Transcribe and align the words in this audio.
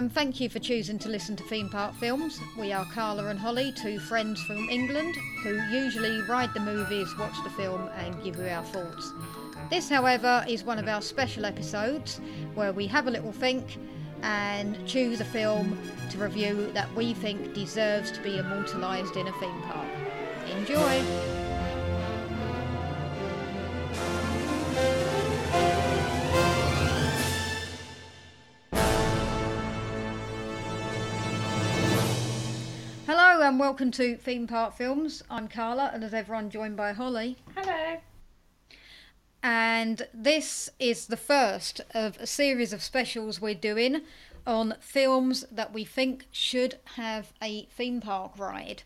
And 0.00 0.10
thank 0.10 0.40
you 0.40 0.48
for 0.48 0.60
choosing 0.60 0.98
to 1.00 1.10
listen 1.10 1.36
to 1.36 1.42
Theme 1.42 1.68
Park 1.68 1.94
Films. 1.96 2.40
We 2.58 2.72
are 2.72 2.86
Carla 2.86 3.26
and 3.26 3.38
Holly, 3.38 3.70
two 3.70 3.98
friends 3.98 4.42
from 4.44 4.70
England 4.70 5.14
who 5.42 5.60
usually 5.70 6.22
ride 6.22 6.54
the 6.54 6.60
movies, 6.60 7.14
watch 7.18 7.34
the 7.44 7.50
film, 7.50 7.86
and 7.98 8.24
give 8.24 8.36
you 8.36 8.46
our 8.46 8.64
thoughts. 8.64 9.12
This, 9.68 9.90
however, 9.90 10.42
is 10.48 10.64
one 10.64 10.78
of 10.78 10.88
our 10.88 11.02
special 11.02 11.44
episodes 11.44 12.18
where 12.54 12.72
we 12.72 12.86
have 12.86 13.08
a 13.08 13.10
little 13.10 13.30
think 13.30 13.76
and 14.22 14.74
choose 14.88 15.20
a 15.20 15.24
film 15.26 15.78
to 16.08 16.16
review 16.16 16.70
that 16.72 16.90
we 16.96 17.12
think 17.12 17.52
deserves 17.52 18.10
to 18.12 18.22
be 18.22 18.38
immortalised 18.38 19.18
in 19.18 19.26
a 19.26 19.32
theme 19.32 19.62
park. 19.64 19.86
Enjoy! 20.56 21.39
And 33.60 33.66
welcome 33.66 33.90
to 33.90 34.16
Theme 34.16 34.46
Park 34.46 34.74
Films. 34.74 35.22
I'm 35.28 35.46
Carla, 35.46 35.90
and 35.92 36.02
as 36.02 36.14
ever, 36.14 36.34
I'm 36.34 36.48
joined 36.48 36.78
by 36.78 36.92
Holly. 36.94 37.36
Hello. 37.54 37.98
And 39.42 40.08
this 40.14 40.70
is 40.78 41.08
the 41.08 41.18
first 41.18 41.82
of 41.92 42.16
a 42.18 42.26
series 42.26 42.72
of 42.72 42.82
specials 42.82 43.38
we're 43.38 43.54
doing 43.54 44.00
on 44.46 44.76
films 44.80 45.44
that 45.52 45.74
we 45.74 45.84
think 45.84 46.24
should 46.32 46.78
have 46.94 47.34
a 47.42 47.66
theme 47.66 48.00
park 48.00 48.38
ride. 48.38 48.82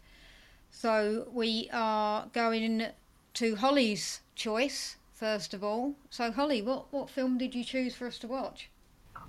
So 0.73 1.29
we 1.33 1.71
are 1.73 2.27
going 2.33 2.89
to 3.35 3.55
Holly's 3.55 4.23
choice 4.35 4.97
first 5.13 5.55
of 5.55 5.63
all. 5.63 5.95
So 6.11 6.33
Holly, 6.33 6.63
what 6.63 6.93
what 6.93 7.09
film 7.09 7.39
did 7.39 7.55
you 7.55 7.63
choose 7.63 7.95
for 7.95 8.09
us 8.09 8.19
to 8.19 8.27
watch? 8.27 8.71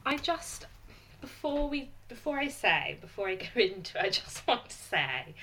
I 0.08 0.18
just 0.18 0.66
before 1.26 1.68
we 1.68 1.90
before 2.08 2.38
I 2.38 2.50
say 2.50 2.98
before 3.02 3.28
I 3.28 3.36
go 3.36 3.48
into 3.60 3.98
it, 3.98 4.04
I 4.06 4.10
just 4.10 4.48
want 4.48 4.70
to 4.70 4.76
say 4.76 5.34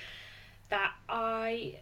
that 0.69 0.93
I 1.09 1.79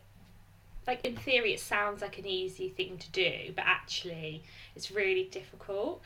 like 0.87 1.05
in 1.05 1.15
theory 1.15 1.53
it 1.53 1.59
sounds 1.59 2.01
like 2.01 2.17
an 2.17 2.25
easy 2.25 2.69
thing 2.69 2.97
to 2.97 3.11
do, 3.11 3.53
but 3.55 3.63
actually 3.67 4.43
it's 4.75 4.89
really 4.89 5.25
difficult. 5.25 6.01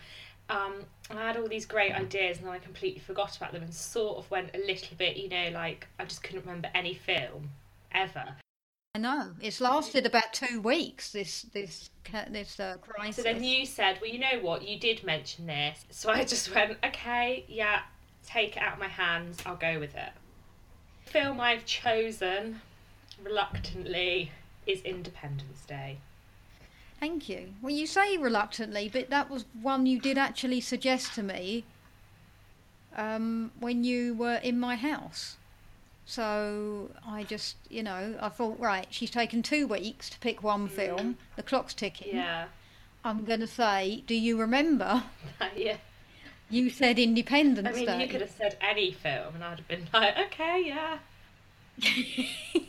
Um, 0.50 0.74
I 1.10 1.28
had 1.28 1.38
all 1.38 1.48
these 1.48 1.66
great 1.66 1.94
ideas 1.94 2.38
and 2.38 2.46
then 2.46 2.54
I 2.54 2.60
completely 2.60 3.00
forgot 3.00 3.38
about 3.38 3.54
them 3.54 3.64
and 3.64 3.74
sort 3.74 4.18
of 4.18 4.30
went 4.30 4.52
a 4.54 4.60
little 4.60 4.98
bit, 4.98 5.16
you 5.16 5.30
know, 5.30 5.50
like 5.54 5.88
I 5.98 6.04
just 6.04 6.22
couldn't 6.22 6.42
remember 6.42 6.70
any 6.76 6.94
film 6.94 7.50
ever. 7.94 8.36
I 8.96 8.98
know 8.98 9.32
it's 9.42 9.60
lasted 9.60 10.06
about 10.06 10.32
two 10.32 10.62
weeks. 10.62 11.12
This 11.12 11.48
this 11.54 11.90
this 12.30 12.62
uh, 12.62 12.78
crisis. 12.80 13.18
So 13.18 13.24
then 13.24 13.44
you 13.44 13.66
said, 13.66 14.00
well, 14.02 14.10
you 14.10 14.20
know 14.20 14.40
what, 14.42 14.66
you 14.66 14.80
did 14.80 15.04
mention 15.04 15.48
this. 15.48 15.84
So 15.90 16.12
I 16.12 16.24
just 16.34 16.56
went, 16.56 16.78
okay, 16.82 17.44
yeah, 17.50 17.82
take 18.26 18.56
it 18.56 18.64
out 18.64 18.76
of 18.76 18.80
my 18.80 18.88
hands, 18.88 19.40
I'll 19.46 19.58
go 19.58 19.82
with 19.82 19.96
it. 19.96 20.14
The 21.04 21.12
film 21.12 21.42
I've 21.42 21.66
chosen, 21.66 22.62
reluctantly, 23.22 24.32
is 24.66 24.80
Independence 24.84 25.66
Day. 25.68 25.98
Thank 26.98 27.28
you. 27.28 27.50
Well, 27.62 27.74
you 27.74 27.88
say 27.88 28.16
reluctantly, 28.16 28.90
but 28.94 29.10
that 29.10 29.30
was 29.30 29.44
one 29.62 29.86
you 29.86 30.00
did 30.00 30.18
actually 30.18 30.62
suggest 30.62 31.14
to 31.16 31.24
me 31.24 31.66
um, 32.96 33.52
when 33.60 33.84
you 33.84 34.14
were 34.14 34.38
in 34.38 34.58
my 34.58 34.78
house. 34.78 35.36
So 36.06 36.92
I 37.08 37.24
just, 37.24 37.56
you 37.70 37.82
know, 37.84 38.16
I 38.22 38.30
thought, 38.30 38.60
right, 38.60 38.88
she's 38.92 39.10
taken 39.10 39.42
two 39.42 39.66
weeks 39.68 40.10
to 40.12 40.20
pick 40.20 40.44
one 40.44 40.68
film. 40.68 41.18
The 41.36 41.44
clock's 41.44 41.74
ticking. 41.74 42.14
Mm. 42.14 42.16
Yeah. 42.16 42.46
I'm 43.04 43.24
going 43.26 43.40
to 43.40 43.48
say, 43.48 44.04
do 44.08 44.16
you 44.16 44.40
remember? 44.40 45.04
yeah. 45.56 45.78
You 46.50 46.70
said 46.70 47.00
Independence 47.00 47.68
I 47.68 47.72
mean, 47.72 47.86
Day. 47.86 48.02
you 48.04 48.08
could 48.08 48.22
have 48.22 48.30
said 48.32 48.56
any 48.62 48.92
film, 48.92 49.36
and 49.36 49.44
I'd 49.44 49.58
have 49.58 49.68
been 49.68 49.88
like, 49.94 50.16
okay, 50.28 50.64
yeah. 50.66 51.00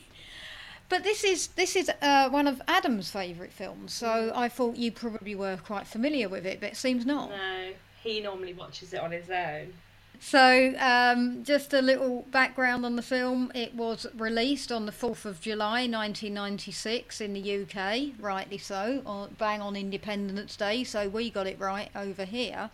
But 0.89 1.03
this 1.03 1.25
is 1.25 1.49
this 1.49 1.75
is 1.75 1.91
uh, 2.01 2.29
one 2.29 2.47
of 2.47 2.63
Adam's 2.69 3.11
favourite 3.11 3.53
films, 3.53 3.93
so 3.93 4.07
Mm. 4.07 4.37
I 4.37 4.49
thought 4.49 4.77
you 4.77 4.93
probably 4.93 5.35
were 5.35 5.57
quite 5.57 5.87
familiar 5.87 6.29
with 6.29 6.47
it, 6.47 6.61
but 6.61 6.71
it 6.71 6.77
seems 6.77 7.05
not. 7.05 7.31
No, 7.31 7.73
he 8.05 8.21
normally 8.21 8.55
watches 8.55 8.93
it 8.93 9.01
on 9.01 9.11
his 9.11 9.29
own. 9.29 9.73
So, 10.21 10.75
um, 10.79 11.45
just 11.45 11.73
a 11.73 11.83
little 11.83 12.23
background 12.31 12.85
on 12.85 12.97
the 12.97 13.03
film. 13.03 13.53
It 13.55 13.75
was 13.75 14.07
released 14.17 14.73
on 14.73 14.87
the 14.87 14.93
4th 14.93 15.25
of 15.25 15.41
July 15.41 15.87
1996 15.87 17.21
in 17.21 17.33
the 17.35 17.63
UK, 17.63 18.15
rightly 18.19 18.59
so, 18.59 19.03
on, 19.07 19.37
bang 19.39 19.61
on 19.61 19.77
Independence 19.77 20.57
Day, 20.57 20.85
so 20.85 21.09
we 21.09 21.31
got 21.31 21.47
it 21.47 21.59
right 21.59 21.91
over 21.95 22.25
here. 22.25 22.71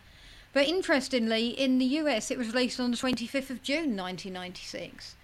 But 0.53 0.69
interestingly, 0.69 1.49
in 1.49 1.79
the 1.79 1.85
US, 1.85 2.31
it 2.31 2.39
was 2.39 2.49
released 2.49 2.79
on 2.79 2.91
the 2.91 2.97
25th 2.97 3.51
of 3.51 3.63
June 3.63 3.97
1996. 3.97 5.17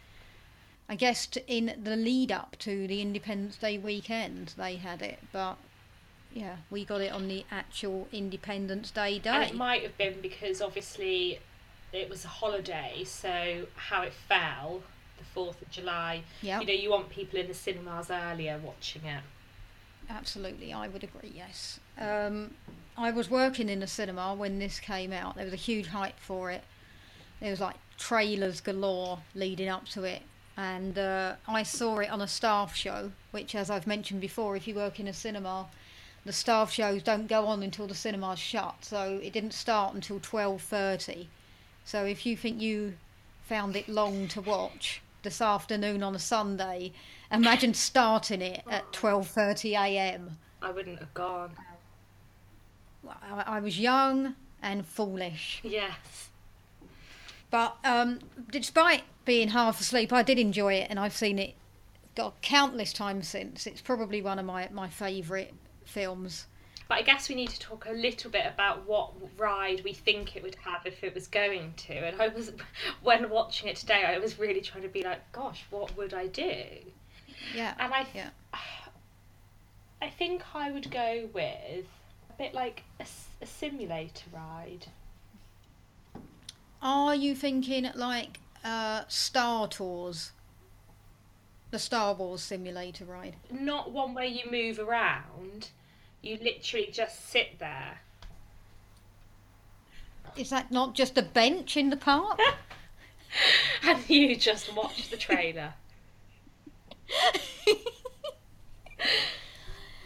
I 0.89 0.95
guess 0.95 1.29
in 1.47 1.79
the 1.83 1.97
lead 1.97 2.33
up 2.33 2.57
to 2.61 2.87
the 2.87 3.03
Independence 3.03 3.57
Day 3.57 3.77
weekend, 3.77 4.55
they 4.57 4.77
had 4.77 5.03
it, 5.03 5.19
but 5.33 5.59
yeah, 6.33 6.57
we 6.71 6.85
got 6.85 7.01
it 7.01 7.13
on 7.13 7.29
the 7.29 7.45
actual 7.51 8.09
Independence 8.13 8.91
Day 8.91 9.19
day. 9.19 9.31
And 9.31 9.45
it 9.45 9.55
might 9.55 9.83
have 9.83 9.97
been 9.99 10.21
because 10.23 10.63
obviously 10.63 11.41
it 11.93 12.09
was 12.09 12.25
a 12.25 12.29
holiday, 12.29 13.03
so 13.05 13.67
how 13.77 14.03
it 14.03 14.13
fell, 14.13 14.83
the 15.17 15.41
4th 15.41 15.63
of 15.63 15.71
July, 15.71 16.23
yeah. 16.43 16.61
you 16.61 16.67
know, 16.67 16.73
you 16.73 16.91
want 16.91 17.09
people 17.09 17.39
in 17.39 17.49
the 17.49 17.55
cinemas 17.55 18.11
earlier 18.11 18.61
watching 18.63 19.05
it. 19.05 19.23
Absolutely, 20.11 20.73
I 20.73 20.89
would 20.89 21.05
agree, 21.05 21.33
yes. 21.35 21.81
Um, 21.99 22.55
I 22.97 23.11
was 23.11 23.31
working 23.31 23.69
in 23.69 23.83
a 23.83 23.87
cinema 23.87 24.35
when 24.35 24.59
this 24.59 24.81
came 24.81 25.13
out. 25.13 25.37
There 25.37 25.45
was 25.45 25.55
a 25.55 25.57
huge 25.57 25.89
hype 25.89 26.19
for 26.19 26.51
it. 26.51 26.63
There 27.41 27.51
was 27.51 27.61
like 27.61 27.77
trailers 27.99 28.61
galore 28.61 29.21
leading 29.35 29.69
up 29.69 29.87
to 29.91 30.05
it. 30.05 30.23
And 30.57 30.99
uh, 30.99 31.37
I 31.47 31.63
saw 31.63 31.99
it 31.99 32.11
on 32.11 32.21
a 32.21 32.27
staff 32.27 32.75
show, 32.75 33.13
which, 33.31 33.55
as 33.55 33.71
I've 33.71 33.87
mentioned 33.87 34.21
before, 34.21 34.57
if 34.57 34.67
you 34.67 34.75
work 34.75 34.99
in 34.99 35.07
a 35.07 35.13
cinema, 35.13 35.69
the 36.25 36.33
staff 36.33 36.73
shows 36.73 37.03
don't 37.03 37.29
go 37.29 37.47
on 37.47 37.63
until 37.63 37.87
the 37.87 37.95
cinema's 37.95 38.41
shut. 38.41 38.77
So 38.81 39.21
it 39.23 39.33
didn't 39.33 39.53
start 39.53 39.95
until 39.95 40.19
12.30. 40.19 41.29
So 41.89 42.05
if 42.05 42.27
you 42.27 42.37
think 42.37 42.61
you 42.61 42.99
found 43.45 43.75
it 43.75 43.89
long 43.89 44.29
to 44.29 44.43
watch 44.43 45.01
this 45.23 45.41
afternoon 45.41 46.03
on 46.03 46.15
a 46.15 46.19
Sunday, 46.19 46.93
imagine 47.33 47.73
starting 47.73 48.43
it 48.43 48.63
at 48.71 48.93
12:30 48.93 49.71
a.m. 49.71 50.37
I 50.61 50.71
wouldn't 50.71 50.99
have 50.99 51.15
gone. 51.15 51.53
I, 53.09 53.57
I 53.57 53.61
was 53.61 53.81
young 53.81 54.35
and 54.61 54.85
foolish, 54.85 55.63
Yes. 55.65 56.29
but 57.51 57.79
um, 57.85 58.19
despite 58.51 59.05
being 59.25 59.49
half 59.49 59.81
asleep, 59.81 60.13
I 60.13 60.23
did 60.23 60.39
enjoy 60.39 60.75
it, 60.75 60.89
and 60.91 61.01
I've 61.01 61.17
seen 61.17 61.39
it 61.39 61.55
got 62.15 62.43
countless 62.43 62.93
times 62.93 63.29
since. 63.29 63.67
It's 63.67 63.81
probably 63.81 64.21
one 64.21 64.39
of 64.39 64.45
my 64.45 64.69
my 64.71 64.91
favourite 64.91 65.55
films. 65.87 66.49
But 66.89 66.97
I 66.97 67.03
guess 67.03 67.29
we 67.29 67.35
need 67.35 67.51
to 67.51 67.61
talk 67.61 67.87
a 67.87 67.93
little 67.93 68.31
bit 68.31 68.47
about 68.47 68.89
what 68.89 69.13
ride 69.37 69.83
we 69.85 69.93
think 69.93 70.37
it 70.37 70.43
would 70.43 70.57
have 70.65 70.87
if 70.87 71.05
it 71.05 71.15
was 71.15 71.27
going 71.27 71.75
to. 71.77 71.93
And 71.93 72.21
I 72.21 72.29
was, 72.29 72.53
when 73.03 73.29
watching 73.29 73.69
it 73.69 73.77
today, 73.77 74.05
I 74.07 74.19
was 74.19 74.39
really 74.39 74.63
trying 74.63 74.85
to 74.85 74.89
be 74.89 75.03
like, 75.03 75.31
gosh, 75.33 75.67
what 75.69 75.95
would 75.99 76.15
I 76.15 76.29
do? 76.29 76.55
Yeah, 77.55 77.75
And 77.79 77.93
I, 77.93 78.07
yeah. 78.15 78.31
I 80.03 80.09
think 80.09 80.43
I 80.55 80.71
would 80.71 80.91
go 80.91 81.29
with 81.35 81.85
a 82.31 82.33
bit 82.39 82.55
like 82.55 82.85
a 83.01 83.47
simulator 83.47 84.25
ride. 84.33 84.87
Are 86.81 87.15
you 87.15 87.35
thinking 87.35 87.91
like 87.97 88.39
uh, 88.65 89.03
Star 89.09 89.67
Tours, 89.67 90.31
the 91.71 91.79
Star 91.79 92.15
Wars 92.15 92.41
simulator 92.41 93.05
ride? 93.05 93.35
Not 93.51 93.91
one 93.91 94.15
where 94.15 94.25
you 94.25 94.49
move 94.51 94.79
around. 94.79 95.71
You 96.23 96.39
literally 96.43 96.89
just 96.93 97.31
sit 97.31 97.59
there. 97.59 98.01
Is 100.37 100.51
that 100.51 100.71
not 100.71 100.95
just 100.95 101.19
a 101.19 101.23
bench 101.23 101.77
in 101.77 101.91
the 101.91 101.97
park? 101.97 102.39
and 103.83 104.09
you 104.09 104.37
just 104.37 104.75
watch 104.75 105.11
the 105.11 105.17
trailer. 105.17 105.75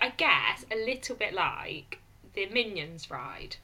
I 0.00 0.10
guess 0.16 0.64
a 0.70 0.76
little 0.76 1.16
bit 1.16 1.34
like 1.34 1.98
the 2.34 2.46
Minions 2.46 3.10
ride. 3.10 3.56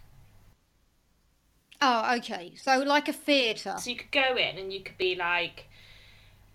oh, 1.81 2.17
okay. 2.17 2.53
So 2.56 2.79
like 2.79 3.09
a 3.09 3.12
theatre. 3.12 3.77
So 3.79 3.91
you 3.91 3.97
could 3.97 4.11
go 4.11 4.37
in 4.37 4.59
and 4.59 4.73
you 4.73 4.81
could 4.81 4.99
be 4.99 5.15
like, 5.15 5.67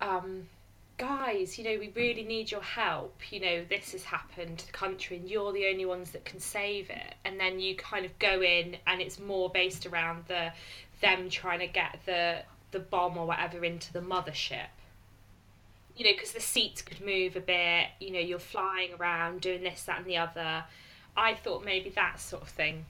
um, 0.02 0.48
guys, 0.98 1.58
you 1.58 1.64
know, 1.64 1.78
we 1.80 1.92
really 1.96 2.24
need 2.24 2.52
your 2.52 2.62
help. 2.62 3.16
You 3.32 3.40
know, 3.40 3.66
this 3.70 3.92
has 3.94 4.04
happened 4.04 4.60
to 4.60 4.66
the 4.68 4.74
country 4.74 5.18
and 5.18 5.30
you're 5.30 5.52
the 5.52 5.68
only 5.68 5.86
ones 5.86 6.12
that 6.12 6.26
can 6.26 6.40
save 6.40 6.90
it. 6.90 7.16
And 7.26 7.40
then 7.40 7.60
you 7.60 7.76
kind 7.76 8.06
of 8.06 8.18
go 8.20 8.42
in 8.42 8.78
and 8.88 9.02
it's 9.02 9.20
more 9.20 9.50
based 9.50 9.86
around 9.86 10.26
the 10.28 10.52
them 11.02 11.30
trying 11.30 11.60
to 11.60 11.68
get 11.68 12.00
the 12.06 12.44
the 12.72 12.80
bomb 12.80 13.18
or 13.18 13.28
whatever 13.28 13.64
into 13.64 13.94
the 13.94 14.00
mothership. 14.00 14.68
You 15.96 16.06
know, 16.06 16.12
because 16.14 16.32
the 16.32 16.40
seats 16.40 16.82
could 16.82 17.02
move 17.02 17.36
a 17.36 17.42
bit. 17.42 17.88
You 18.00 18.12
know, 18.12 18.20
you're 18.20 18.40
flying 18.40 18.94
around 19.00 19.42
doing 19.42 19.64
this, 19.64 19.84
that, 19.84 20.00
and 20.00 20.08
the 20.08 20.18
other. 20.18 20.64
I 21.16 21.36
thought 21.36 21.64
maybe 21.64 21.92
that 21.92 22.20
sort 22.20 22.42
of 22.42 22.50
thing. 22.50 22.86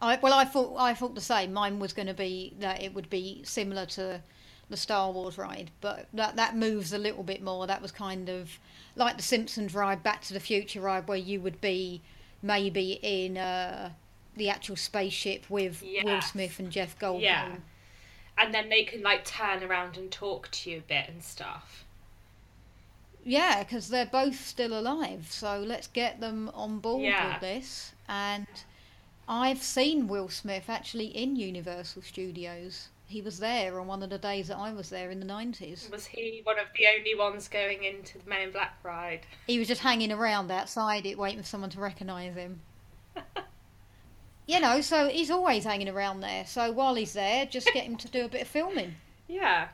I 0.00 0.18
well, 0.20 0.32
I 0.32 0.44
thought 0.44 0.76
I 0.78 0.94
thought 0.94 1.14
the 1.14 1.20
same. 1.20 1.52
Mine 1.52 1.78
was 1.78 1.92
going 1.92 2.08
to 2.08 2.14
be 2.14 2.54
that 2.60 2.82
it 2.82 2.94
would 2.94 3.10
be 3.10 3.42
similar 3.44 3.86
to 3.86 4.20
the 4.70 4.76
Star 4.76 5.10
Wars 5.10 5.38
ride, 5.38 5.70
but 5.80 6.06
that 6.12 6.36
that 6.36 6.56
moves 6.56 6.92
a 6.92 6.98
little 6.98 7.22
bit 7.22 7.42
more. 7.42 7.66
That 7.66 7.80
was 7.82 7.92
kind 7.92 8.28
of 8.28 8.58
like 8.96 9.16
the 9.16 9.22
Simpsons 9.22 9.74
ride, 9.74 10.02
Back 10.02 10.22
to 10.22 10.34
the 10.34 10.40
Future 10.40 10.80
ride, 10.80 11.08
where 11.08 11.18
you 11.18 11.40
would 11.40 11.60
be 11.60 12.02
maybe 12.42 12.98
in 13.02 13.36
uh, 13.38 13.90
the 14.36 14.48
actual 14.48 14.76
spaceship 14.76 15.48
with 15.48 15.82
Will 16.04 16.20
Smith 16.22 16.58
and 16.58 16.70
Jeff 16.70 16.98
Goldblum. 16.98 17.22
Yeah. 17.22 17.56
And 18.36 18.54
then 18.54 18.68
they 18.68 18.84
can 18.84 19.02
like 19.02 19.24
turn 19.24 19.64
around 19.64 19.96
and 19.96 20.10
talk 20.10 20.50
to 20.52 20.70
you 20.70 20.78
a 20.78 20.80
bit 20.82 21.08
and 21.08 21.22
stuff. 21.22 21.84
Yeah, 23.24 23.62
because 23.62 23.88
they're 23.88 24.06
both 24.06 24.44
still 24.46 24.78
alive. 24.78 25.26
So 25.30 25.60
let's 25.60 25.86
get 25.88 26.20
them 26.20 26.50
on 26.54 26.78
board 26.78 27.02
Yeah. 27.02 27.32
with 27.32 27.40
this. 27.40 27.92
And 28.08 28.46
I've 29.28 29.62
seen 29.62 30.08
Will 30.08 30.28
Smith 30.28 30.70
actually 30.70 31.06
in 31.06 31.36
Universal 31.36 32.02
Studios. 32.02 32.88
He 33.08 33.22
was 33.22 33.38
there 33.38 33.80
on 33.80 33.86
one 33.86 34.02
of 34.02 34.10
the 34.10 34.18
days 34.18 34.48
that 34.48 34.58
I 34.58 34.70
was 34.70 34.90
there 34.90 35.10
in 35.10 35.18
the 35.18 35.26
90s. 35.26 35.90
Was 35.90 36.04
he 36.04 36.42
one 36.44 36.58
of 36.58 36.66
the 36.76 36.86
only 36.94 37.14
ones 37.14 37.48
going 37.48 37.82
into 37.82 38.18
the 38.18 38.28
Men 38.28 38.42
in 38.42 38.50
Black 38.50 38.78
ride? 38.82 39.20
He 39.46 39.58
was 39.58 39.66
just 39.66 39.80
hanging 39.80 40.12
around 40.12 40.50
outside 40.50 41.06
it, 41.06 41.16
waiting 41.16 41.40
for 41.40 41.46
someone 41.46 41.70
to 41.70 41.80
recognise 41.80 42.34
him. 42.34 42.60
you 44.46 44.60
know, 44.60 44.82
so 44.82 45.08
he's 45.08 45.30
always 45.30 45.64
hanging 45.64 45.88
around 45.88 46.20
there. 46.20 46.44
So 46.44 46.70
while 46.70 46.94
he's 46.96 47.14
there, 47.14 47.46
just 47.46 47.72
get 47.72 47.84
him 47.84 47.96
to 47.96 48.08
do 48.08 48.26
a 48.26 48.28
bit 48.28 48.42
of 48.42 48.48
filming. 48.48 48.94
Yeah. 49.26 49.68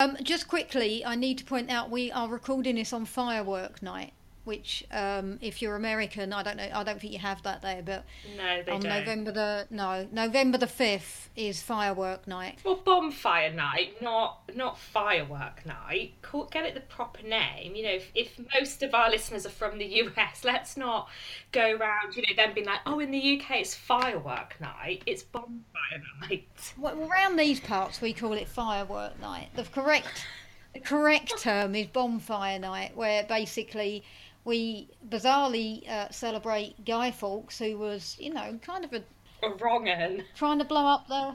Um, 0.00 0.16
just 0.20 0.48
quickly, 0.48 1.04
I 1.04 1.14
need 1.14 1.38
to 1.38 1.44
point 1.44 1.70
out 1.70 1.90
we 1.90 2.10
are 2.10 2.26
recording 2.26 2.74
this 2.74 2.92
on 2.92 3.04
firework 3.04 3.80
night, 3.84 4.14
which, 4.44 4.84
um, 4.90 5.38
if 5.40 5.62
you're 5.62 5.76
American, 5.76 6.32
I 6.32 6.42
don't 6.42 6.56
know, 6.56 6.68
I 6.72 6.82
don't 6.82 7.00
think 7.00 7.12
you 7.12 7.18
have 7.20 7.42
that 7.44 7.62
there, 7.62 7.82
but 7.82 8.04
No, 8.36 8.62
they 8.62 8.72
on 8.72 8.80
don't. 8.80 8.90
November 8.90 9.32
the 9.32 9.66
no 9.70 10.08
November 10.10 10.58
the 10.58 10.66
fifth 10.66 11.30
is 11.36 11.62
firework 11.62 12.26
night. 12.26 12.58
Well, 12.64 12.76
bonfire 12.76 13.52
night, 13.52 14.02
not 14.02 14.50
not 14.54 14.78
firework 14.78 15.64
night. 15.64 16.14
Get 16.50 16.64
it 16.64 16.74
the 16.74 16.80
proper 16.80 17.22
name. 17.22 17.74
You 17.74 17.84
know, 17.84 17.94
if, 17.94 18.10
if 18.14 18.40
most 18.54 18.82
of 18.82 18.94
our 18.94 19.10
listeners 19.10 19.46
are 19.46 19.50
from 19.50 19.78
the 19.78 19.86
US, 19.86 20.44
let's 20.44 20.76
not 20.76 21.08
go 21.52 21.76
around, 21.76 22.16
you 22.16 22.22
know, 22.22 22.34
then 22.36 22.54
being 22.54 22.66
like, 22.66 22.80
oh, 22.86 22.98
in 22.98 23.10
the 23.10 23.40
UK 23.40 23.60
it's 23.60 23.74
firework 23.74 24.60
night. 24.60 25.02
It's 25.06 25.22
bonfire 25.22 26.02
night. 26.20 26.74
Well, 26.76 26.98
around 26.98 27.36
these 27.36 27.60
parts, 27.60 28.00
we 28.00 28.12
call 28.12 28.32
it 28.32 28.48
firework 28.48 29.20
night. 29.20 29.50
The 29.54 29.64
correct 29.64 30.26
the 30.74 30.80
correct 30.80 31.38
term 31.38 31.74
is 31.74 31.86
bonfire 31.86 32.58
night, 32.58 32.96
where 32.96 33.24
basically 33.24 34.04
we 34.44 34.88
bizarrely 35.08 35.88
uh, 35.88 36.10
celebrate 36.10 36.84
Guy 36.84 37.10
Fawkes, 37.10 37.58
who 37.58 37.78
was, 37.78 38.16
you 38.18 38.32
know, 38.32 38.58
kind 38.62 38.84
of 38.84 38.92
a 38.92 39.02
A 39.42 39.50
wrong 39.54 39.88
un. 39.88 40.24
trying 40.34 40.58
to 40.58 40.64
blow 40.64 40.86
up 40.86 41.08
the 41.08 41.34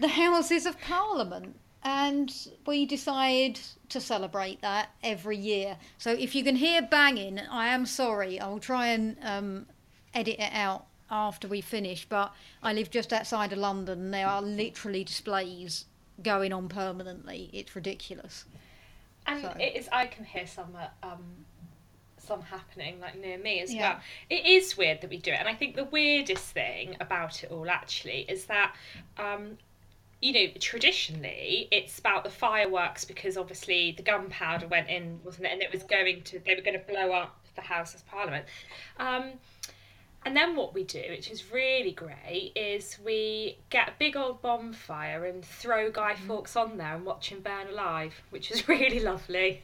the 0.00 0.08
Houses 0.08 0.66
of 0.66 0.80
Parliament. 0.80 1.56
And 1.84 2.32
we 2.64 2.86
decide 2.86 3.58
to 3.88 4.00
celebrate 4.00 4.60
that 4.62 4.90
every 5.02 5.36
year. 5.36 5.76
So 5.98 6.12
if 6.12 6.32
you 6.34 6.44
can 6.44 6.54
hear 6.54 6.80
banging, 6.80 7.40
I 7.40 7.68
am 7.74 7.86
sorry. 7.86 8.38
I'll 8.38 8.60
try 8.60 8.86
and 8.88 9.16
um, 9.20 9.66
edit 10.14 10.36
it 10.38 10.52
out 10.52 10.86
after 11.10 11.48
we 11.48 11.60
finish. 11.60 12.06
But 12.08 12.32
I 12.62 12.72
live 12.72 12.90
just 12.90 13.12
outside 13.12 13.52
of 13.52 13.58
London. 13.58 13.98
And 14.00 14.14
there 14.14 14.28
are 14.28 14.40
literally 14.40 15.02
displays 15.02 15.86
going 16.22 16.52
on 16.52 16.68
permanently. 16.68 17.50
It's 17.52 17.74
ridiculous. 17.74 18.44
And 19.26 19.42
So- 19.42 19.56
it 19.58 19.74
is. 19.76 19.88
I 19.90 20.06
can 20.06 20.24
hear 20.24 20.46
some 20.46 20.76
uh, 20.76 20.86
um, 21.06 21.24
some 22.22 22.42
happening 22.42 23.00
like 23.00 23.16
near 23.18 23.38
me 23.38 23.60
as 23.60 23.72
Yeah. 23.72 23.94
well. 23.94 24.00
It 24.30 24.46
is 24.46 24.76
weird 24.76 25.00
that 25.00 25.10
we 25.10 25.18
do 25.18 25.32
it, 25.32 25.38
and 25.38 25.48
I 25.48 25.54
think 25.54 25.76
the 25.76 25.84
weirdest 25.84 26.44
thing 26.52 26.96
about 27.00 27.42
it 27.44 27.50
all 27.50 27.68
actually 27.70 28.20
is 28.28 28.46
that. 28.46 28.74
Um, 29.18 29.58
you 30.24 30.32
know, 30.32 30.52
traditionally 30.60 31.66
it's 31.72 31.98
about 31.98 32.22
the 32.22 32.30
fireworks 32.30 33.04
because 33.04 33.36
obviously 33.36 33.90
the 33.96 34.04
gunpowder 34.04 34.68
went 34.68 34.88
in, 34.88 35.18
wasn't 35.24 35.46
it? 35.46 35.52
And 35.52 35.60
it 35.60 35.72
was 35.72 35.82
going 35.82 36.22
to, 36.22 36.38
they 36.38 36.54
were 36.54 36.60
going 36.60 36.78
to 36.78 36.86
blow 36.86 37.10
up 37.10 37.36
the 37.56 37.60
House 37.60 37.92
of 37.96 38.06
Parliament. 38.06 38.44
Um, 38.98 39.32
and 40.24 40.36
then 40.36 40.54
what 40.54 40.74
we 40.74 40.84
do, 40.84 41.02
which 41.10 41.28
is 41.28 41.50
really 41.50 41.90
great, 41.90 42.52
is 42.54 42.98
we 43.04 43.58
get 43.70 43.88
a 43.88 43.92
big 43.98 44.16
old 44.16 44.40
bonfire 44.42 45.24
and 45.24 45.44
throw 45.44 45.90
Guy 45.90 46.14
Fawkes 46.14 46.54
on 46.54 46.76
there 46.76 46.94
and 46.94 47.04
watch 47.04 47.30
him 47.30 47.40
burn 47.40 47.66
alive, 47.68 48.22
which 48.30 48.52
is 48.52 48.68
really 48.68 49.00
lovely. 49.00 49.62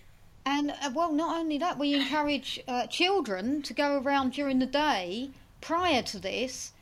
And 0.48 0.70
uh, 0.70 0.90
well, 0.94 1.12
not 1.12 1.36
only 1.38 1.58
that, 1.58 1.78
we 1.78 1.92
encourage 1.92 2.58
uh, 2.66 2.86
children 2.86 3.60
to 3.60 3.74
go 3.74 3.98
around 4.00 4.32
during 4.32 4.60
the 4.60 4.66
day 4.66 5.28
prior 5.60 6.00
to 6.04 6.18
this, 6.18 6.72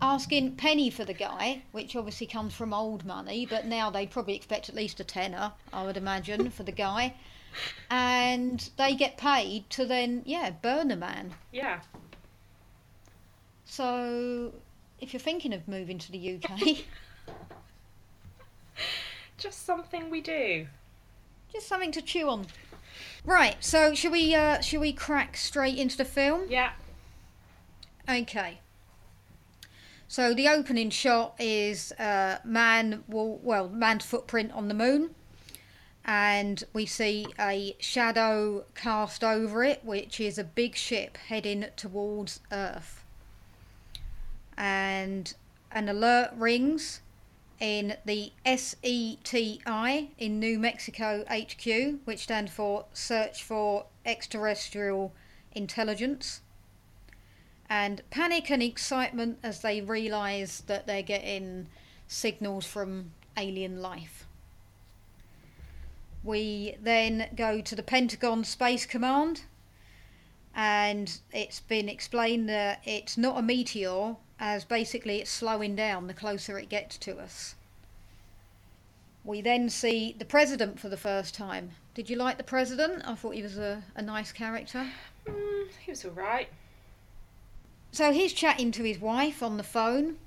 asking 0.00 0.54
penny 0.54 0.90
for 0.90 1.04
the 1.04 1.12
guy, 1.12 1.62
which 1.72 1.96
obviously 1.96 2.28
comes 2.28 2.54
from 2.54 2.72
old 2.72 3.04
money, 3.04 3.44
but 3.44 3.66
now 3.66 3.90
they 3.90 4.06
probably 4.06 4.36
expect 4.36 4.68
at 4.68 4.76
least 4.76 5.00
a 5.00 5.04
tenner, 5.04 5.52
I 5.72 5.84
would 5.84 5.96
imagine, 5.96 6.50
for 6.50 6.62
the 6.62 6.70
guy. 6.70 7.14
And 7.90 8.70
they 8.76 8.94
get 8.94 9.16
paid 9.16 9.68
to 9.70 9.86
then, 9.86 10.22
yeah, 10.24 10.50
burn 10.50 10.92
a 10.92 10.96
man. 10.96 11.34
Yeah. 11.50 11.80
So 13.64 14.52
if 15.00 15.12
you're 15.12 15.18
thinking 15.18 15.52
of 15.52 15.66
moving 15.66 15.98
to 15.98 16.12
the 16.12 16.36
UK, 16.36 16.84
Just 19.36 19.66
something 19.66 20.10
we 20.10 20.20
do. 20.20 20.68
just 21.52 21.66
something 21.66 21.90
to 21.90 22.02
chew 22.02 22.28
on. 22.30 22.46
Right, 23.26 23.56
so 23.58 23.92
should 23.92 24.12
we 24.12 24.36
uh, 24.36 24.60
shall 24.60 24.80
we 24.80 24.92
crack 24.92 25.36
straight 25.36 25.76
into 25.76 25.96
the 25.96 26.04
film? 26.04 26.42
Yeah. 26.48 26.70
Okay. 28.08 28.60
So 30.06 30.32
the 30.32 30.48
opening 30.48 30.90
shot 30.90 31.34
is 31.40 31.90
uh, 31.98 32.38
man, 32.44 33.02
well, 33.08 33.40
well, 33.42 33.68
man's 33.68 34.06
footprint 34.06 34.52
on 34.52 34.68
the 34.68 34.74
moon, 34.74 35.16
and 36.04 36.62
we 36.72 36.86
see 36.86 37.26
a 37.40 37.74
shadow 37.80 38.64
cast 38.76 39.24
over 39.24 39.64
it, 39.64 39.84
which 39.84 40.20
is 40.20 40.38
a 40.38 40.44
big 40.44 40.76
ship 40.76 41.16
heading 41.16 41.66
towards 41.74 42.38
Earth. 42.52 43.02
And 44.56 45.34
an 45.72 45.88
alert 45.88 46.30
rings 46.36 47.00
in 47.60 47.96
the 48.04 48.32
SETI 48.44 49.60
in 50.18 50.38
New 50.38 50.58
Mexico 50.58 51.24
HQ, 51.30 52.00
which 52.04 52.20
stands 52.20 52.52
for 52.52 52.86
Search 52.92 53.42
for 53.42 53.86
Extraterrestrial 54.04 55.12
Intelligence 55.52 56.42
and 57.68 58.02
panic 58.10 58.50
and 58.50 58.62
excitement 58.62 59.38
as 59.42 59.60
they 59.60 59.80
realise 59.80 60.60
that 60.60 60.86
they're 60.86 61.02
getting 61.02 61.66
signals 62.06 62.66
from 62.66 63.12
alien 63.36 63.82
life. 63.82 64.26
We 66.22 66.76
then 66.80 67.28
go 67.34 67.60
to 67.60 67.74
the 67.74 67.82
Pentagon 67.82 68.44
Space 68.44 68.86
Command, 68.86 69.42
and 70.54 71.20
it's 71.32 71.60
been 71.60 71.88
explained 71.88 72.48
that 72.48 72.80
it's 72.84 73.16
not 73.16 73.38
a 73.38 73.42
meteor, 73.42 74.16
as 74.38 74.64
basically 74.64 75.20
it's 75.20 75.30
slowing 75.30 75.74
down 75.74 76.06
the 76.06 76.14
closer 76.14 76.58
it 76.58 76.68
gets 76.68 76.96
to 76.98 77.18
us. 77.18 77.54
We 79.24 79.40
then 79.40 79.68
see 79.70 80.14
the 80.18 80.24
president 80.24 80.78
for 80.78 80.88
the 80.88 80.96
first 80.96 81.34
time. 81.34 81.72
Did 81.94 82.08
you 82.10 82.16
like 82.16 82.36
the 82.36 82.44
president? 82.44 83.02
I 83.06 83.14
thought 83.14 83.34
he 83.34 83.42
was 83.42 83.58
a, 83.58 83.82
a 83.96 84.02
nice 84.02 84.30
character. 84.30 84.86
Mm, 85.26 85.66
he 85.84 85.90
was 85.90 86.04
alright. 86.04 86.48
So 87.92 88.12
he's 88.12 88.32
chatting 88.32 88.70
to 88.72 88.82
his 88.84 89.00
wife 89.00 89.42
on 89.42 89.56
the 89.56 89.62
phone. 89.62 90.18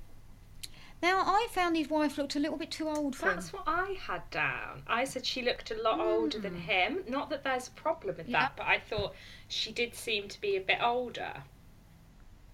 Now 1.02 1.22
I 1.26 1.48
found 1.52 1.78
his 1.78 1.90
wife 1.90 2.18
looked 2.18 2.36
a 2.36 2.40
little 2.40 2.58
bit 2.58 2.72
too 2.72 2.90
old 2.90 3.16
for 3.16 3.30
him. 3.30 3.36
That's 3.36 3.54
what 3.54 3.64
I 3.68 3.96
had 4.02 4.30
down. 4.32 4.84
I 4.86 5.06
said 5.06 5.26
she 5.26 5.42
looked 5.42 5.72
a 5.72 5.82
lot 5.82 6.00
older 6.02 6.40
than 6.40 6.56
him. 6.56 7.04
Not 7.08 7.30
that 7.30 7.44
there's 7.44 7.70
a 7.70 7.72
problem 7.72 8.18
with 8.18 8.28
Yeah. 8.28 8.40
that, 8.40 8.58
but 8.58 8.66
I 8.66 8.80
thought 8.80 9.14
she 9.48 9.72
did 9.72 9.96
seem 9.96 10.28
to 10.28 10.42
be 10.42 10.58
a 10.58 10.62
bit 10.62 10.80
older. 10.82 11.44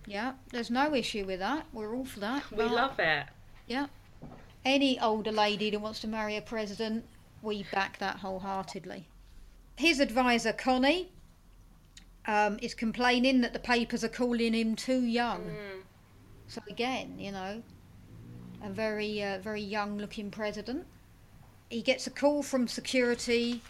Yeah, 0.08 0.34
there's 0.52 0.70
no 0.70 0.94
issue 0.94 1.26
with 1.26 1.40
that. 1.40 1.66
We're 1.74 1.96
all 1.96 2.06
for 2.06 2.20
that. 2.20 2.52
We 2.52 2.64
love 2.64 3.00
it. 3.00 3.26
Yeah. 3.68 3.88
Any 4.64 5.00
older 5.00 5.32
lady 5.32 5.70
that 5.72 5.80
wants 5.80 6.00
to 6.02 6.08
marry 6.08 6.38
a 6.38 6.42
president, 6.42 7.06
we 7.42 7.66
back 7.72 8.00
that 8.00 8.18
wholeheartedly. 8.18 9.08
His 9.76 10.00
advisor 10.00 10.54
Connie 10.54 11.12
um, 12.28 12.58
is 12.62 12.74
complaining 12.74 13.42
that 13.42 13.54
the 13.54 13.60
papers 13.60 14.04
are 14.04 14.10
calling 14.10 14.54
him 14.54 14.76
too 14.76 15.02
young. 15.02 15.42
Mm. 15.42 15.82
So 16.48 16.62
again, 16.70 17.16
you 17.20 17.32
know, 17.32 17.62
a 18.64 18.70
very 18.70 19.24
uh, 19.24 19.40
very 19.40 19.62
young 19.62 19.98
looking 19.98 20.32
president. 20.32 20.86
He 21.70 21.82
gets 21.82 22.08
a 22.08 22.12
call 22.12 22.44
from 22.44 22.68
security 22.68 23.62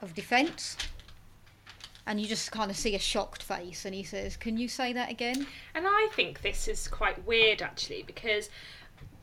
of 0.00 0.14
defence. 0.14 0.76
And 2.04 2.20
you 2.20 2.26
just 2.26 2.50
kind 2.50 2.70
of 2.70 2.76
see 2.76 2.94
a 2.96 2.98
shocked 2.98 3.42
face, 3.42 3.84
and 3.84 3.94
he 3.94 4.02
says, 4.02 4.36
"Can 4.36 4.56
you 4.56 4.66
say 4.68 4.92
that 4.92 5.10
again?" 5.10 5.46
And 5.74 5.86
I 5.86 6.08
think 6.12 6.42
this 6.42 6.66
is 6.66 6.88
quite 6.88 7.24
weird 7.24 7.62
actually 7.62 8.02
because 8.02 8.50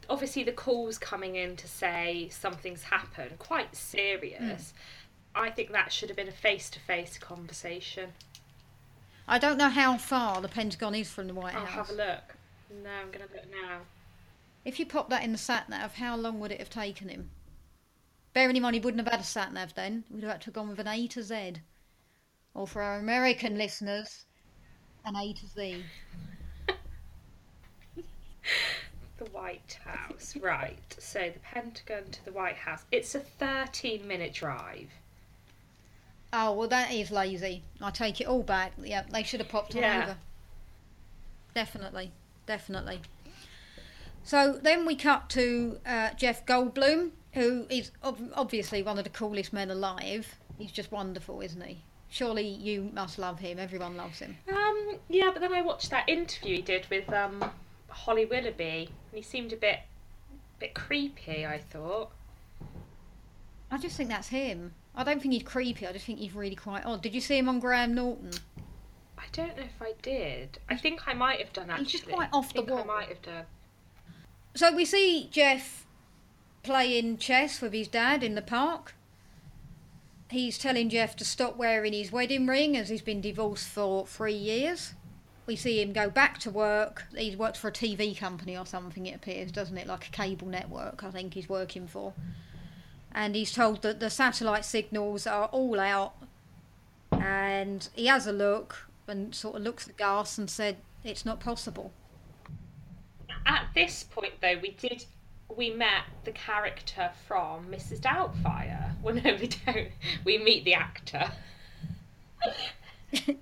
obviously 0.09 0.43
the 0.43 0.51
calls 0.51 0.97
coming 0.97 1.35
in 1.35 1.55
to 1.57 1.67
say 1.67 2.29
something's 2.31 2.83
happened, 2.83 3.37
quite 3.37 3.75
serious. 3.75 4.73
Hmm. 5.35 5.43
I 5.43 5.49
think 5.51 5.71
that 5.71 5.91
should 5.91 6.09
have 6.09 6.15
been 6.17 6.27
a 6.27 6.31
face 6.31 6.69
to 6.71 6.79
face 6.79 7.17
conversation. 7.17 8.13
I 9.27 9.37
don't 9.37 9.57
know 9.57 9.69
how 9.69 9.97
far 9.97 10.41
the 10.41 10.47
Pentagon 10.47 10.95
is 10.95 11.11
from 11.11 11.27
the 11.27 11.35
White 11.35 11.55
I'll 11.55 11.65
House. 11.65 11.87
have 11.87 11.89
a 11.89 12.01
look. 12.01 12.35
No, 12.83 12.89
I'm 12.89 13.11
gonna 13.11 13.25
look 13.33 13.51
now. 13.51 13.81
If 14.65 14.79
you 14.79 14.85
pop 14.85 15.09
that 15.09 15.23
in 15.23 15.31
the 15.31 15.37
sat 15.37 15.69
nav, 15.69 15.95
how 15.95 16.15
long 16.15 16.39
would 16.39 16.51
it 16.51 16.59
have 16.59 16.69
taken 16.69 17.09
him? 17.09 17.29
Bearing 18.33 18.55
in 18.55 18.61
mind 18.61 18.75
he 18.75 18.79
wouldn't 18.79 19.03
have 19.03 19.11
had 19.11 19.21
a 19.21 19.23
sat 19.23 19.53
nav 19.53 19.73
then. 19.75 20.03
We'd 20.09 20.23
have 20.23 20.31
had 20.31 20.41
to 20.41 20.45
have 20.45 20.53
gone 20.55 20.69
with 20.69 20.79
an 20.79 20.87
A 20.87 21.07
to 21.07 21.21
Z. 21.23 21.53
Or 22.53 22.67
for 22.67 22.81
our 22.81 22.99
American 22.99 23.57
listeners, 23.57 24.25
an 25.05 25.15
A 25.15 25.33
to 25.33 25.47
Z. 25.47 25.83
The 29.17 29.25
White 29.31 29.77
House. 29.83 30.35
Right. 30.37 30.79
So 30.97 31.29
the 31.29 31.39
Pentagon 31.39 32.09
to 32.11 32.23
the 32.25 32.31
White 32.31 32.55
House. 32.55 32.85
It's 32.91 33.15
a 33.15 33.19
13 33.19 34.07
minute 34.07 34.33
drive. 34.33 34.89
Oh 36.31 36.53
well, 36.53 36.67
that 36.69 36.91
is 36.93 37.11
lazy. 37.11 37.63
I 37.81 37.91
take 37.91 38.21
it 38.21 38.27
all 38.27 38.43
back. 38.43 38.71
Yeah, 38.81 39.03
they 39.11 39.23
should 39.23 39.41
have 39.41 39.49
popped 39.49 39.75
all 39.75 39.81
Yeah. 39.81 40.03
over. 40.03 40.17
Definitely, 41.53 42.11
definitely. 42.45 43.01
So 44.23 44.53
then 44.61 44.85
we 44.85 44.95
cut 44.95 45.29
to 45.31 45.79
uh, 45.85 46.11
Jeff 46.13 46.45
Goldblum, 46.45 47.11
who 47.33 47.65
is 47.69 47.91
ob- 48.03 48.31
obviously 48.35 48.83
one 48.83 48.97
of 48.97 49.03
the 49.03 49.09
coolest 49.09 49.51
men 49.51 49.69
alive. 49.69 50.35
He's 50.57 50.71
just 50.71 50.91
wonderful, 50.91 51.41
isn't 51.41 51.61
he? 51.61 51.81
Surely 52.09 52.47
you 52.47 52.89
must 52.93 53.19
love 53.19 53.39
him. 53.39 53.59
Everyone 53.59 53.95
loves 53.95 54.19
him. 54.19 54.37
Um, 54.51 54.95
yeah, 55.09 55.29
but 55.31 55.41
then 55.41 55.53
I 55.53 55.61
watched 55.61 55.91
that 55.91 56.09
interview 56.09 56.57
he 56.57 56.61
did 56.61 56.87
with 56.89 57.11
um, 57.13 57.51
Holly 57.87 58.25
Willoughby, 58.25 58.89
and 59.11 59.17
he 59.17 59.21
seemed 59.21 59.53
a 59.53 59.55
bit, 59.55 59.79
bit 60.59 60.73
creepy. 60.73 61.45
I 61.45 61.59
thought. 61.59 62.11
I 63.71 63.77
just 63.77 63.95
think 63.95 64.09
that's 64.09 64.29
him. 64.29 64.73
I 64.95 65.03
don't 65.03 65.21
think 65.21 65.33
he's 65.33 65.43
creepy. 65.43 65.85
I 65.85 65.93
just 65.93 66.05
think 66.05 66.19
he's 66.19 66.33
really 66.33 66.55
quite 66.55 66.85
odd. 66.85 67.03
Did 67.03 67.13
you 67.13 67.21
see 67.21 67.37
him 67.37 67.47
on 67.47 67.59
Graham 67.59 67.93
Norton? 67.93 68.31
I 69.17 69.25
don't 69.31 69.55
know 69.55 69.63
if 69.63 69.81
I 69.81 69.93
did. 70.01 70.57
I 70.67 70.75
think 70.75 71.07
I 71.07 71.13
might 71.13 71.39
have 71.39 71.53
done 71.53 71.69
actually. 71.69 71.83
He's 71.85 71.91
just 71.91 72.07
quite 72.07 72.29
off 72.33 72.49
I 72.55 72.61
the 72.61 72.65
think 72.65 72.79
I 72.79 72.83
might 72.83 73.09
have 73.09 73.21
done. 73.21 73.45
So 74.55 74.75
we 74.75 74.85
see 74.85 75.29
Jeff 75.31 75.85
playing 76.63 77.17
chess 77.17 77.61
with 77.61 77.73
his 77.73 77.87
dad 77.87 78.23
in 78.23 78.33
the 78.35 78.41
park. 78.41 78.95
He's 80.29 80.59
telling 80.59 80.89
Jeff 80.89 81.15
to 81.15 81.25
stop 81.25 81.57
wearing 81.57 81.93
his 81.93 82.11
wedding 82.11 82.45
ring 82.45 82.77
as 82.77 82.89
he's 82.89 83.01
been 83.01 83.19
divorced 83.19 83.67
for 83.67 84.05
three 84.05 84.33
years. 84.33 84.93
We 85.47 85.55
see 85.55 85.81
him 85.81 85.91
go 85.91 86.11
back 86.11 86.37
to 86.39 86.51
work. 86.51 87.05
He 87.17 87.35
works 87.35 87.57
for 87.57 87.69
a 87.69 87.71
TV 87.71 88.15
company 88.15 88.55
or 88.55 88.67
something, 88.67 89.07
it 89.07 89.15
appears, 89.15 89.51
doesn't 89.51 89.75
it? 89.75 89.87
Like 89.87 90.07
a 90.07 90.11
cable 90.11 90.47
network, 90.47 91.03
I 91.03 91.09
think 91.09 91.33
he's 91.33 91.49
working 91.49 91.87
for. 91.87 92.13
And 93.11 93.35
he's 93.35 93.51
told 93.51 93.81
that 93.81 93.99
the 93.99 94.11
satellite 94.11 94.65
signals 94.65 95.25
are 95.25 95.47
all 95.47 95.79
out. 95.79 96.13
And 97.11 97.89
he 97.95 98.05
has 98.05 98.27
a 98.27 98.31
look 98.31 98.87
and 99.07 99.33
sort 99.33 99.55
of 99.55 99.63
looks 99.63 99.87
aghast 99.87 100.37
and 100.37 100.47
said, 100.47 100.77
It's 101.03 101.25
not 101.25 101.39
possible. 101.39 101.91
At 103.47 103.65
this 103.73 104.03
point, 104.03 104.33
though, 104.41 104.59
we 104.61 104.71
did. 104.71 105.05
We 105.57 105.71
met 105.71 106.03
the 106.23 106.31
character 106.31 107.09
from 107.27 107.71
Mrs. 107.71 107.99
Doubtfire. 107.99 108.88
Well, 109.03 109.15
no, 109.15 109.37
we 109.39 109.47
don't. 109.47 109.87
We 110.25 110.37
meet 110.37 110.65
the 110.65 110.73
actor. 110.73 111.31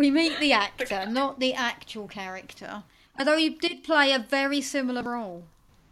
We 0.00 0.10
meet 0.10 0.40
the 0.40 0.54
actor, 0.54 1.04
not 1.04 1.40
the 1.40 1.52
actual 1.52 2.08
character. 2.08 2.84
Although 3.18 3.36
he 3.36 3.50
did 3.50 3.84
play 3.84 4.12
a 4.12 4.18
very 4.18 4.62
similar 4.62 5.02
role. 5.02 5.44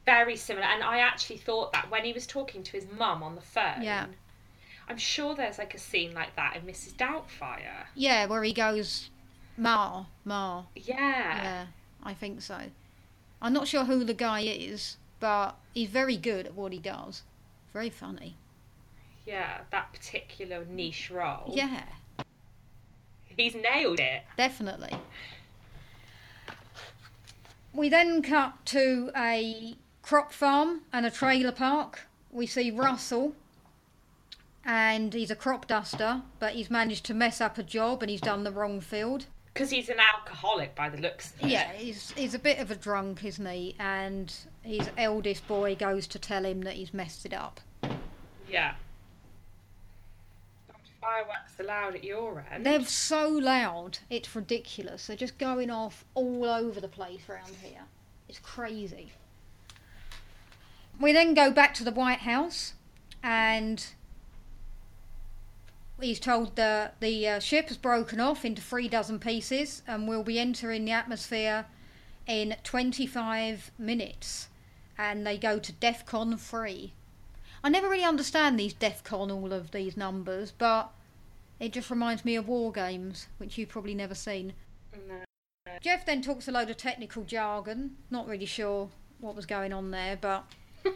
Very 0.06 0.34
similar, 0.34 0.64
and 0.64 0.82
I 0.82 1.00
actually 1.00 1.36
thought 1.36 1.74
that 1.74 1.90
when 1.90 2.06
he 2.06 2.14
was 2.14 2.26
talking 2.26 2.62
to 2.62 2.72
his 2.72 2.86
mum 2.98 3.22
on 3.22 3.34
the 3.34 3.42
phone. 3.42 3.82
Yeah. 3.82 4.06
I'm 4.88 4.96
sure 4.96 5.34
there's 5.34 5.58
like 5.58 5.74
a 5.74 5.78
scene 5.78 6.14
like 6.14 6.34
that 6.36 6.56
in 6.56 6.62
Mrs. 6.62 6.94
Doubtfire. 6.94 7.84
Yeah, 7.94 8.24
where 8.24 8.42
he 8.42 8.54
goes, 8.54 9.10
Ma, 9.58 10.06
Ma. 10.24 10.62
Yeah. 10.74 10.96
Yeah, 10.96 11.66
I 12.02 12.14
think 12.14 12.40
so. 12.40 12.58
I'm 13.42 13.52
not 13.52 13.68
sure 13.68 13.84
who 13.84 14.04
the 14.04 14.14
guy 14.14 14.40
is, 14.40 14.96
but 15.20 15.54
he's 15.74 15.90
very 15.90 16.16
good 16.16 16.46
at 16.46 16.54
what 16.54 16.72
he 16.72 16.78
does. 16.78 17.24
Very 17.74 17.90
funny. 17.90 18.36
Yeah, 19.28 19.58
that 19.70 19.92
particular 19.92 20.64
niche 20.64 21.10
role. 21.10 21.52
Yeah, 21.54 21.82
He's 23.26 23.54
nailed 23.54 24.00
it. 24.00 24.22
definitely. 24.38 24.94
We 27.74 27.88
then 27.90 28.22
cut 28.22 28.64
to 28.66 29.10
a 29.14 29.76
crop 30.02 30.32
farm 30.32 30.80
and 30.92 31.04
a 31.04 31.10
trailer 31.10 31.52
park. 31.52 32.06
We 32.30 32.46
see 32.46 32.70
Russell, 32.70 33.34
and 34.64 35.12
he's 35.12 35.30
a 35.30 35.36
crop 35.36 35.66
duster, 35.66 36.22
but 36.40 36.54
he's 36.54 36.70
managed 36.70 37.04
to 37.06 37.14
mess 37.14 37.40
up 37.40 37.58
a 37.58 37.62
job 37.62 38.02
and 38.02 38.10
he's 38.10 38.20
done 38.22 38.44
the 38.44 38.50
wrong 38.50 38.80
field. 38.80 39.26
Because 39.52 39.70
he's 39.70 39.88
an 39.90 39.98
alcoholic 40.00 40.74
by 40.74 40.88
the 40.88 40.98
looks 40.98 41.32
of 41.34 41.42
it. 41.44 41.50
Yeah, 41.50 41.70
he's 41.72 42.12
he's 42.12 42.32
a 42.34 42.38
bit 42.38 42.58
of 42.58 42.70
a 42.70 42.76
drunk, 42.76 43.24
isn't 43.24 43.46
he? 43.46 43.76
And 43.78 44.34
his 44.62 44.88
eldest 44.96 45.46
boy 45.46 45.74
goes 45.76 46.06
to 46.08 46.18
tell 46.18 46.44
him 46.46 46.62
that 46.62 46.74
he's 46.74 46.94
messed 46.94 47.26
it 47.26 47.34
up. 47.34 47.60
Yeah. 48.50 48.74
Fireworks 51.00 51.52
allowed 51.60 51.94
at 51.94 52.04
your 52.04 52.44
end. 52.50 52.66
They're 52.66 52.84
so 52.84 53.28
loud, 53.28 53.98
it's 54.10 54.34
ridiculous. 54.34 55.06
They're 55.06 55.16
just 55.16 55.38
going 55.38 55.70
off 55.70 56.04
all 56.14 56.44
over 56.44 56.80
the 56.80 56.88
place 56.88 57.22
around 57.28 57.54
here. 57.62 57.82
It's 58.28 58.40
crazy. 58.40 59.12
We 61.00 61.12
then 61.12 61.34
go 61.34 61.52
back 61.52 61.74
to 61.74 61.84
the 61.84 61.92
White 61.92 62.20
House, 62.20 62.74
and 63.22 63.86
he's 66.00 66.18
told 66.18 66.56
that 66.56 67.00
the 67.00 67.28
uh, 67.28 67.38
ship 67.38 67.68
has 67.68 67.76
broken 67.76 68.18
off 68.18 68.44
into 68.44 68.60
three 68.60 68.88
dozen 68.88 69.20
pieces 69.20 69.82
and 69.86 70.08
will 70.08 70.24
be 70.24 70.40
entering 70.40 70.84
the 70.84 70.92
atmosphere 70.92 71.66
in 72.26 72.56
25 72.64 73.70
minutes. 73.78 74.48
And 74.98 75.24
they 75.24 75.38
go 75.38 75.60
to 75.60 75.72
DEFCON 75.72 76.38
3. 76.38 76.92
I 77.62 77.68
never 77.68 77.88
really 77.88 78.04
understand 78.04 78.58
these 78.58 78.74
DEFCON, 78.74 79.30
all 79.30 79.52
of 79.52 79.72
these 79.72 79.96
numbers, 79.96 80.52
but 80.56 80.90
it 81.58 81.72
just 81.72 81.90
reminds 81.90 82.24
me 82.24 82.36
of 82.36 82.46
War 82.48 82.70
Games, 82.70 83.26
which 83.38 83.58
you've 83.58 83.68
probably 83.68 83.94
never 83.94 84.14
seen. 84.14 84.52
No. 85.08 85.16
Jeff 85.80 86.06
then 86.06 86.22
talks 86.22 86.48
a 86.48 86.52
load 86.52 86.70
of 86.70 86.76
technical 86.76 87.24
jargon. 87.24 87.96
Not 88.10 88.26
really 88.26 88.46
sure 88.46 88.90
what 89.20 89.34
was 89.34 89.46
going 89.46 89.72
on 89.72 89.90
there, 89.90 90.16
but 90.20 90.44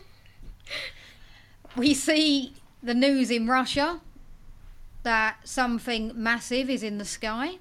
we 1.76 1.94
see 1.94 2.54
the 2.82 2.94
news 2.94 3.30
in 3.30 3.46
Russia 3.46 4.00
that 5.02 5.36
something 5.44 6.12
massive 6.14 6.70
is 6.70 6.82
in 6.82 6.98
the 6.98 7.04
sky. 7.04 7.58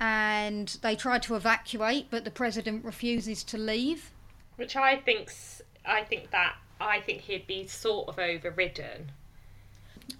And 0.00 0.76
they 0.82 0.96
try 0.96 1.18
to 1.20 1.36
evacuate, 1.36 2.06
but 2.10 2.24
the 2.24 2.30
president 2.30 2.84
refuses 2.84 3.44
to 3.44 3.58
leave. 3.58 4.10
Which 4.56 4.74
I 4.74 4.96
think's 4.96 5.62
I 5.84 6.02
think 6.02 6.30
that 6.30 6.56
I 6.82 7.00
think 7.00 7.22
he'd 7.22 7.46
be 7.46 7.66
sort 7.66 8.08
of 8.08 8.18
overridden. 8.18 9.12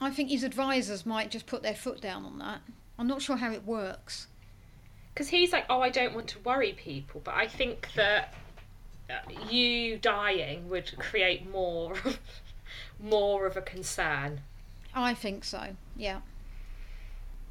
I 0.01 0.11
think 0.11 0.31
his 0.31 0.45
advisors 0.45 1.05
might 1.05 1.31
just 1.31 1.47
put 1.47 1.63
their 1.63 1.75
foot 1.75 2.01
down 2.01 2.25
on 2.25 2.39
that. 2.39 2.61
I'm 2.99 3.07
not 3.07 3.23
sure 3.23 3.37
how 3.37 3.53
it 3.53 3.65
works. 3.65 4.29
Because 5.13 5.29
he's 5.29 5.53
like, 5.53 5.67
oh, 5.69 5.81
I 5.81 5.91
don't 5.91 6.15
want 6.15 6.29
to 6.29 6.39
worry 6.41 6.73
people, 6.73 7.21
but 7.23 7.35
I 7.35 7.47
think 7.47 7.89
that 7.97 8.35
uh, 9.11 9.15
you 9.51 9.99
dying 9.99 10.69
would 10.69 10.97
create 10.99 11.51
more, 11.51 11.95
more 13.01 13.47
of 13.47 13.57
a 13.57 13.63
concern. 13.63 14.41
I 14.95 15.15
think 15.15 15.45
so, 15.45 15.77
yeah. 15.97 16.21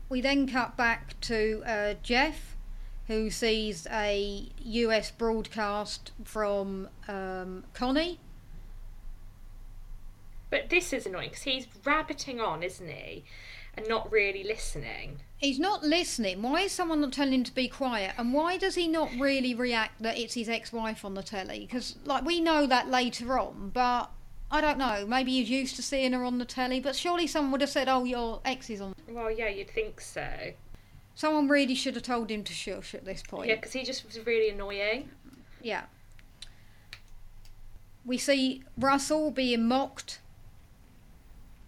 We 0.09 0.21
then 0.21 0.47
cut 0.47 0.75
back 0.75 1.19
to 1.21 1.63
uh, 1.65 1.93
Jeff, 2.01 2.55
who 3.07 3.29
sees 3.29 3.87
a 3.91 4.49
US 4.59 5.11
broadcast 5.11 6.11
from 6.23 6.89
um, 7.07 7.63
Connie. 7.73 8.19
But 10.51 10.70
this 10.70 10.93
is 10.93 11.08
annoying 11.08 11.29
because 11.29 11.43
he's 11.43 11.65
rabbiting 11.84 12.39
on, 12.39 12.62
isn't 12.62 12.88
he, 12.88 13.24
and 13.75 13.88
not 13.88 14.12
really 14.12 14.43
listening. 14.43 15.22
He's 15.38 15.58
not 15.58 15.81
listening. 15.81 16.43
Why 16.43 16.62
is 16.62 16.72
someone 16.74 17.01
not 17.01 17.13
telling 17.13 17.34
him 17.34 17.43
to 17.46 17.55
be 17.55 17.67
quiet? 17.67 18.13
And 18.17 18.34
why 18.34 18.58
does 18.58 18.75
he 18.75 18.88
not 18.88 19.10
really 19.17 19.55
react 19.55 20.03
that 20.03 20.20
it's 20.20 20.36
his 20.36 20.50
ex-wife 20.50 21.03
on 21.03 21.15
the 21.15 21.24
telly? 21.24 21.62
Because 21.62 21.96
like 22.05 22.25
we 22.25 22.41
know 22.41 22.67
that 22.67 22.89
later 22.89 23.39
on, 23.39 23.72
but 23.74 24.12
I 24.51 24.60
don't 24.60 24.77
know. 24.77 25.05
Maybe 25.08 25.31
he's 25.31 25.50
used 25.50 25.77
to 25.77 25.81
seeing 25.81 26.12
her 26.12 26.24
on 26.25 26.38
the 26.38 26.46
telly. 26.46 26.81
But 26.81 26.96
surely 26.96 27.25
someone 27.25 27.53
would 27.53 27.62
have 27.62 27.70
said, 27.70 27.88
"Oh, 27.88 28.03
your 28.03 28.41
ex 28.43 28.70
is 28.70 28.81
on." 28.81 28.93
Well, 29.08 29.31
yeah, 29.31 29.48
you'd 29.48 29.72
think 29.72 30.01
so. 30.01 30.51
Someone 31.15 31.48
really 31.48 31.75
should 31.75 31.96
have 31.96 32.03
told 32.03 32.29
him 32.29 32.43
to 32.43 32.53
shush 32.53 32.93
at 32.93 33.05
this 33.05 33.24
point. 33.24 33.48
Yeah, 33.48 33.55
because 33.55 33.72
he 33.72 33.84
just 33.84 34.05
was 34.05 34.20
really 34.25 34.50
annoying. 34.50 35.10
Yeah. 35.62 35.84
We 38.03 38.17
see 38.17 38.63
Russell 38.77 39.31
being 39.31 39.67
mocked 39.67 40.20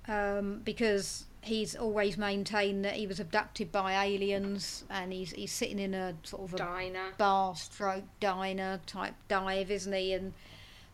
um, 0.07 0.61
because 0.63 1.25
he's 1.41 1.75
always 1.75 2.17
maintained 2.17 2.85
that 2.85 2.93
he 2.93 3.05
was 3.07 3.19
abducted 3.19 3.71
by 3.71 4.05
aliens 4.05 4.85
and 4.89 5.11
he's 5.11 5.31
he's 5.31 5.51
sitting 5.51 5.79
in 5.79 5.93
a 5.93 6.13
sort 6.23 6.43
of 6.43 6.53
a 6.53 6.57
Diner. 6.57 7.11
bar 7.17 7.55
stroke 7.55 8.05
diner 8.19 8.79
type 8.85 9.15
dive, 9.27 9.69
isn't 9.69 9.93
he? 9.93 10.13
And 10.13 10.33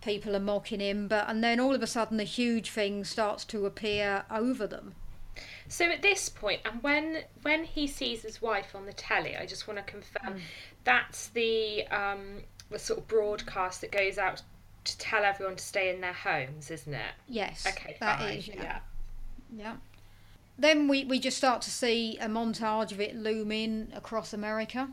people 0.01 0.35
are 0.35 0.39
mocking 0.39 0.79
him, 0.79 1.07
but 1.07 1.29
and 1.29 1.43
then 1.43 1.59
all 1.59 1.75
of 1.75 1.83
a 1.83 1.87
sudden 1.87 2.19
a 2.19 2.23
huge 2.23 2.71
thing 2.71 3.03
starts 3.03 3.45
to 3.45 3.65
appear 3.65 4.23
over 4.31 4.65
them. 4.65 4.95
So 5.67 5.85
at 5.85 6.01
this 6.01 6.29
point, 6.29 6.61
and 6.65 6.81
when 6.81 7.23
when 7.43 7.63
he 7.63 7.85
sees 7.87 8.23
his 8.23 8.41
wife 8.41 8.73
on 8.75 8.85
the 8.85 8.93
telly, 8.93 9.37
I 9.37 9.45
just 9.45 9.67
want 9.67 9.77
to 9.77 9.83
confirm 9.83 10.35
Mm. 10.35 10.39
that's 10.83 11.27
the 11.29 11.85
um, 11.87 12.41
the 12.71 12.79
sort 12.79 12.99
of 12.99 13.07
broadcast 13.07 13.81
that 13.81 13.91
goes 13.91 14.17
out 14.17 14.41
to 14.85 14.97
tell 14.97 15.23
everyone 15.23 15.55
to 15.57 15.63
stay 15.63 15.93
in 15.93 16.01
their 16.01 16.13
homes, 16.13 16.71
isn't 16.71 16.93
it? 16.93 17.11
Yes, 17.27 17.65
Okay, 17.67 17.97
that 17.99 18.19
fine. 18.19 18.37
is, 18.37 18.47
yeah. 18.47 18.55
yeah. 18.63 18.79
Yeah. 19.55 19.77
Then 20.57 20.87
we, 20.87 21.05
we 21.05 21.19
just 21.19 21.37
start 21.37 21.61
to 21.63 21.71
see 21.71 22.17
a 22.19 22.27
montage 22.27 22.91
of 22.91 22.99
it 22.99 23.15
looming 23.15 23.91
across 23.95 24.33
America. 24.33 24.89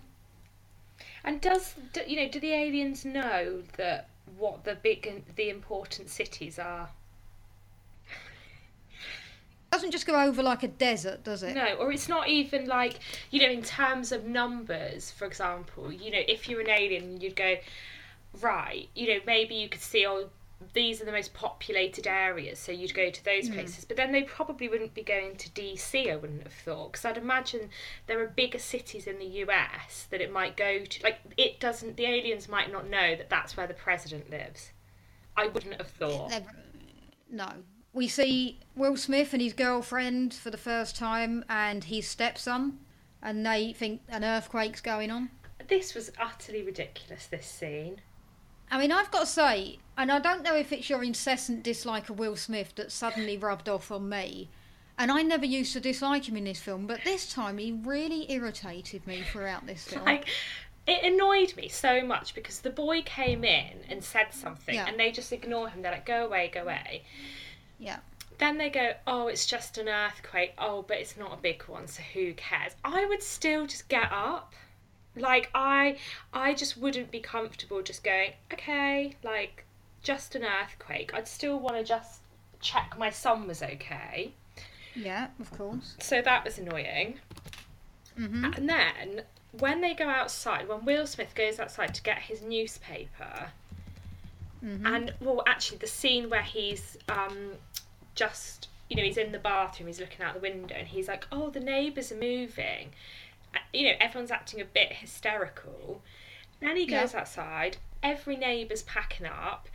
And 1.24 1.40
does 1.40 1.74
do, 1.92 2.02
you 2.06 2.16
know? 2.16 2.28
Do 2.28 2.38
the 2.38 2.52
aliens 2.52 3.04
know 3.04 3.62
that 3.76 4.08
what 4.38 4.64
the 4.64 4.76
big 4.76 5.24
the 5.34 5.50
important 5.50 6.08
cities 6.08 6.58
are? 6.58 6.90
doesn't 9.76 9.90
just 9.90 10.06
go 10.06 10.18
over 10.18 10.42
like 10.42 10.62
a 10.62 10.68
desert, 10.68 11.22
does 11.22 11.42
it? 11.42 11.54
No, 11.54 11.74
or 11.74 11.92
it's 11.92 12.08
not 12.08 12.28
even 12.28 12.66
like 12.66 13.00
you 13.30 13.40
know 13.40 13.50
in 13.50 13.62
terms 13.62 14.10
of 14.10 14.24
numbers. 14.24 15.10
For 15.10 15.26
example, 15.26 15.92
you 15.92 16.10
know 16.10 16.22
if 16.26 16.48
you're 16.48 16.60
an 16.60 16.70
alien, 16.70 17.20
you'd 17.20 17.36
go 17.36 17.56
right. 18.40 18.88
You 18.94 19.08
know 19.08 19.20
maybe 19.26 19.54
you 19.54 19.68
could 19.68 19.82
see 19.82 20.06
oh 20.06 20.28
these 20.72 21.02
are 21.02 21.04
the 21.04 21.12
most 21.12 21.34
populated 21.34 22.06
areas, 22.06 22.58
so 22.58 22.72
you'd 22.72 22.94
go 22.94 23.10
to 23.10 23.24
those 23.24 23.48
hmm. 23.48 23.54
places. 23.54 23.84
But 23.84 23.96
then 23.96 24.12
they 24.12 24.22
probably 24.22 24.68
wouldn't 24.68 24.94
be 24.94 25.02
going 25.02 25.36
to 25.36 25.50
DC. 25.50 26.10
I 26.10 26.16
wouldn't 26.16 26.42
have 26.42 26.52
thought 26.52 26.92
because 26.92 27.04
I'd 27.04 27.18
imagine 27.18 27.70
there 28.06 28.20
are 28.20 28.26
bigger 28.26 28.58
cities 28.58 29.06
in 29.06 29.18
the 29.18 29.26
US 29.44 30.06
that 30.10 30.20
it 30.20 30.32
might 30.32 30.56
go 30.56 30.84
to. 30.84 31.02
Like 31.02 31.18
it 31.36 31.60
doesn't. 31.60 31.96
The 31.96 32.06
aliens 32.06 32.48
might 32.48 32.72
not 32.72 32.88
know 32.88 33.14
that 33.16 33.28
that's 33.28 33.56
where 33.56 33.66
the 33.66 33.74
president 33.74 34.30
lives. 34.30 34.70
I 35.36 35.48
wouldn't 35.48 35.76
have 35.76 35.90
thought. 35.90 36.32
No. 37.30 37.48
We 37.92 38.08
see 38.08 38.60
Will 38.74 38.96
Smith 38.96 39.32
and 39.32 39.42
his 39.42 39.52
girlfriend 39.52 40.34
for 40.34 40.50
the 40.50 40.58
first 40.58 40.96
time 40.96 41.44
and 41.48 41.84
his 41.84 42.06
stepson, 42.06 42.78
and 43.22 43.44
they 43.44 43.72
think 43.72 44.02
an 44.08 44.24
earthquake's 44.24 44.80
going 44.80 45.10
on. 45.10 45.30
This 45.68 45.94
was 45.94 46.12
utterly 46.18 46.62
ridiculous. 46.62 47.26
This 47.26 47.46
scene. 47.46 48.00
I 48.70 48.78
mean, 48.78 48.92
I've 48.92 49.10
got 49.10 49.20
to 49.20 49.26
say, 49.26 49.78
and 49.96 50.10
I 50.10 50.18
don't 50.18 50.42
know 50.42 50.56
if 50.56 50.72
it's 50.72 50.90
your 50.90 51.02
incessant 51.04 51.62
dislike 51.62 52.08
of 52.10 52.18
Will 52.18 52.36
Smith 52.36 52.74
that 52.76 52.90
suddenly 52.92 53.36
rubbed 53.38 53.68
off 53.68 53.90
on 53.92 54.08
me. 54.08 54.48
And 54.98 55.10
I 55.10 55.22
never 55.22 55.44
used 55.44 55.72
to 55.74 55.80
dislike 55.80 56.26
him 56.28 56.36
in 56.36 56.44
this 56.44 56.60
film, 56.60 56.86
but 56.86 57.04
this 57.04 57.30
time 57.32 57.58
he 57.58 57.70
really 57.72 58.30
irritated 58.32 59.06
me 59.06 59.22
throughout 59.22 59.66
this 59.66 59.84
film. 59.88 60.04
like 60.04 60.26
it 60.86 61.02
annoyed 61.12 61.54
me 61.56 61.68
so 61.68 62.00
much 62.02 62.34
because 62.34 62.60
the 62.60 62.70
boy 62.70 63.02
came 63.02 63.44
in 63.44 63.78
and 63.90 64.02
said 64.02 64.28
something 64.32 64.74
Yeah. 64.76 64.86
and 64.86 64.98
they 64.98 65.10
just 65.10 65.32
ignore 65.32 65.68
him 65.68 65.82
they're 65.82 65.90
like 65.92 66.06
go 66.06 66.24
away 66.24 66.48
go 66.54 66.62
away 66.62 67.02
yeah. 67.78 67.98
then 68.38 68.56
they 68.56 68.70
go 68.70 68.92
oh 69.06 69.26
it's 69.26 69.46
just 69.46 69.78
an 69.78 69.88
earthquake 69.88 70.54
oh 70.58 70.82
but 70.86 70.98
it's 70.98 71.16
not 71.16 71.32
a 71.34 71.42
big 71.42 71.62
one 71.64 71.88
so 71.88 72.02
who 72.14 72.32
cares 72.34 72.72
i 72.84 73.04
would 73.04 73.20
still 73.22 73.66
just 73.66 73.88
get 73.88 74.10
up 74.12 74.54
like 75.16 75.50
i 75.54 75.96
i 76.32 76.52
just 76.54 76.76
wouldn't 76.76 77.10
be 77.10 77.20
comfortable 77.20 77.82
just 77.82 78.04
going 78.04 78.32
okay 78.52 79.14
like 79.24 79.64
just 80.02 80.36
an 80.36 80.44
earthquake. 80.44 81.10
I'd 81.14 81.26
still 81.26 81.58
want 81.58 81.74
to 81.78 81.82
just 81.82 82.20
check 82.60 82.94
my 82.96 83.10
son 83.10 83.48
was 83.48 83.60
okay. 83.60 84.30
Yeah, 84.94 85.26
of 85.40 85.50
course. 85.50 85.96
so 86.00 86.22
that 86.22 86.44
was 86.44 86.58
annoying. 86.58 87.18
Hmm 88.16 88.44
And 88.44 88.68
then 88.68 89.22
when 89.58 89.80
they 89.80 89.94
go 89.94 90.08
outside, 90.08 90.68
when 90.68 90.84
Will 90.84 91.08
Smith 91.08 91.34
goes 91.34 91.58
outside 91.58 91.92
to 91.96 92.02
get 92.04 92.18
his 92.18 92.40
newspaper, 92.40 93.50
hmm 94.60 94.86
and 94.86 95.12
well, 95.20 95.42
actually, 95.46 95.78
the 95.78 95.86
scene 95.88 96.30
where 96.30 96.42
he's 96.42 96.96
um, 97.08 97.52
just, 98.14 98.68
you 98.88 98.96
know, 98.96 99.02
he's 99.02 99.16
in 99.16 99.32
the 99.32 99.38
bathroom, 99.40 99.88
he's 99.88 99.98
looking 100.00 100.24
out 100.24 100.34
the 100.34 100.40
window, 100.40 100.76
and 100.76 100.86
he's 100.88 101.08
like, 101.08 101.26
"Oh, 101.32 101.50
the 101.50 101.60
neighbours 101.60 102.12
are 102.12 102.16
moving." 102.16 102.90
You 103.72 103.90
know, 103.90 103.96
everyone's 104.00 104.30
acting 104.30 104.60
a 104.60 104.64
bit 104.64 104.92
hysterical. 104.94 106.02
Then 106.60 106.76
he 106.76 106.84
Yeah. 106.84 107.02
goes 107.02 107.14
outside. 107.14 107.78
Every 108.02 108.36
neighbour's 108.36 108.82
packing 108.82 109.26
up, 109.26 109.68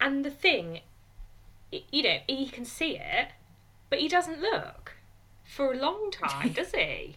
and 0.00 0.24
the 0.24 0.30
thing, 0.30 0.80
you 1.70 2.02
know, 2.02 2.20
he 2.28 2.48
can 2.48 2.64
see 2.64 2.96
it, 2.96 3.28
but 3.90 3.98
he 4.00 4.08
doesn't 4.08 4.40
look 4.40 4.96
for 5.44 5.72
a 5.72 5.76
long 5.76 6.10
time, 6.12 6.52
does 6.52 6.72
he? 6.72 7.16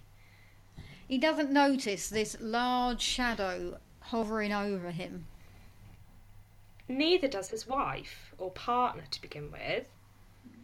He 1.08 1.18
doesn't 1.18 1.52
notice 1.52 2.10
this 2.10 2.38
large 2.40 3.02
shadow 3.02 3.80
hovering 4.02 4.54
over 4.54 4.92
him. 4.92 5.26
Neither 6.88 7.28
does 7.28 7.50
his 7.50 7.68
wife 7.68 8.34
or 8.38 8.52
partner 8.52 9.04
to 9.12 9.22
begin 9.22 9.52
with. 9.52 9.86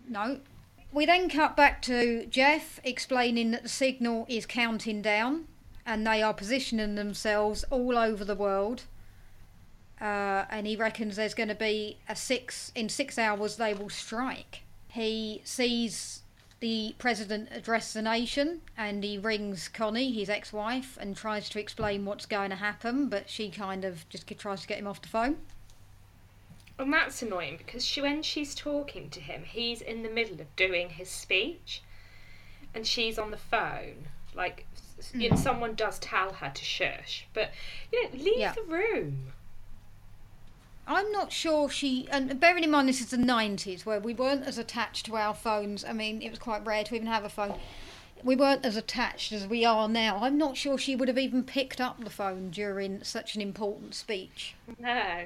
No. 0.07 0.39
We 0.95 1.05
then 1.05 1.27
cut 1.27 1.57
back 1.57 1.81
to 1.81 2.25
Jeff 2.27 2.79
explaining 2.85 3.51
that 3.51 3.63
the 3.63 3.69
signal 3.69 4.25
is 4.29 4.45
counting 4.45 5.01
down 5.01 5.49
and 5.85 6.07
they 6.07 6.23
are 6.23 6.33
positioning 6.33 6.95
themselves 6.95 7.65
all 7.69 7.97
over 7.97 8.23
the 8.23 8.33
world. 8.33 8.83
Uh, 9.99 10.45
and 10.49 10.65
he 10.65 10.77
reckons 10.77 11.17
there's 11.17 11.33
going 11.33 11.49
to 11.49 11.53
be 11.53 11.97
a 12.07 12.15
six, 12.15 12.71
in 12.75 12.87
six 12.87 13.17
hours, 13.17 13.57
they 13.57 13.73
will 13.73 13.89
strike. 13.89 14.61
He 14.87 15.41
sees 15.43 16.21
the 16.61 16.95
president 16.97 17.49
address 17.51 17.91
the 17.91 18.01
nation 18.01 18.61
and 18.77 19.03
he 19.03 19.17
rings 19.17 19.67
Connie, 19.67 20.13
his 20.13 20.29
ex 20.29 20.53
wife, 20.53 20.97
and 21.01 21.17
tries 21.17 21.49
to 21.49 21.59
explain 21.59 22.05
what's 22.05 22.25
going 22.25 22.51
to 22.51 22.55
happen, 22.55 23.09
but 23.09 23.29
she 23.29 23.49
kind 23.49 23.83
of 23.83 24.07
just 24.07 24.25
tries 24.37 24.61
to 24.61 24.67
get 24.67 24.79
him 24.79 24.87
off 24.87 25.01
the 25.01 25.09
phone. 25.09 25.39
And 26.77 26.91
that's 26.91 27.21
annoying 27.21 27.55
because 27.57 27.85
she, 27.85 28.01
when 28.01 28.21
she's 28.21 28.53
talking 28.53 29.09
to 29.11 29.19
him, 29.21 29.43
he's 29.43 29.81
in 29.81 30.03
the 30.03 30.09
middle 30.09 30.41
of 30.41 30.53
doing 30.55 30.89
his 30.89 31.09
speech 31.09 31.81
and 32.73 32.85
she's 32.85 33.17
on 33.17 33.31
the 33.31 33.37
phone. 33.37 34.07
Like, 34.33 34.65
s- 34.99 35.11
you 35.13 35.29
know, 35.29 35.35
hmm. 35.37 35.41
someone 35.41 35.75
does 35.75 35.97
tell 35.99 36.33
her 36.33 36.51
to 36.53 36.65
shush, 36.65 37.25
but, 37.33 37.51
you 37.93 38.03
know, 38.03 38.09
leave 38.13 38.39
Yeah. 38.39 38.53
the 38.53 38.63
room. 38.63 39.31
I'm 40.87 41.11
not 41.11 41.31
sure 41.31 41.69
she. 41.69 42.07
And 42.11 42.39
bearing 42.39 42.63
in 42.63 42.71
mind 42.71 42.89
this 42.89 43.01
is 43.01 43.09
the 43.09 43.17
90s 43.17 43.85
where 43.85 43.99
we 43.99 44.13
weren't 44.13 44.43
as 44.45 44.57
attached 44.57 45.05
to 45.07 45.15
our 45.15 45.33
phones. 45.33 45.83
I 45.83 45.93
mean, 45.93 46.21
it 46.21 46.29
was 46.29 46.39
quite 46.39 46.65
rare 46.65 46.83
to 46.83 46.95
even 46.95 47.07
have 47.07 47.23
a 47.23 47.29
phone. 47.29 47.55
We 48.23 48.35
weren't 48.35 48.65
as 48.65 48.75
attached 48.75 49.31
as 49.31 49.47
we 49.47 49.65
are 49.65 49.87
now. 49.87 50.19
I'm 50.21 50.37
not 50.37 50.57
sure 50.57 50.77
she 50.77 50.95
would 50.95 51.07
have 51.07 51.17
even 51.17 51.43
picked 51.43 51.79
up 51.81 52.03
the 52.03 52.09
phone 52.09 52.49
during 52.51 53.03
such 53.03 53.35
an 53.35 53.41
important 53.41 53.95
speech. 53.95 54.55
No. 54.79 55.25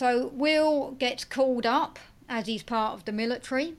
So 0.00 0.28
Will 0.28 0.92
gets 0.92 1.26
called 1.26 1.66
up 1.66 1.98
as 2.26 2.46
he's 2.46 2.62
part 2.62 2.94
of 2.94 3.04
the 3.04 3.12
military. 3.12 3.74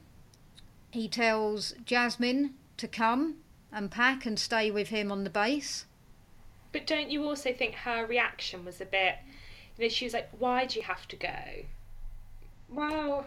He 0.92 1.08
tells 1.08 1.74
Jasmine 1.84 2.54
to 2.78 2.88
come 2.88 3.38
and 3.72 3.90
pack 3.90 4.28
and 4.28 4.38
stay 4.38 4.70
with 4.70 4.90
him 4.90 5.12
on 5.12 5.24
the 5.24 5.32
base. 5.32 5.86
But 6.72 6.86
don't 6.86 7.10
you 7.10 7.24
also 7.24 7.52
think 7.52 7.74
her 7.74 8.06
reaction 8.06 8.64
was 8.64 8.80
a 8.80 8.86
bit, 8.86 9.16
you 9.76 9.86
know, 9.86 9.90
she 9.90 10.06
was 10.06 10.14
like, 10.14 10.30
why 10.38 10.68
do 10.68 10.78
you 10.78 10.86
have 10.86 11.08
to 11.08 11.16
go? 11.16 11.66
Well, 12.70 13.26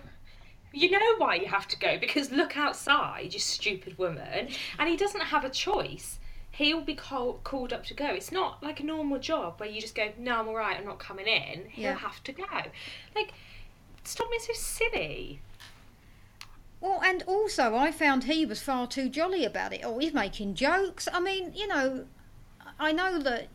you 0.73 0.89
know 0.89 1.17
why 1.19 1.35
you 1.35 1.47
have 1.47 1.67
to 1.67 1.77
go 1.77 1.99
because 1.99 2.31
look 2.31 2.57
outside, 2.57 3.35
you 3.35 3.41
stupid 3.41 3.99
woman. 3.99 4.51
And 4.79 4.89
he 4.89 4.97
doesn't 4.97 5.21
have 5.21 5.45
a 5.45 5.51
choice. 5.51 6.21
He'll 6.57 6.83
be 6.83 6.95
call- 6.95 7.41
called 7.43 7.73
up 7.73 7.85
to 7.87 7.95
go. 7.95 8.07
It's 8.07 8.31
not 8.31 8.63
like 8.63 8.79
a 8.81 8.85
normal 8.85 9.19
job 9.19 9.59
where 9.59 9.69
you 9.69 9.81
just 9.81 9.95
go, 9.95 10.13
no, 10.19 10.39
I'm 10.41 10.49
all 10.49 10.55
right, 10.55 10.77
I'm 10.79 10.85
not 10.85 10.99
coming 10.99 11.27
in. 11.27 11.69
He'll 11.71 11.85
Yeah. 11.85 11.95
have 11.99 12.23
to 12.25 12.33
go. 12.33 12.45
Like, 13.15 13.33
stop 14.05 14.29
being 14.31 14.41
so 14.41 14.53
silly. 14.53 15.41
Well, 16.81 17.01
and 17.03 17.23
also 17.27 17.75
I 17.75 17.91
found 17.91 18.25
he 18.25 18.45
was 18.47 18.63
far 18.63 18.87
too 18.87 19.09
jolly 19.09 19.45
about 19.45 19.73
it. 19.73 19.81
Oh, 19.83 19.99
he's 19.99 20.13
making 20.13 20.55
jokes. 20.55 21.09
I 21.13 21.19
mean, 21.19 21.53
you 21.55 21.67
know, 21.67 22.07
I 22.79 22.93
know 22.93 23.19
that, 23.21 23.49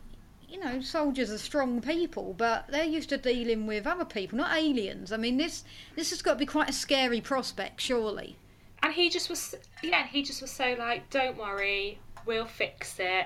you 0.47 0.59
know, 0.59 0.81
soldiers 0.81 1.29
are 1.31 1.37
strong 1.37 1.79
people, 1.81 2.33
but 2.37 2.67
they're 2.69 2.83
used 2.83 3.09
to 3.09 3.17
dealing 3.17 3.67
with 3.67 3.85
other 3.85 4.05
people, 4.05 4.39
not 4.39 4.57
aliens. 4.57 5.11
I 5.11 5.17
mean, 5.17 5.37
this 5.37 5.63
this 5.95 6.09
has 6.09 6.21
got 6.21 6.33
to 6.33 6.39
be 6.39 6.45
quite 6.45 6.69
a 6.69 6.73
scary 6.73 7.21
prospect, 7.21 7.79
surely. 7.81 8.35
And 8.81 8.93
he 8.93 9.09
just 9.09 9.29
was, 9.29 9.55
yeah, 9.83 10.07
he 10.07 10.23
just 10.23 10.41
was 10.41 10.51
so 10.51 10.73
like, 10.79 11.09
don't 11.09 11.37
worry, 11.37 11.99
we'll 12.29 12.45
fix 12.45 12.97
it. 12.99 13.25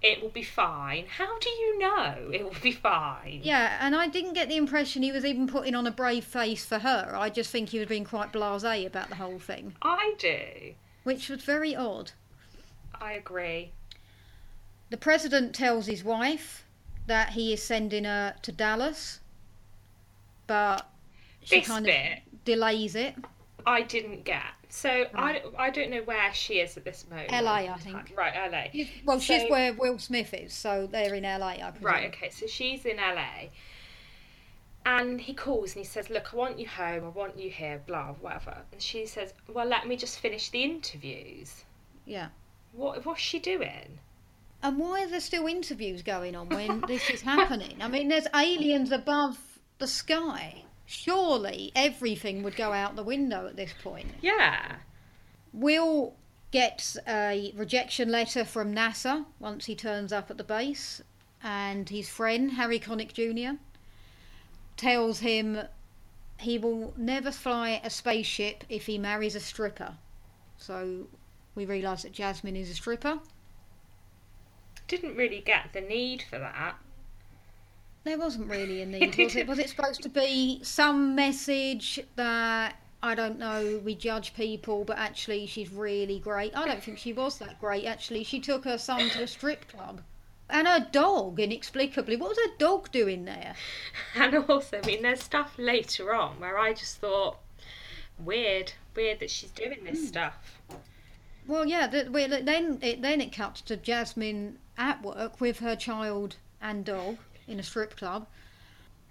It 0.00 0.22
will 0.22 0.28
be 0.28 0.44
fine. 0.44 1.06
How 1.08 1.38
do 1.40 1.48
you 1.48 1.78
know 1.80 2.30
it 2.32 2.44
will 2.44 2.54
be 2.62 2.70
fine? 2.70 3.40
Yeah, 3.42 3.78
and 3.80 3.96
I 3.96 4.06
didn't 4.06 4.34
get 4.34 4.48
the 4.48 4.56
impression 4.56 5.02
he 5.02 5.10
was 5.10 5.24
even 5.24 5.48
putting 5.48 5.74
on 5.74 5.88
a 5.88 5.90
brave 5.90 6.24
face 6.24 6.64
for 6.64 6.78
her. 6.78 7.14
I 7.16 7.30
just 7.30 7.50
think 7.50 7.70
he 7.70 7.80
was 7.80 7.88
being 7.88 8.04
quite 8.04 8.32
blasé 8.32 8.86
about 8.86 9.08
the 9.08 9.16
whole 9.16 9.40
thing, 9.40 9.74
I 9.82 10.14
do. 10.18 10.74
which 11.02 11.28
was 11.28 11.42
very 11.42 11.74
odd. 11.74 12.12
I 13.00 13.14
agree. 13.14 13.72
The 14.90 14.98
president 14.98 15.52
tells 15.54 15.86
his 15.86 16.04
wife 16.04 16.64
that 17.08 17.30
he 17.30 17.52
is 17.52 17.60
sending 17.62 18.04
her 18.04 18.36
to 18.42 18.52
Dallas, 18.52 19.18
but 20.46 20.88
she 21.42 21.58
This 21.58 21.66
kind 21.66 21.86
bit 21.86 22.18
of 22.18 22.44
delays 22.44 22.94
it. 22.94 23.16
I 23.66 23.82
didn't 23.82 24.24
get. 24.24 24.44
So 24.74 25.06
I, 25.14 25.40
I 25.56 25.70
don't 25.70 25.90
know 25.90 26.02
where 26.02 26.34
she 26.34 26.54
is 26.54 26.76
at 26.76 26.84
this 26.84 27.06
moment. 27.08 27.30
LA, 27.30 27.72
I 27.72 27.78
think. 27.78 28.12
Right, 28.16 28.34
LA. 28.50 28.82
Well, 29.04 29.20
she's 29.20 29.48
where 29.48 29.72
Will 29.72 30.00
Smith 30.00 30.34
is, 30.34 30.52
so 30.52 30.88
they're 30.90 31.14
in 31.14 31.22
LA, 31.22 31.58
I 31.62 31.70
presume. 31.70 31.86
Right, 31.86 32.08
okay, 32.08 32.28
so 32.30 32.48
she's 32.48 32.84
in 32.84 32.96
LA. 32.96 33.50
And 34.84 35.20
he 35.20 35.32
calls 35.32 35.76
and 35.76 35.84
he 35.84 35.88
says, 35.88 36.10
Look, 36.10 36.34
I 36.34 36.36
want 36.36 36.58
you 36.58 36.66
home, 36.66 37.04
I 37.04 37.08
want 37.08 37.38
you 37.38 37.50
here, 37.50 37.82
blah, 37.86 38.14
whatever. 38.14 38.56
And 38.72 38.82
she 38.82 39.06
says, 39.06 39.32
Well, 39.46 39.64
let 39.64 39.86
me 39.86 39.94
just 39.96 40.18
finish 40.18 40.50
the 40.50 40.64
interviews. 40.64 41.62
Yeah. 42.04 42.30
What 42.72 43.06
what's 43.06 43.20
she 43.20 43.38
doing? 43.38 44.00
And 44.60 44.76
why 44.76 45.04
are 45.04 45.08
there 45.08 45.20
still 45.20 45.46
interviews 45.46 46.02
going 46.02 46.34
on 46.34 46.48
when 46.48 46.80
this 46.88 47.08
is 47.10 47.22
happening? 47.22 47.76
I 47.80 47.86
mean, 47.86 48.08
there's 48.08 48.26
aliens 48.34 48.90
above 48.90 49.38
the 49.78 49.86
sky. 49.86 50.64
Surely 50.86 51.72
everything 51.74 52.42
would 52.42 52.56
go 52.56 52.72
out 52.72 52.96
the 52.96 53.02
window 53.02 53.46
at 53.46 53.56
this 53.56 53.72
point. 53.82 54.08
Yeah. 54.20 54.76
Will 55.52 56.14
gets 56.50 56.96
a 57.08 57.52
rejection 57.56 58.10
letter 58.10 58.44
from 58.44 58.74
NASA 58.74 59.24
once 59.40 59.66
he 59.66 59.74
turns 59.74 60.12
up 60.12 60.30
at 60.30 60.36
the 60.36 60.44
base, 60.44 61.02
and 61.42 61.88
his 61.88 62.08
friend, 62.08 62.52
Harry 62.52 62.78
Connick 62.78 63.12
Jr., 63.12 63.56
tells 64.76 65.20
him 65.20 65.60
he 66.38 66.58
will 66.58 66.94
never 66.96 67.30
fly 67.30 67.80
a 67.82 67.90
spaceship 67.90 68.64
if 68.68 68.86
he 68.86 68.98
marries 68.98 69.34
a 69.34 69.40
stripper. 69.40 69.94
So 70.56 71.06
we 71.54 71.64
realise 71.64 72.02
that 72.02 72.12
Jasmine 72.12 72.56
is 72.56 72.70
a 72.70 72.74
stripper. 72.74 73.20
Didn't 74.86 75.16
really 75.16 75.40
get 75.40 75.72
the 75.72 75.80
need 75.80 76.22
for 76.22 76.38
that. 76.38 76.76
There 78.04 78.18
wasn't 78.18 78.50
really 78.50 78.82
a 78.82 78.86
need, 78.86 79.16
was 79.16 79.34
it? 79.36 79.46
Was 79.46 79.58
it 79.58 79.70
supposed 79.70 80.02
to 80.02 80.08
be 80.08 80.60
some 80.62 81.14
message 81.14 82.00
that 82.16 82.76
I 83.02 83.14
don't 83.14 83.38
know, 83.38 83.82
we 83.84 83.94
judge 83.94 84.32
people, 84.34 84.84
but 84.84 84.96
actually 84.96 85.44
she's 85.46 85.70
really 85.70 86.18
great. 86.18 86.56
I 86.56 86.64
don't 86.66 86.82
think 86.82 86.96
she 86.96 87.12
was 87.12 87.38
that 87.38 87.60
great, 87.60 87.84
actually. 87.84 88.24
She 88.24 88.40
took 88.40 88.64
her 88.64 88.78
son 88.78 89.10
to 89.10 89.22
a 89.24 89.26
strip 89.26 89.68
club. 89.68 90.00
And 90.48 90.66
her 90.66 90.88
dog, 90.90 91.38
inexplicably. 91.38 92.16
What 92.16 92.30
was 92.30 92.38
her 92.38 92.56
dog 92.58 92.90
doing 92.92 93.26
there? 93.26 93.56
And 94.14 94.34
also, 94.48 94.80
I 94.82 94.86
mean, 94.86 95.02
there's 95.02 95.22
stuff 95.22 95.54
later 95.58 96.14
on 96.14 96.40
where 96.40 96.58
I 96.58 96.72
just 96.72 96.96
thought, 96.98 97.36
weird, 98.18 98.72
weird 98.94 99.20
that 99.20 99.30
she's 99.30 99.50
doing 99.50 99.84
this 99.84 100.00
Hmm. 100.00 100.06
stuff. 100.06 100.60
Well, 101.46 101.66
yeah, 101.66 101.86
the, 101.86 102.08
well, 102.10 102.28
then 102.42 102.78
it 102.80 103.02
then 103.02 103.20
it 103.20 103.32
cuts 103.34 103.60
to 103.62 103.76
Jasmine 103.76 104.58
at 104.78 105.02
work 105.02 105.42
with 105.42 105.58
her 105.58 105.76
child 105.76 106.36
and 106.62 106.86
dog 106.86 107.18
in 107.48 107.58
a 107.58 107.62
strip 107.62 107.96
club. 107.96 108.26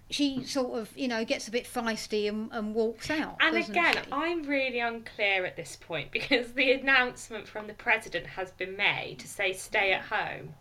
She 0.09 0.43
sort 0.43 0.77
of, 0.79 0.95
you 0.97 1.07
know, 1.07 1.23
gets 1.25 1.47
a 1.47 1.51
bit 1.51 1.65
feisty 1.65 2.27
and, 2.29 2.49
and 2.51 2.75
walks 2.75 3.09
out. 3.09 3.37
And 3.39 3.55
again, 3.57 3.93
she? 3.95 4.11
I'm 4.11 4.43
really 4.43 4.79
unclear 4.79 5.45
at 5.45 5.55
this 5.55 5.75
point 5.75 6.11
because 6.11 6.51
the 6.53 6.71
announcement 6.73 7.47
from 7.47 7.67
the 7.67 7.73
president 7.73 8.27
has 8.27 8.51
been 8.51 8.75
made 8.77 9.19
to 9.19 9.27
say 9.27 9.53
stay 9.53 9.91
at 9.93 10.01
home. 10.03 10.53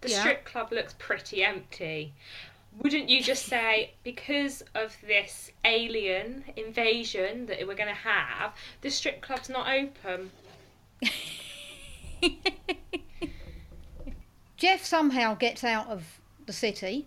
The 0.00 0.10
Yeah. 0.10 0.20
strip 0.20 0.44
club 0.44 0.72
looks 0.72 0.94
pretty 0.98 1.44
empty. 1.44 2.14
Wouldn't 2.78 3.08
you 3.08 3.22
just 3.22 3.46
say, 3.46 3.92
because 4.02 4.62
of 4.74 4.96
this 5.06 5.50
alien 5.64 6.44
invasion 6.56 7.46
that 7.46 7.66
we're 7.66 7.74
going 7.76 7.88
to 7.88 7.94
have, 7.94 8.54
the 8.80 8.90
strip 8.90 9.20
club's 9.20 9.48
not 9.48 9.68
open? 9.68 10.30
Jeff 14.56 14.84
somehow 14.84 15.34
gets 15.34 15.62
out 15.64 15.88
of 15.88 16.20
the 16.46 16.52
city. 16.52 17.06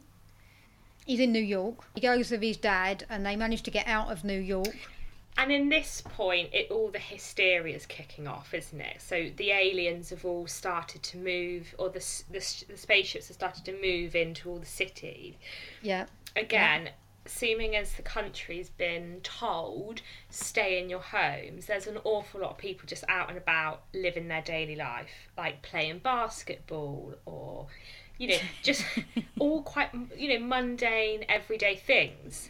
He's 1.05 1.19
in 1.19 1.31
New 1.31 1.39
York. 1.39 1.85
He 1.95 2.01
goes 2.01 2.31
with 2.31 2.41
his 2.41 2.57
dad, 2.57 3.05
and 3.09 3.25
they 3.25 3.35
manage 3.35 3.63
to 3.63 3.71
get 3.71 3.87
out 3.87 4.11
of 4.11 4.23
New 4.23 4.39
York. 4.39 4.75
And 5.37 5.51
in 5.51 5.69
this 5.69 6.01
point, 6.01 6.49
it 6.51 6.71
all 6.71 6.89
the 6.89 6.99
hysteria 6.99 7.75
is 7.75 7.85
kicking 7.85 8.27
off, 8.27 8.53
isn't 8.53 8.81
it? 8.81 9.01
So 9.01 9.29
the 9.37 9.51
aliens 9.51 10.09
have 10.09 10.25
all 10.25 10.47
started 10.47 11.03
to 11.03 11.17
move, 11.17 11.75
or 11.77 11.89
the 11.89 12.03
the, 12.31 12.39
the 12.67 12.77
spaceships 12.77 13.27
have 13.27 13.35
started 13.35 13.63
to 13.65 13.73
move 13.73 14.15
into 14.15 14.49
all 14.49 14.57
the 14.57 14.65
city. 14.65 15.37
Yeah. 15.81 16.07
Again, 16.35 16.89
assuming 17.27 17.75
as 17.75 17.93
the 17.93 18.01
country's 18.01 18.69
been 18.69 19.19
told, 19.21 20.01
stay 20.29 20.81
in 20.81 20.89
your 20.89 21.01
homes. 21.01 21.67
There's 21.67 21.85
an 21.87 21.99
awful 22.03 22.41
lot 22.41 22.51
of 22.51 22.57
people 22.57 22.87
just 22.87 23.03
out 23.07 23.29
and 23.29 23.37
about 23.37 23.83
living 23.93 24.27
their 24.27 24.41
daily 24.41 24.75
life, 24.75 25.29
like 25.37 25.61
playing 25.61 25.99
basketball 25.99 27.13
or, 27.25 27.67
you 28.17 28.29
know, 28.29 28.37
just 28.63 28.83
all 29.39 29.61
quite 29.61 29.89
you 30.15 30.37
know 30.37 30.45
mundane 30.45 31.25
everyday 31.29 31.75
things. 31.75 32.49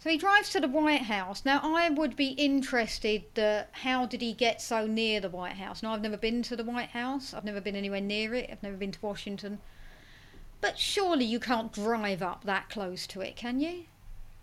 So 0.00 0.10
he 0.10 0.18
drives 0.18 0.50
to 0.50 0.60
the 0.60 0.68
White 0.68 1.00
House. 1.02 1.46
Now, 1.46 1.60
I 1.62 1.88
would 1.88 2.14
be 2.14 2.28
interested 2.32 3.24
that 3.36 3.70
how 3.72 4.04
did 4.04 4.20
he 4.20 4.34
get 4.34 4.60
so 4.60 4.86
near 4.86 5.18
the 5.18 5.30
White 5.30 5.54
House? 5.56 5.82
Now, 5.82 5.94
I've 5.94 6.02
never 6.02 6.18
been 6.18 6.42
to 6.42 6.56
the 6.56 6.62
White 6.62 6.90
House. 6.90 7.32
I've 7.32 7.44
never 7.44 7.58
been 7.58 7.74
anywhere 7.74 8.02
near 8.02 8.34
it. 8.34 8.50
I've 8.52 8.62
never 8.62 8.76
been 8.76 8.92
to 8.92 8.98
Washington. 9.00 9.60
But 10.60 10.78
surely 10.78 11.24
you 11.24 11.40
can't 11.40 11.72
drive 11.72 12.20
up 12.20 12.44
that 12.44 12.68
close 12.68 13.06
to 13.08 13.22
it, 13.22 13.34
can 13.34 13.60
you? 13.60 13.84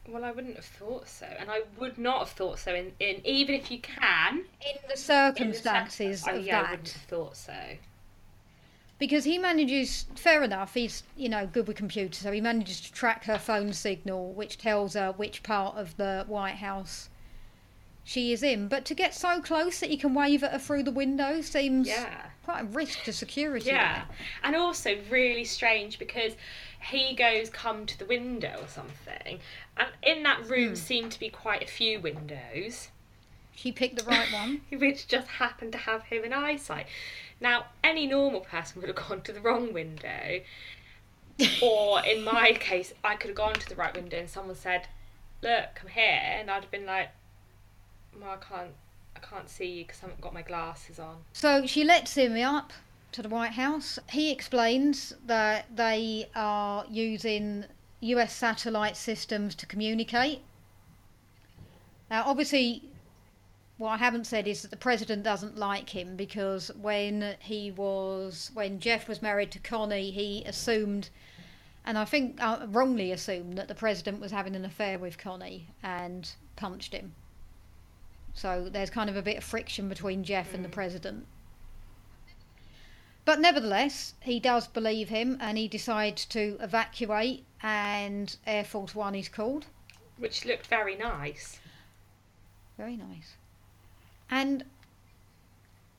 Well, 0.08 0.26
I 0.26 0.32
wouldn't 0.32 0.56
have 0.56 0.65
thought 0.65 1.08
so, 1.08 1.28
and 1.39 1.52
I 1.52 1.62
would 1.78 2.00
not 2.00 2.19
have 2.19 2.30
thought 2.30 2.58
so. 2.58 2.74
In, 2.74 2.91
in 3.00 3.21
even 3.24 3.54
if 3.54 3.69
you 3.69 3.80
can, 3.80 4.39
In 4.39 4.45
the 4.62 4.82
in 4.84 4.89
the 4.89 4.97
circumstances 4.97 6.21
circum- 6.21 6.36
oh, 6.36 6.39
of 6.39 6.45
yeah, 6.45 6.62
I 6.62 6.71
wouldn't 6.71 6.89
have 6.89 7.02
thought 7.04 7.38
so. 7.38 7.54
Because 9.02 9.24
he 9.24 9.40
manages, 9.40 10.06
fair 10.14 10.44
enough, 10.44 10.76
he's, 10.76 11.02
you 11.18 11.28
know, 11.28 11.48
good 11.48 11.68
with 11.68 11.76
computers, 11.76 12.20
so 12.20 12.32
he 12.32 12.40
manages 12.40 12.80
to 12.82 12.94
track 12.94 13.24
her 13.24 13.40
phone 13.40 13.74
signal, 13.74 14.32
which 14.34 14.60
tells 14.60 14.94
her 14.94 15.12
which 15.14 15.42
part 15.42 15.76
of 15.76 15.98
the 15.98 16.24
White 16.28 16.58
House 16.58 17.10
she 18.04 18.32
is 18.32 18.44
in. 18.44 18.68
But 18.68 18.86
to 18.86 18.94
get 18.94 19.16
so 19.16 19.42
close 19.42 19.80
that 19.80 19.90
he 19.90 19.98
can 19.98 20.14
wave 20.14 20.44
at 20.44 20.52
her 20.52 20.60
through 20.60 20.84
the 20.84 20.92
window 20.92 21.42
seems 21.42 21.88
Yeah. 21.88 22.28
quite 22.46 22.62
a 22.62 22.66
risk 22.66 23.02
to 23.06 23.12
security. 23.14 23.70
Yeah, 23.72 24.04
and 24.44 24.56
also 24.56 25.00
really 25.10 25.46
strange 25.46 25.98
because 25.98 26.34
he 26.80 27.16
goes 27.16 27.50
come 27.50 27.88
to 27.88 27.98
the 27.98 28.06
window 28.06 28.60
or 28.62 28.68
something, 28.68 29.40
and 29.78 29.90
in 30.04 30.22
that 30.22 30.46
room 30.48 30.70
Hmm. 30.70 30.76
seemed 30.76 31.12
to 31.14 31.20
be 31.20 31.30
quite 31.30 31.64
a 31.64 31.68
few 31.68 32.00
windows, 32.00 32.90
he 33.52 33.72
picked 33.72 33.96
the 33.98 34.04
right 34.06 34.32
one. 34.32 34.62
which 34.80 35.08
just 35.08 35.28
happened 35.28 35.72
to 35.72 35.80
have 35.80 36.04
him 36.04 36.24
in 36.24 36.34
eyesight. 36.34 36.86
Now, 37.41 37.65
any 37.84 38.06
normal 38.06 38.41
person 38.41 38.80
would 38.80 38.88
have 38.88 39.08
gone 39.08 39.21
to 39.23 39.34
the 39.34 39.41
wrong 39.41 39.73
window, 39.73 40.41
or 41.62 42.06
in 42.06 42.23
my 42.23 42.54
case, 42.60 42.93
I 43.04 43.15
could 43.15 43.30
have 43.30 43.38
gone 43.38 43.56
to 43.56 43.67
the 43.67 43.75
right 43.75 43.93
window 43.93 44.17
and 44.17 44.30
someone 44.30 44.56
said, 44.56 44.88
"Look, 45.41 45.75
come 45.75 45.89
here," 45.89 46.21
and 46.23 46.51
I'd 46.51 46.62
have 46.62 46.71
been 46.71 46.86
like, 46.86 47.10
"Well, 48.17 48.30
I 48.30 48.36
can't, 48.38 48.71
I 49.15 49.19
can't 49.19 49.49
see 49.49 49.65
you 49.65 49.86
because 49.86 50.04
I 50.04 50.06
haven't 50.06 50.21
got 50.21 50.36
my 50.36 50.43
glasses 50.43 50.99
on." 50.99 51.17
So 51.34 51.65
she 51.65 51.84
lets 51.84 52.15
him 52.15 52.38
up 52.38 52.71
to 53.13 53.23
the 53.23 53.30
White 53.30 53.54
House. 53.54 53.97
He 54.12 54.32
explains 54.32 55.13
that 55.25 55.65
they 55.75 56.30
are 56.36 56.86
using 56.89 57.65
US 58.01 58.36
satellite 58.36 58.95
systems 58.95 59.56
to 59.56 59.65
communicate. 59.65 60.41
Now, 62.10 62.23
obviously, 62.25 62.84
what 63.82 63.94
I 63.94 63.98
haven't 63.98 64.28
said 64.28 64.48
is 64.48 64.62
that 64.62 64.70
the 64.70 64.78
president 64.78 65.24
doesn't 65.24 65.58
like 65.58 65.89
him 65.89 66.15
because 66.15 66.70
when 66.80 67.36
he 67.39 67.72
was, 67.72 68.52
when 68.54 68.80
Jeff 68.80 69.08
was 69.10 69.24
married 69.24 69.50
to 69.54 69.60
Connie, 69.60 70.12
he 70.12 70.44
assumed, 70.46 71.10
and 71.84 71.98
I 71.98 72.06
think 72.06 72.39
uh, 72.39 72.67
wrongly 72.70 73.12
assumed, 73.12 73.58
that 73.58 73.67
the 73.67 73.74
president 73.74 74.22
was 74.22 74.32
having 74.32 74.56
an 74.56 74.65
affair 74.65 75.00
with 75.00 75.17
Connie 75.17 75.70
and 75.82 76.32
punched 76.56 76.94
him. 76.94 77.15
So 78.36 78.70
there's 78.70 78.91
kind 78.91 79.10
of 79.10 79.17
a 79.17 79.24
bit 79.24 79.38
of 79.38 79.44
friction 79.44 79.89
between 79.89 80.24
Jeff 80.24 80.54
and 80.54 80.63
the 80.63 80.70
Mm. 80.70 80.74
president. 80.74 81.26
But 83.26 83.39
nevertheless, 83.39 84.13
he 84.20 84.39
does 84.39 84.67
believe 84.67 85.10
him 85.10 85.39
and 85.41 85.58
he 85.58 85.67
decides 85.67 86.26
to 86.26 86.56
evacuate, 86.62 87.46
and 87.63 88.38
Air 88.46 88.63
Force 88.63 88.94
One 88.94 89.15
is 89.15 89.28
called. 89.28 89.65
Which 90.17 90.46
looked 90.46 90.67
very 90.67 90.96
nice. 90.96 91.60
Very 92.78 92.96
nice. 92.96 93.38
And 94.32 94.63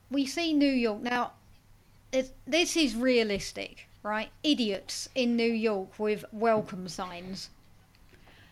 we 0.09 0.25
see 0.25 0.53
New 0.53 0.65
York. 0.71 1.01
Now, 1.01 1.33
this 2.45 2.75
is 2.75 2.95
realistic, 2.95 3.87
right? 4.01 4.29
Idiots 4.43 5.07
in 5.15 5.35
New 5.35 5.51
York 5.51 5.97
with 5.99 6.25
welcome 6.31 6.89
signs. 6.89 7.49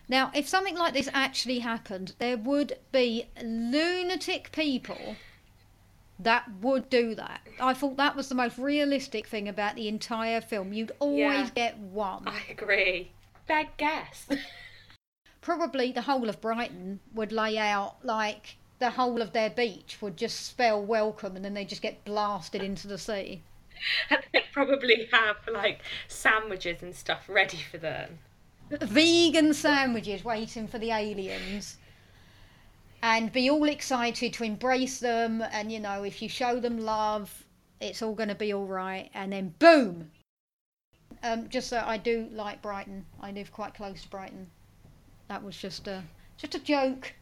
Now, 0.08 0.30
if 0.34 0.48
something 0.48 0.76
like 0.76 0.94
this 0.94 1.08
actually 1.12 1.60
happened, 1.60 2.14
there 2.18 2.36
would 2.36 2.78
be 2.92 3.26
lunatic 3.42 4.52
people 4.52 5.16
that 6.18 6.44
would 6.60 6.88
do 6.90 7.14
that. 7.14 7.40
I 7.60 7.74
thought 7.74 7.96
that 7.96 8.14
was 8.14 8.28
the 8.28 8.34
most 8.34 8.58
realistic 8.58 9.26
thing 9.26 9.48
about 9.48 9.74
the 9.74 9.88
entire 9.88 10.40
film. 10.40 10.72
You'd 10.72 10.92
always 11.00 11.18
Yeah. 11.18 11.50
get 11.54 11.78
one. 11.78 12.28
I 12.28 12.42
agree. 12.50 13.10
Bad 13.46 13.68
guess. 13.76 14.26
probably 15.40 15.90
the 15.90 16.02
whole 16.02 16.28
of 16.28 16.40
Brighton 16.40 17.00
would 17.14 17.32
lay 17.32 17.58
out 17.58 18.04
like 18.04 18.56
the 18.82 18.90
whole 18.90 19.22
of 19.22 19.32
their 19.32 19.48
beach 19.48 19.98
would 20.00 20.16
just 20.16 20.44
spell 20.44 20.82
welcome 20.82 21.36
and 21.36 21.44
then 21.44 21.54
they 21.54 21.64
just 21.64 21.82
get 21.82 22.04
blasted 22.04 22.60
into 22.60 22.88
the 22.88 22.98
sea. 22.98 23.40
and 24.10 24.20
they 24.32 24.42
probably 24.52 25.08
have 25.12 25.36
like 25.52 25.82
sandwiches 26.08 26.82
and 26.82 26.92
stuff 26.92 27.28
ready 27.28 27.58
for 27.70 27.78
them. 27.78 28.18
Vegan 28.80 29.54
sandwiches 29.54 30.24
waiting 30.24 30.66
for 30.66 30.80
the 30.80 30.90
aliens. 30.90 31.76
And 33.04 33.32
be 33.32 33.48
all 33.48 33.68
excited 33.68 34.32
to 34.32 34.42
embrace 34.42 34.98
them 34.98 35.44
and 35.52 35.70
you 35.70 35.78
know, 35.78 36.02
if 36.02 36.20
you 36.20 36.28
show 36.28 36.58
them 36.58 36.78
love, 36.78 37.44
it's 37.80 38.02
all 38.02 38.14
gonna 38.14 38.34
be 38.34 38.52
alright 38.52 39.12
and 39.14 39.32
then 39.32 39.54
boom. 39.60 40.10
Um, 41.22 41.48
just 41.48 41.68
so 41.68 41.80
I 41.86 41.98
do 41.98 42.28
like 42.32 42.60
Brighton. 42.62 43.06
I 43.20 43.30
live 43.30 43.52
quite 43.52 43.74
close 43.74 44.02
to 44.02 44.08
Brighton. 44.08 44.48
That 45.28 45.44
was 45.44 45.56
just 45.56 45.86
a 45.86 46.02
just 46.36 46.56
a 46.56 46.58
joke. 46.58 47.14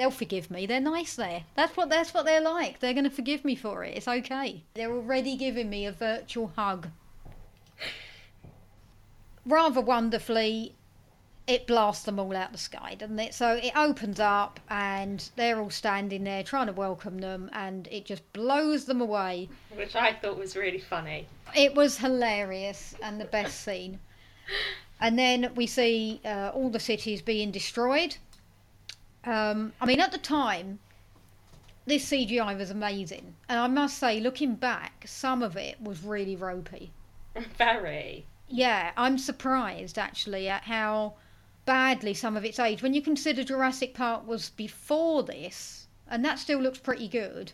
They'll 0.00 0.10
forgive 0.10 0.50
me. 0.50 0.64
They're 0.64 0.80
nice 0.80 1.14
there. 1.14 1.44
That's 1.54 1.76
what 1.76 1.90
that's 1.90 2.14
what 2.14 2.24
they're 2.24 2.40
like. 2.40 2.80
They're 2.80 2.94
going 2.94 3.04
to 3.04 3.10
forgive 3.10 3.44
me 3.44 3.54
for 3.54 3.84
it. 3.84 3.98
It's 3.98 4.08
okay. 4.08 4.62
They're 4.72 4.90
already 4.90 5.36
giving 5.36 5.68
me 5.68 5.84
a 5.84 5.92
virtual 5.92 6.52
hug. 6.56 6.88
Rather 9.44 9.82
wonderfully, 9.82 10.74
it 11.46 11.66
blasts 11.66 12.04
them 12.04 12.18
all 12.18 12.34
out 12.34 12.52
the 12.52 12.58
sky, 12.58 12.94
doesn't 12.98 13.18
it? 13.18 13.34
So 13.34 13.56
it 13.62 13.72
opens 13.76 14.18
up 14.18 14.58
and 14.70 15.28
they're 15.36 15.60
all 15.60 15.68
standing 15.68 16.24
there 16.24 16.42
trying 16.42 16.68
to 16.68 16.72
welcome 16.72 17.18
them 17.18 17.50
and 17.52 17.86
it 17.90 18.06
just 18.06 18.32
blows 18.32 18.86
them 18.86 19.02
away. 19.02 19.50
Which 19.74 19.94
I 19.94 20.14
thought 20.14 20.38
was 20.38 20.56
really 20.56 20.80
funny. 20.80 21.26
It 21.54 21.74
was 21.74 21.98
hilarious 21.98 22.94
and 23.02 23.20
the 23.20 23.26
best 23.26 23.60
scene. 23.64 24.00
And 24.98 25.18
then 25.18 25.52
we 25.54 25.66
see 25.66 26.22
uh, 26.24 26.52
all 26.54 26.70
the 26.70 26.80
cities 26.80 27.20
being 27.20 27.50
destroyed. 27.50 28.16
Um, 29.24 29.72
I 29.80 29.86
mean, 29.86 30.00
at 30.00 30.12
the 30.12 30.18
time, 30.18 30.78
this 31.86 32.10
CGI 32.10 32.56
was 32.56 32.70
amazing. 32.70 33.34
And 33.48 33.58
I 33.58 33.66
must 33.66 33.98
say, 33.98 34.20
looking 34.20 34.54
back, 34.54 35.04
some 35.06 35.42
of 35.42 35.56
it 35.56 35.80
was 35.80 36.02
really 36.02 36.36
ropey. 36.36 36.92
Very. 37.58 38.26
Yeah, 38.48 38.92
I'm 38.96 39.18
surprised 39.18 39.98
actually 39.98 40.48
at 40.48 40.64
how 40.64 41.14
badly 41.64 42.14
some 42.14 42.36
of 42.36 42.44
its 42.44 42.58
age. 42.58 42.82
When 42.82 42.94
you 42.94 43.02
consider 43.02 43.44
Jurassic 43.44 43.94
Park 43.94 44.26
was 44.26 44.50
before 44.50 45.22
this, 45.22 45.86
and 46.08 46.24
that 46.24 46.38
still 46.38 46.58
looks 46.58 46.78
pretty 46.78 47.08
good. 47.08 47.52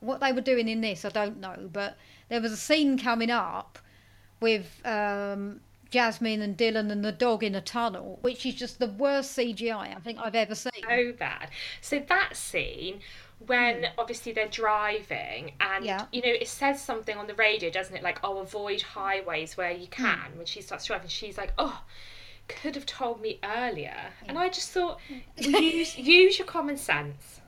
What 0.00 0.20
they 0.20 0.32
were 0.32 0.40
doing 0.40 0.68
in 0.68 0.80
this, 0.80 1.04
I 1.04 1.10
don't 1.10 1.40
know, 1.40 1.68
but 1.72 1.96
there 2.28 2.40
was 2.40 2.52
a 2.52 2.56
scene 2.56 2.98
coming 2.98 3.30
up 3.30 3.78
with 4.40 4.80
um, 4.84 5.60
Jasmine 5.94 6.42
and 6.42 6.56
Dylan 6.56 6.90
and 6.90 7.04
the 7.04 7.12
dog 7.12 7.44
in 7.44 7.54
a 7.54 7.60
tunnel, 7.60 8.18
which 8.22 8.44
is 8.44 8.54
just 8.54 8.80
the 8.80 8.88
worst 8.88 9.38
CGI 9.38 9.96
I 9.96 10.00
think 10.00 10.18
I've 10.20 10.34
ever 10.34 10.56
seen. 10.56 10.72
So 10.82 11.12
bad. 11.12 11.50
So 11.80 12.00
that 12.08 12.36
scene 12.36 12.98
when 13.46 13.82
mm. 13.82 13.90
obviously 13.96 14.32
they're 14.32 14.48
driving 14.48 15.52
and 15.60 15.84
yeah. 15.84 16.06
you 16.12 16.22
know 16.22 16.32
it 16.32 16.48
says 16.48 16.82
something 16.82 17.16
on 17.16 17.26
the 17.26 17.34
radio 17.34 17.68
doesn't 17.68 17.94
it 17.94 18.02
like 18.02 18.18
oh 18.22 18.38
avoid 18.38 18.80
highways 18.80 19.56
where 19.56 19.72
you 19.72 19.88
can 19.88 20.16
mm. 20.16 20.36
when 20.36 20.46
she 20.46 20.62
starts 20.62 20.86
driving 20.86 21.08
she's 21.08 21.36
like 21.36 21.52
oh 21.58 21.82
could 22.48 22.74
have 22.74 22.86
told 22.86 23.20
me 23.20 23.38
earlier. 23.42 23.94
Yeah. 23.94 24.28
And 24.28 24.38
I 24.38 24.48
just 24.48 24.70
thought, 24.70 25.00
use, 25.36 25.96
use 25.96 26.38
your 26.38 26.46
common 26.46 26.76
sense. 26.76 27.40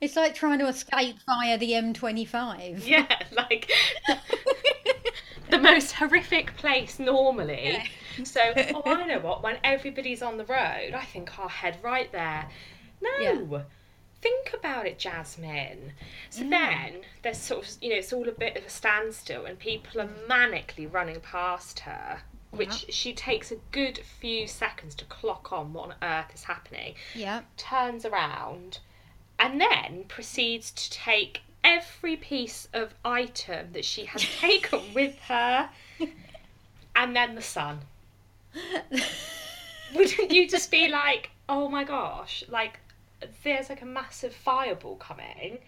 It's 0.00 0.16
like 0.16 0.34
trying 0.34 0.58
to 0.58 0.66
escape 0.66 1.16
via 1.24 1.56
the 1.56 1.70
M25. 1.70 2.86
Yeah, 2.86 3.06
like 3.32 3.70
the 5.50 5.58
most 5.58 5.92
horrific 5.92 6.56
place 6.56 6.98
normally. 6.98 7.72
Yeah. 8.18 8.24
So, 8.24 8.40
oh, 8.56 8.82
I 8.86 9.06
know 9.06 9.20
what, 9.20 9.42
when 9.42 9.58
everybody's 9.64 10.22
on 10.22 10.36
the 10.36 10.44
road, 10.44 10.92
I 10.94 11.04
think 11.04 11.38
I'll 11.38 11.48
head 11.48 11.78
right 11.82 12.10
there. 12.12 12.48
No. 13.00 13.10
Yeah. 13.20 13.62
Think 14.20 14.54
about 14.54 14.86
it, 14.86 14.98
Jasmine. 14.98 15.92
So 16.30 16.48
then 16.48 17.02
there's 17.22 17.36
sort 17.36 17.66
of, 17.66 17.82
you 17.82 17.90
know, 17.90 17.96
it's 17.96 18.12
all 18.12 18.26
a 18.26 18.32
bit 18.32 18.56
of 18.56 18.64
a 18.64 18.70
standstill 18.70 19.44
and 19.44 19.58
people 19.58 20.00
are 20.00 20.08
manically 20.26 20.90
running 20.90 21.20
past 21.20 21.80
her 21.80 22.22
which 22.56 22.86
she 22.88 23.12
takes 23.12 23.50
a 23.50 23.56
good 23.72 23.98
few 23.98 24.46
seconds 24.46 24.94
to 24.94 25.04
clock 25.06 25.52
on 25.52 25.72
what 25.72 25.90
on 25.90 25.94
earth 26.02 26.34
is 26.34 26.44
happening. 26.44 26.94
Yeah. 27.14 27.42
Turns 27.56 28.04
around 28.04 28.78
and 29.38 29.60
then 29.60 30.04
proceeds 30.08 30.70
to 30.70 30.90
take 30.90 31.42
every 31.64 32.16
piece 32.16 32.68
of 32.72 32.94
item 33.04 33.72
that 33.72 33.84
she 33.84 34.04
has 34.04 34.22
taken 34.40 34.94
with 34.94 35.18
her 35.20 35.70
and 36.94 37.16
then 37.16 37.34
the 37.34 37.42
sun. 37.42 37.80
Wouldn't 39.94 40.30
you 40.30 40.48
just 40.48 40.70
be 40.70 40.88
like, 40.88 41.30
oh 41.48 41.68
my 41.68 41.82
gosh, 41.82 42.44
like 42.48 42.78
there's 43.42 43.68
like 43.68 43.82
a 43.82 43.86
massive 43.86 44.34
fireball 44.34 44.96
coming? 44.96 45.58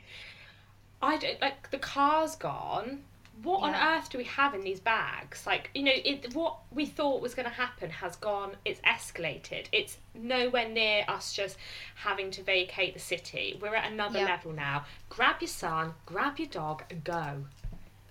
I 1.02 1.16
don't 1.16 1.40
like 1.40 1.70
the 1.70 1.78
car's 1.78 2.36
gone 2.36 3.02
what 3.42 3.60
yeah. 3.60 3.78
on 3.78 3.98
earth 3.98 4.10
do 4.10 4.18
we 4.18 4.24
have 4.24 4.54
in 4.54 4.62
these 4.62 4.80
bags? 4.80 5.46
Like, 5.46 5.70
you 5.74 5.82
know, 5.82 5.92
it, 5.94 6.34
what 6.34 6.58
we 6.72 6.86
thought 6.86 7.20
was 7.20 7.34
going 7.34 7.48
to 7.48 7.54
happen 7.54 7.90
has 7.90 8.16
gone, 8.16 8.52
it's 8.64 8.80
escalated. 8.80 9.66
It's 9.72 9.98
nowhere 10.14 10.68
near 10.68 11.04
us 11.08 11.32
just 11.32 11.58
having 11.96 12.30
to 12.32 12.42
vacate 12.42 12.94
the 12.94 13.00
city. 13.00 13.58
We're 13.60 13.74
at 13.74 13.90
another 13.92 14.20
yeah. 14.20 14.26
level 14.26 14.52
now. 14.52 14.84
Grab 15.10 15.36
your 15.40 15.48
son, 15.48 15.94
grab 16.06 16.38
your 16.38 16.48
dog, 16.48 16.84
and 16.90 17.04
go. 17.04 17.44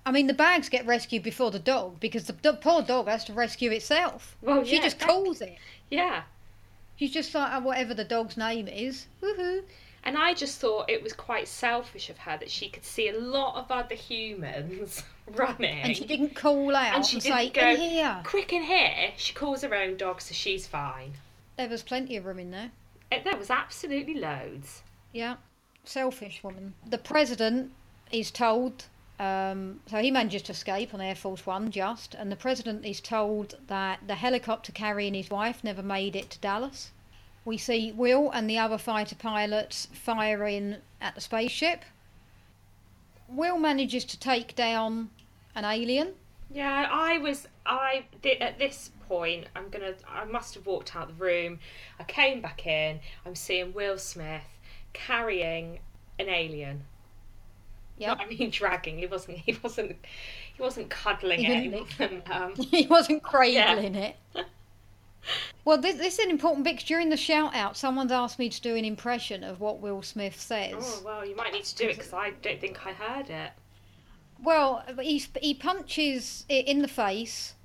I 0.06 0.12
mean, 0.12 0.28
the 0.28 0.34
bags 0.34 0.70
get 0.70 0.86
rescued 0.86 1.24
before 1.24 1.50
the 1.50 1.60
dog 1.60 2.00
because 2.00 2.26
the, 2.26 2.34
the 2.34 2.54
poor 2.54 2.84
dog 2.84 3.08
has 3.08 3.26
to 3.26 3.34
rescue 3.34 3.72
itself. 3.72 4.38
Well, 4.42 4.64
she 4.64 4.76
yeah, 4.76 4.84
just 4.84 5.00
calls 5.00 5.42
it. 5.42 5.58
Yeah. 5.90 6.24
She's 6.98 7.12
just 7.12 7.34
like, 7.34 7.52
oh, 7.54 7.62
whatever 7.62 7.96
the 7.96 8.04
dog's 8.04 8.38
name 8.38 8.68
is. 8.68 9.08
Woohoo. 9.22 9.64
And 10.04 10.16
I 10.16 10.36
just 10.36 10.60
thought 10.62 10.88
it 10.88 11.02
was 11.02 11.14
quite 11.14 11.48
selfish 11.48 12.12
of 12.12 12.20
her 12.20 12.38
that 12.38 12.52
she 12.52 12.70
could 12.70 12.86
see 12.86 13.10
a 13.10 13.18
lot 13.20 13.56
of 13.56 13.72
other 13.72 13.96
humans 13.96 15.04
running. 15.28 15.82
And 15.82 15.96
she 15.96 16.06
didn't 16.06 16.36
call 16.36 16.76
out 16.76 16.96
and, 16.96 17.06
she 17.06 17.18
and 17.18 17.24
say, 17.24 17.50
go, 17.50 17.70
in 17.70 17.78
here. 17.78 18.22
Quick 18.24 18.54
in 18.54 18.64
here. 18.64 19.12
She 19.18 19.34
calls 19.34 19.62
her 19.62 19.74
own 19.74 19.98
dog, 19.98 20.22
so 20.22 20.34
she's 20.34 20.68
fine. 20.68 21.14
There 21.58 21.70
was 21.70 21.84
plenty 21.84 22.16
of 22.18 22.26
room 22.26 22.40
in 22.40 22.52
there. 22.52 22.72
It, 23.12 23.24
there 23.24 23.38
was 23.38 23.50
absolutely 23.50 24.16
loads. 24.16 24.84
Yeah. 25.14 25.36
Selfish 25.84 26.44
woman. 26.44 26.74
The 26.88 26.98
president 26.98 27.72
is 28.12 28.32
told 28.32 28.86
um, 29.18 29.80
so 29.88 30.00
he 30.00 30.12
manages 30.12 30.42
to 30.44 30.52
escape 30.52 30.94
on 30.94 31.00
Air 31.00 31.16
Force 31.16 31.46
One 31.46 31.72
just, 31.72 32.16
and 32.16 32.30
the 32.30 32.36
president 32.36 32.86
is 32.86 33.00
told 33.00 33.56
that 33.68 34.00
the 34.06 34.16
helicopter 34.16 34.74
carrying 34.74 35.14
his 35.14 35.30
wife 35.30 35.64
never 35.64 35.82
made 35.82 36.18
it 36.18 36.30
to 36.32 36.40
Dallas. 36.40 36.92
We 37.46 37.58
see 37.58 37.94
Will 37.94 38.30
and 38.32 38.50
the 38.50 38.58
other 38.58 38.78
fighter 38.78 39.16
pilots 39.16 39.88
firing 39.94 40.78
at 41.00 41.16
the 41.16 41.22
spaceship. 41.22 41.86
Will 43.28 43.58
manages 43.58 44.06
to 44.06 44.20
take 44.20 44.56
down 44.56 45.10
an 45.56 45.66
alien. 45.66 46.14
Yeah, 46.52 46.88
I 46.92 47.18
was. 47.18 47.48
I 47.66 48.06
at 48.40 48.60
this 48.60 48.92
point, 49.08 49.46
I'm 49.56 49.70
gonna. 49.70 49.94
I 50.08 50.26
must 50.26 50.54
have 50.56 50.66
walked 50.66 50.96
out 50.96 51.08
the 51.08 51.24
room. 51.24 51.60
I 52.00 52.04
came 52.04 52.42
back 52.42 52.68
in. 52.68 53.00
I'm 53.26 53.36
seeing 53.36 53.74
Will 53.74 53.98
Smith 53.98 54.44
carrying 54.94 55.80
an 56.20 56.30
alien. 56.30 56.84
Yeah, 57.98 58.14
I 58.14 58.28
mean 58.28 58.50
dragging. 58.52 59.00
He 59.00 59.08
wasn't. 59.08 59.40
He 59.40 59.58
wasn't. 59.64 59.98
He 60.56 60.62
wasn't 60.62 60.90
cuddling 60.90 61.40
he 61.40 61.52
it. 61.52 61.64
He 61.64 61.70
wasn't, 61.70 62.32
um, 62.32 62.56
he 62.72 62.88
wasn't 62.88 63.24
cradling 63.24 63.96
yeah. 63.96 64.12
it. 64.36 64.46
Well, 65.64 65.80
this, 65.80 65.96
this, 65.96 66.20
is 66.20 66.26
an 66.26 66.30
important 66.30 66.64
bit. 66.64 66.80
During 66.80 67.10
the 67.10 67.18
shout 67.18 67.56
out, 67.56 67.76
someone's 67.76 68.12
asked 68.12 68.38
me 68.38 68.50
to 68.50 68.62
do 68.62 68.76
an 68.76 68.86
impression 68.86 69.44
of 69.44 69.60
what 69.60 69.80
Will 69.80 70.02
Smith 70.02 70.40
says. 70.40 70.76
Oh, 70.78 71.02
well, 71.04 71.26
you 71.26 71.36
might 71.36 71.54
need 71.54 71.66
to 71.66 71.76
do 71.76 71.90
it 71.90 71.98
because 71.98 72.14
I 72.14 72.32
don't 72.42 72.62
think 72.62 72.86
I 72.86 72.94
heard 72.94 73.30
it. 73.30 73.52
Well, 74.44 74.84
he, 75.02 75.26
he 75.42 75.54
punches 75.54 76.46
it 76.50 76.68
in 76.68 76.82
the 76.82 76.88
face, 76.88 77.56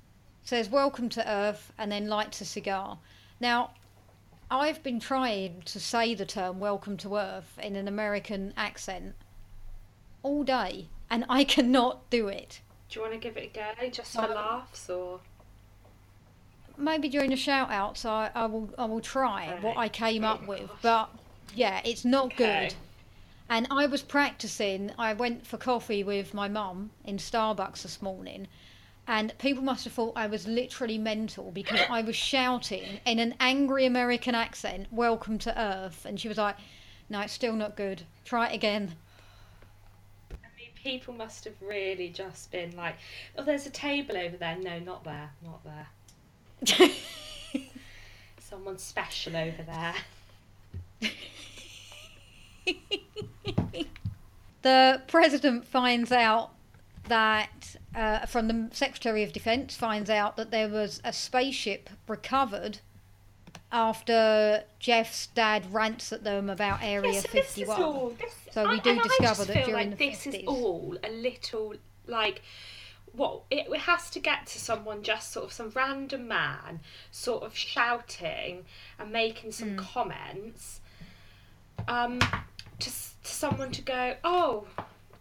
says, 0.43 0.69
Welcome 0.69 1.09
to 1.09 1.29
Earth, 1.29 1.71
and 1.77 1.91
then 1.91 2.07
lights 2.07 2.41
a 2.41 2.45
cigar. 2.45 2.97
Now, 3.39 3.71
I've 4.49 4.81
been 4.81 4.99
trying 4.99 5.61
to 5.65 5.79
say 5.79 6.15
the 6.15 6.25
term 6.25 6.59
Welcome 6.59 6.97
to 6.97 7.17
Earth 7.17 7.57
in 7.61 7.75
an 7.75 7.87
American 7.87 8.53
accent 8.57 9.15
all 10.23 10.43
day, 10.43 10.87
and 11.09 11.25
I 11.29 11.43
cannot 11.55 12.09
do 12.09 12.27
it. 12.27 12.61
Do 12.89 12.99
you 12.99 13.01
want 13.03 13.13
to 13.13 13.19
give 13.19 13.37
it 13.37 13.51
a 13.55 13.81
go, 13.81 13.89
just 13.89 14.13
for 14.13 14.27
laughs, 14.27 14.89
or...? 14.89 15.21
Maybe 16.77 17.09
during 17.09 17.29
the 17.29 17.35
shout 17.35 17.71
outs 17.71 18.05
I, 18.05 18.29
I 18.33 18.45
will 18.45 18.69
I 18.77 18.85
will 18.85 19.01
try 19.01 19.57
what 19.61 19.77
I 19.77 19.89
came 19.89 20.23
up 20.23 20.47
with. 20.47 20.69
But 20.81 21.09
yeah, 21.55 21.81
it's 21.83 22.05
not 22.05 22.27
okay. 22.27 22.67
good. 22.69 22.75
And 23.49 23.67
I 23.69 23.85
was 23.85 24.01
practicing. 24.01 24.91
I 24.97 25.13
went 25.13 25.45
for 25.45 25.57
coffee 25.57 26.03
with 26.03 26.33
my 26.33 26.47
mum 26.47 26.91
in 27.03 27.17
Starbucks 27.17 27.81
this 27.81 28.01
morning, 28.01 28.47
and 29.07 29.37
people 29.39 29.61
must 29.63 29.83
have 29.83 29.93
thought 29.93 30.13
I 30.15 30.27
was 30.27 30.47
literally 30.47 30.97
mental 30.97 31.51
because 31.51 31.81
I 31.89 32.01
was 32.01 32.15
shouting 32.15 33.01
in 33.05 33.19
an 33.19 33.35
angry 33.39 33.85
American 33.85 34.35
accent, 34.35 34.87
"Welcome 34.91 35.37
to 35.39 35.59
Earth," 35.59 36.05
and 36.05 36.19
she 36.19 36.29
was 36.29 36.37
like, 36.37 36.55
"No, 37.09 37.19
it's 37.21 37.33
still 37.33 37.53
not 37.53 37.75
good. 37.75 38.03
Try 38.23 38.47
it 38.49 38.55
again." 38.55 38.95
I 40.31 40.37
people 40.81 41.13
must 41.13 41.43
have 41.43 41.61
really 41.61 42.09
just 42.09 42.51
been 42.51 42.75
like, 42.75 42.95
"Oh, 43.37 43.43
there's 43.43 43.65
a 43.65 43.71
table 43.71 44.17
over 44.17 44.37
there." 44.37 44.55
No, 44.55 44.79
not 44.79 45.03
there, 45.03 45.31
not 45.43 45.63
there. 45.63 45.87
Someone 48.39 48.77
special 48.77 49.35
over 49.35 49.63
there. 49.63 49.95
the 54.61 55.01
president 55.07 55.65
finds 55.65 56.11
out 56.11 56.51
that 57.07 57.75
uh, 57.95 58.25
from 58.25 58.47
the 58.47 58.69
Secretary 58.71 59.23
of 59.23 59.33
Defense 59.33 59.75
finds 59.75 60.09
out 60.09 60.37
that 60.37 60.51
there 60.51 60.69
was 60.69 61.01
a 61.03 61.11
spaceship 61.11 61.89
recovered 62.07 62.79
after 63.71 64.63
Jeff's 64.79 65.27
dad 65.27 65.73
rants 65.73 66.11
at 66.11 66.23
them 66.23 66.49
about 66.49 66.79
Area 66.83 67.13
yeah, 67.13 67.21
so 67.21 67.27
51. 67.29 67.81
All, 67.81 68.09
this, 68.19 68.35
so 68.51 68.69
we 68.69 68.79
do 68.81 69.01
discover 69.01 69.45
that 69.45 69.65
during 69.65 69.91
like 69.91 69.97
the 69.97 70.09
this 70.09 70.25
50s. 70.25 70.41
is 70.41 70.47
all 70.47 70.97
a 71.03 71.09
little 71.09 71.73
like 72.07 72.41
what 73.13 73.41
it, 73.51 73.67
it 73.69 73.79
has 73.81 74.09
to 74.11 74.19
get 74.19 74.47
to 74.47 74.59
someone 74.59 75.03
just 75.03 75.31
sort 75.31 75.45
of 75.45 75.51
some 75.51 75.71
random 75.75 76.27
man 76.27 76.79
sort 77.11 77.43
of 77.43 77.55
shouting 77.55 78.65
and 78.99 79.11
making 79.11 79.51
some 79.51 79.71
mm. 79.71 79.77
comments 79.77 80.79
um, 81.87 82.19
to, 82.19 82.89
to 82.89 82.91
someone 83.23 83.71
to 83.71 83.81
go, 83.81 84.15
oh, 84.23 84.65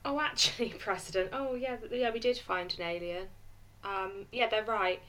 oh, 0.05 0.21
actually, 0.21 0.69
President, 0.79 1.31
oh 1.33 1.55
yeah, 1.55 1.77
yeah, 1.91 2.11
we 2.11 2.21
did 2.21 2.39
find 2.39 2.75
an 2.79 2.85
alien. 2.85 3.27
Um, 3.85 4.27
yeah, 4.31 4.49
they're 4.49 4.65
right. 4.65 5.01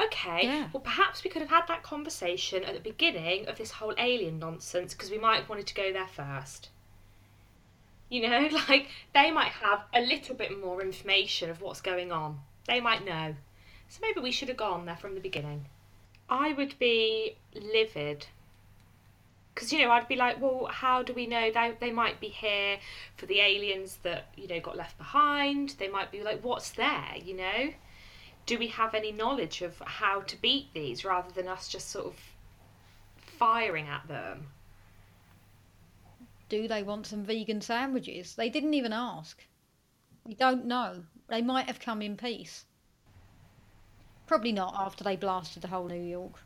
Okay, 0.00 0.46
Yeah. 0.46 0.68
well, 0.72 0.80
perhaps 0.80 1.22
we 1.22 1.30
could 1.30 1.40
have 1.42 1.50
had 1.50 1.68
that 1.68 1.84
conversation 1.84 2.64
at 2.64 2.74
the 2.74 2.80
beginning 2.80 3.46
of 3.46 3.56
this 3.58 3.70
whole 3.70 3.94
alien 3.96 4.40
nonsense 4.40 4.92
because 4.92 5.10
we 5.10 5.18
might 5.18 5.36
have 5.36 5.48
wanted 5.48 5.68
to 5.68 5.74
go 5.74 5.92
there 5.92 6.08
first. 6.08 6.70
You 8.14 8.28
know, 8.28 8.48
like 8.68 8.86
they 9.12 9.32
might 9.32 9.50
have 9.50 9.80
a 9.92 10.00
little 10.00 10.36
bit 10.36 10.56
more 10.56 10.80
information 10.80 11.50
of 11.50 11.60
what's 11.60 11.80
going 11.80 12.12
on. 12.12 12.38
They 12.68 12.80
might 12.80 13.04
know. 13.04 13.34
So 13.88 13.98
maybe 14.02 14.20
we 14.20 14.30
should 14.30 14.46
have 14.46 14.56
gone 14.56 14.86
there 14.86 14.94
from 14.94 15.16
the 15.16 15.20
beginning. 15.20 15.66
I 16.28 16.52
would 16.52 16.78
be 16.78 17.38
livid. 17.52 18.26
Because, 19.52 19.72
you 19.72 19.80
know, 19.80 19.90
I'd 19.90 20.06
be 20.06 20.14
like, 20.14 20.40
well, 20.40 20.68
how 20.70 21.02
do 21.02 21.12
we 21.12 21.26
know 21.26 21.50
they, 21.50 21.74
they 21.80 21.90
might 21.90 22.20
be 22.20 22.28
here 22.28 22.78
for 23.16 23.26
the 23.26 23.40
aliens 23.40 23.98
that, 24.04 24.26
you 24.36 24.46
know, 24.46 24.60
got 24.60 24.76
left 24.76 24.96
behind? 24.96 25.70
They 25.80 25.88
might 25.88 26.12
be 26.12 26.22
like, 26.22 26.44
what's 26.44 26.70
there, 26.70 27.16
you 27.20 27.36
know? 27.36 27.70
Do 28.46 28.58
we 28.60 28.68
have 28.68 28.94
any 28.94 29.10
knowledge 29.10 29.60
of 29.60 29.82
how 29.84 30.20
to 30.20 30.40
beat 30.40 30.72
these 30.72 31.04
rather 31.04 31.32
than 31.32 31.48
us 31.48 31.66
just 31.66 31.90
sort 31.90 32.06
of 32.06 32.14
firing 33.16 33.88
at 33.88 34.06
them? 34.06 34.53
Do 36.48 36.68
they 36.68 36.82
want 36.82 37.06
some 37.06 37.24
vegan 37.24 37.60
sandwiches? 37.60 38.34
They 38.34 38.50
didn't 38.50 38.74
even 38.74 38.92
ask. 38.92 39.44
We 40.24 40.34
don't 40.34 40.66
know. 40.66 41.04
They 41.28 41.42
might 41.42 41.66
have 41.66 41.80
come 41.80 42.02
in 42.02 42.16
peace. 42.16 42.66
Probably 44.26 44.52
not 44.52 44.74
after 44.76 45.02
they 45.02 45.16
blasted 45.16 45.62
the 45.62 45.68
whole 45.68 45.88
New 45.88 46.00
York. 46.02 46.44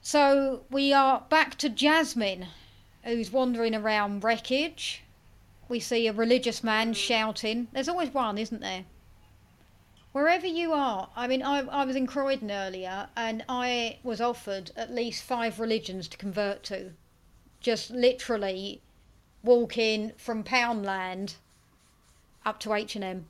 So 0.00 0.64
we 0.70 0.92
are 0.92 1.26
back 1.30 1.56
to 1.56 1.68
Jasmine, 1.68 2.48
who's 3.02 3.30
wandering 3.30 3.74
around 3.74 4.24
wreckage. 4.24 5.02
We 5.68 5.80
see 5.80 6.06
a 6.06 6.12
religious 6.12 6.62
man 6.62 6.92
mm. 6.92 6.96
shouting. 6.96 7.68
There's 7.72 7.88
always 7.88 8.12
one, 8.12 8.36
isn't 8.36 8.60
there? 8.60 8.84
Wherever 10.12 10.46
you 10.46 10.72
are, 10.72 11.10
I 11.16 11.26
mean, 11.26 11.42
I, 11.42 11.60
I 11.60 11.84
was 11.84 11.96
in 11.96 12.06
Croydon 12.06 12.50
earlier 12.50 13.08
and 13.16 13.44
I 13.48 13.98
was 14.02 14.20
offered 14.20 14.70
at 14.76 14.94
least 14.94 15.24
five 15.24 15.58
religions 15.58 16.06
to 16.08 16.16
convert 16.16 16.62
to. 16.64 16.92
Just 17.60 17.90
literally 17.90 18.82
walking 19.44 20.12
from 20.16 20.42
Poundland 20.42 21.36
up 22.44 22.58
to 22.60 22.72
H&M. 22.72 23.26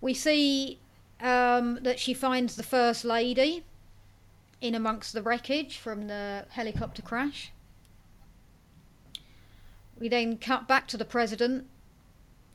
We 0.00 0.14
see 0.14 0.80
um, 1.20 1.80
that 1.82 1.98
she 1.98 2.14
finds 2.14 2.56
the 2.56 2.62
First 2.62 3.04
Lady 3.04 3.64
in 4.60 4.74
amongst 4.74 5.12
the 5.12 5.22
wreckage 5.22 5.76
from 5.76 6.06
the 6.06 6.46
helicopter 6.50 7.02
crash. 7.02 7.52
We 9.98 10.08
then 10.08 10.38
cut 10.38 10.66
back 10.66 10.88
to 10.88 10.96
the 10.96 11.04
President 11.04 11.66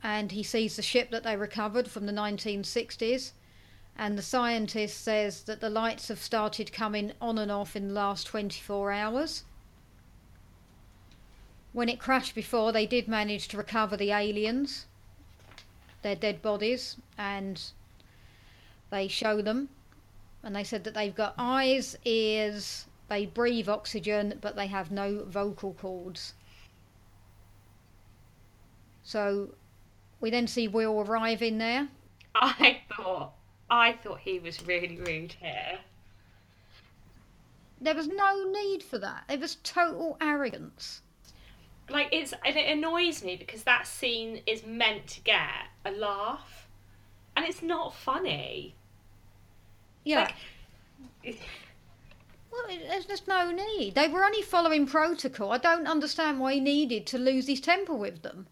and 0.03 0.31
he 0.31 0.43
sees 0.43 0.75
the 0.75 0.81
ship 0.81 1.11
that 1.11 1.23
they 1.23 1.35
recovered 1.35 1.89
from 1.89 2.05
the 2.05 2.13
1960s. 2.13 3.31
And 3.97 4.17
the 4.17 4.21
scientist 4.21 5.01
says 5.03 5.43
that 5.43 5.59
the 5.59 5.69
lights 5.69 6.09
have 6.09 6.19
started 6.19 6.71
coming 6.71 7.13
on 7.19 7.37
and 7.37 7.51
off 7.51 7.75
in 7.75 7.87
the 7.87 7.93
last 7.93 8.27
24 8.27 8.91
hours. 8.91 9.43
When 11.77 11.89
it 11.89 11.99
crashed 11.99 12.33
before, 12.33 12.71
they 12.71 12.87
did 12.87 13.07
manage 13.07 13.47
to 13.49 13.57
recover 13.57 13.95
the 13.95 14.09
aliens, 14.09 14.87
their 16.01 16.15
dead 16.15 16.41
bodies, 16.41 16.97
and 17.19 17.61
they 18.89 19.07
show 19.07 19.43
them. 19.43 19.69
And 20.41 20.55
they 20.55 20.63
said 20.63 20.85
that 20.85 20.95
they've 20.95 21.13
got 21.13 21.35
eyes, 21.37 21.95
ears, 22.03 22.87
they 23.09 23.27
breathe 23.27 23.69
oxygen, 23.69 24.39
but 24.41 24.55
they 24.55 24.65
have 24.65 24.89
no 24.89 25.23
vocal 25.25 25.75
cords. 25.75 26.33
So 29.03 29.53
we 30.19 30.31
then 30.31 30.47
see 30.47 30.67
Will 30.67 31.01
arrive 31.01 31.43
in 31.43 31.59
there. 31.59 31.89
I 32.33 32.81
thought, 32.91 33.33
I 33.69 33.91
thought 33.91 34.21
he 34.21 34.39
was 34.39 34.65
really 34.65 34.97
rude 34.97 35.33
here. 35.33 35.77
There 37.79 37.93
was 37.93 38.07
no 38.07 38.51
need 38.51 38.81
for 38.81 38.97
that. 38.97 39.25
It 39.29 39.39
was 39.39 39.57
total 39.61 40.17
arrogance. 40.19 41.03
Like 41.89 42.09
it's 42.11 42.33
and 42.45 42.55
it 42.57 42.69
annoys 42.77 43.23
me 43.23 43.35
because 43.35 43.63
that 43.63 43.87
scene 43.87 44.41
is 44.45 44.65
meant 44.65 45.07
to 45.07 45.21
get 45.21 45.49
a 45.85 45.91
laugh 45.91 46.67
and 47.35 47.45
it's 47.45 47.61
not 47.61 47.93
funny 47.95 48.75
Yeah. 50.03 50.27
like 51.23 51.39
Well, 52.51 52.63
there's 52.67 53.05
just 53.05 53.27
no 53.27 53.51
need. 53.51 53.93
They 53.95 54.07
were 54.07 54.23
only 54.25 54.41
following 54.41 54.85
protocol. 54.87 55.51
I 55.51 55.57
don't 55.59 55.85
understand 55.87 56.39
why 56.39 56.53
he 56.55 56.59
needed 56.59 57.05
to 57.07 57.17
lose 57.17 57.47
his 57.47 57.61
temper 57.61 57.93
with 57.93 58.21
them. 58.23 58.47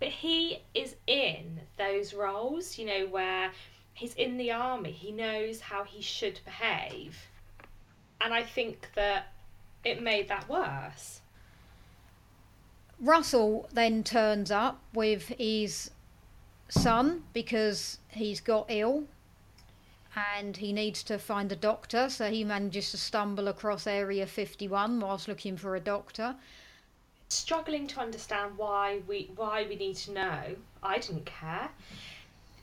but 0.00 0.08
he 0.08 0.62
is 0.74 0.96
in 1.06 1.60
those 1.78 2.12
roles 2.14 2.76
you 2.78 2.84
know 2.86 3.06
where 3.06 3.50
he's 3.94 4.14
in 4.14 4.36
the 4.36 4.50
army 4.50 4.90
he 4.90 5.12
knows 5.12 5.60
how 5.60 5.84
he 5.84 6.00
should 6.02 6.40
behave 6.44 7.16
and 8.20 8.32
i 8.34 8.42
think 8.42 8.88
that 8.94 9.32
it 9.84 10.02
made 10.02 10.28
that 10.28 10.48
worse 10.48 11.20
Russell 13.02 13.68
then 13.72 14.04
turns 14.04 14.52
up 14.52 14.80
with 14.94 15.26
his 15.28 15.90
son 16.68 17.24
because 17.32 17.98
he's 18.08 18.40
got 18.40 18.66
ill 18.68 19.04
and 20.14 20.56
he 20.56 20.72
needs 20.72 21.02
to 21.02 21.18
find 21.18 21.50
a 21.50 21.56
doctor, 21.56 22.08
so 22.08 22.30
he 22.30 22.44
manages 22.44 22.92
to 22.92 22.96
stumble 22.98 23.48
across 23.48 23.86
Area 23.88 24.26
51 24.26 25.00
whilst 25.00 25.26
looking 25.26 25.56
for 25.56 25.74
a 25.74 25.80
doctor. 25.80 26.36
struggling 27.28 27.86
to 27.88 27.98
understand 27.98 28.56
why 28.58 29.00
we 29.08 29.30
why 29.36 29.66
we 29.68 29.74
need 29.74 29.96
to 29.96 30.12
know. 30.12 30.54
I 30.82 30.98
didn't 30.98 31.24
care. 31.24 31.70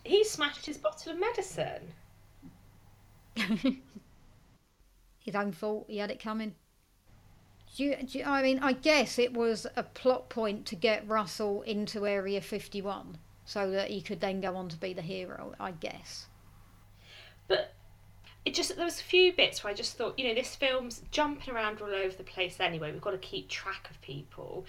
He 0.03 0.23
smashed 0.23 0.65
his 0.65 0.77
bottle 0.77 1.13
of 1.13 1.19
medicine. 1.19 1.91
His 5.19 5.35
own 5.35 5.51
fault, 5.51 5.85
he 5.87 5.97
had 5.97 6.11
it 6.11 6.19
coming. 6.19 6.55
Do 7.75 7.83
you, 7.83 7.95
do 8.03 8.19
you- 8.19 8.25
I 8.25 8.41
mean, 8.41 8.59
I 8.59 8.73
guess 8.73 9.17
it 9.19 9.33
was 9.33 9.67
a 9.75 9.83
plot 9.83 10.29
point 10.29 10.65
to 10.67 10.75
get 10.75 11.07
Russell 11.07 11.61
into 11.63 12.07
Area 12.07 12.41
51 12.41 13.17
so 13.45 13.71
that 13.71 13.89
he 13.89 14.01
could 14.01 14.19
then 14.19 14.41
go 14.41 14.55
on 14.55 14.69
to 14.69 14.77
be 14.77 14.93
the 14.93 15.01
hero, 15.01 15.55
I 15.59 15.71
guess. 15.71 16.27
But 17.47 17.73
it 18.45 18.53
just 18.53 18.75
there 18.75 18.85
was 18.85 18.99
a 18.99 19.03
few 19.03 19.33
bits 19.33 19.63
where 19.63 19.71
I 19.71 19.75
just 19.75 19.97
thought, 19.97 20.17
you 20.17 20.27
know, 20.27 20.33
this 20.33 20.55
film's 20.55 21.01
jumping 21.11 21.53
around 21.53 21.81
all 21.81 21.93
over 21.93 22.15
the 22.15 22.23
place 22.23 22.59
anyway. 22.59 22.91
We've 22.91 23.01
got 23.01 23.11
to 23.11 23.17
keep 23.17 23.49
track 23.49 23.89
of 23.89 23.99
people. 24.01 24.65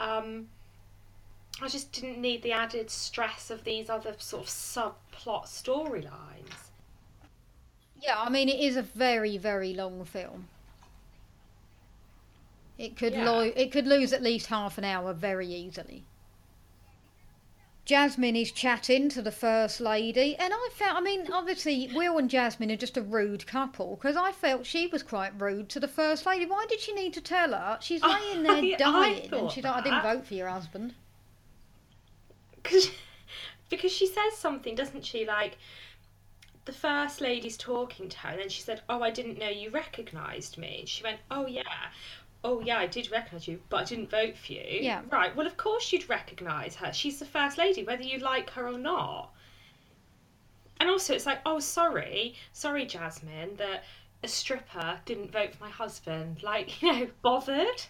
Um, 0.00 0.48
I 1.60 1.68
just 1.68 1.92
didn't 1.92 2.18
need 2.20 2.42
the 2.42 2.52
added 2.52 2.90
stress 2.90 3.50
of 3.50 3.64
these 3.64 3.90
other 3.90 4.14
sort 4.18 4.44
of 4.44 4.48
subplot 4.48 5.44
storylines. 5.46 6.70
Yeah, 8.00 8.18
I 8.18 8.30
mean, 8.30 8.48
it 8.48 8.58
is 8.58 8.76
a 8.76 8.82
very, 8.82 9.36
very 9.36 9.74
long 9.74 10.04
film. 10.04 10.48
It 12.78 12.96
could 12.96 13.12
Yeah. 13.12 13.30
lo- 13.30 13.52
it 13.54 13.70
could 13.70 13.86
lose 13.86 14.12
at 14.12 14.22
least 14.22 14.46
half 14.46 14.78
an 14.78 14.84
hour 14.84 15.12
very 15.12 15.46
easily. 15.46 16.04
Jasmine 17.84 18.36
is 18.36 18.52
chatting 18.52 19.08
to 19.08 19.20
the 19.20 19.32
first 19.32 19.80
lady, 19.80 20.36
and 20.36 20.54
I 20.54 20.68
felt, 20.72 20.96
I 20.96 21.00
mean, 21.00 21.32
obviously, 21.32 21.90
Will 21.92 22.16
and 22.16 22.30
Jasmine 22.30 22.70
are 22.70 22.76
just 22.76 22.96
a 22.96 23.02
rude 23.02 23.44
couple 23.44 23.96
because 23.96 24.16
I 24.16 24.30
felt 24.30 24.66
she 24.66 24.86
was 24.86 25.02
quite 25.02 25.38
rude 25.40 25.68
to 25.70 25.80
the 25.80 25.88
first 25.88 26.24
lady. 26.24 26.46
Why 26.46 26.64
did 26.68 26.78
she 26.78 26.92
need 26.94 27.12
to 27.14 27.20
tell 27.20 27.50
her? 27.50 27.78
She's 27.80 28.00
laying 28.02 28.44
there 28.44 28.52
I- 28.52 28.58
I 28.58 28.76
dying, 28.76 29.20
and 29.22 29.30
thought 29.30 29.52
she's 29.52 29.64
like, 29.64 29.74
I 29.74 29.80
didn't 29.82 30.02
vote 30.02 30.26
for 30.26 30.34
your 30.34 30.48
husband. 30.48 30.94
Cause, 32.62 32.90
because 33.68 33.90
she 33.90 34.06
says 34.06 34.36
something, 34.36 34.76
doesn't 34.76 35.04
she? 35.04 35.26
Like, 35.26 35.58
the 36.64 36.72
first 36.72 37.20
lady's 37.20 37.56
talking 37.56 38.08
to 38.08 38.18
her, 38.18 38.28
and 38.28 38.38
then 38.40 38.48
she 38.48 38.62
said, 38.62 38.82
Oh, 38.88 39.02
I 39.02 39.10
didn't 39.10 39.38
know 39.40 39.48
you 39.48 39.70
recognised 39.70 40.56
me. 40.56 40.78
And 40.80 40.88
she 40.88 41.02
went, 41.02 41.18
Oh, 41.32 41.46
yeah. 41.48 41.62
Oh, 42.44 42.60
yeah, 42.60 42.78
I 42.78 42.86
did 42.86 43.10
recognise 43.10 43.46
you, 43.48 43.60
but 43.68 43.76
I 43.78 43.84
didn't 43.84 44.10
vote 44.10 44.36
for 44.36 44.52
you. 44.52 44.64
Yeah. 44.80 45.02
Right, 45.10 45.34
well, 45.34 45.46
of 45.46 45.56
course 45.56 45.92
you'd 45.92 46.08
recognise 46.08 46.76
her. 46.76 46.92
She's 46.92 47.18
the 47.18 47.24
first 47.24 47.56
lady, 47.58 47.84
whether 47.84 48.02
you 48.02 48.18
like 48.18 48.50
her 48.50 48.68
or 48.68 48.78
not. 48.78 49.32
And 50.80 50.90
also, 50.90 51.14
it's 51.14 51.24
like, 51.26 51.40
Oh, 51.46 51.60
sorry, 51.60 52.34
sorry, 52.52 52.84
Jasmine, 52.86 53.56
that 53.56 53.84
a 54.22 54.28
stripper 54.28 55.00
didn't 55.04 55.32
vote 55.32 55.54
for 55.54 55.64
my 55.64 55.70
husband. 55.70 56.42
Like, 56.42 56.82
you 56.82 56.92
know, 56.92 57.10
bothered? 57.22 57.84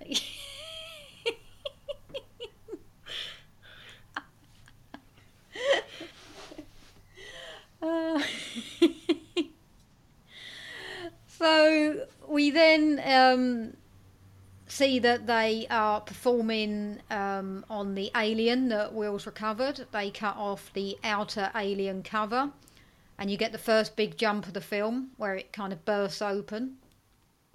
Uh, 7.82 8.20
so 11.26 12.06
we 12.28 12.50
then 12.50 13.00
um, 13.04 13.76
see 14.66 14.98
that 14.98 15.26
they 15.26 15.66
are 15.70 16.00
performing 16.00 16.98
um, 17.10 17.64
on 17.70 17.94
the 17.94 18.10
alien 18.16 18.68
that 18.68 18.92
Will's 18.92 19.26
recovered. 19.26 19.86
They 19.92 20.10
cut 20.10 20.36
off 20.36 20.72
the 20.72 20.98
outer 21.04 21.50
alien 21.54 22.02
cover, 22.02 22.50
and 23.18 23.30
you 23.30 23.36
get 23.36 23.52
the 23.52 23.58
first 23.58 23.96
big 23.96 24.16
jump 24.16 24.46
of 24.46 24.54
the 24.54 24.60
film 24.60 25.10
where 25.16 25.34
it 25.34 25.52
kind 25.52 25.72
of 25.72 25.84
bursts 25.84 26.22
open. 26.22 26.76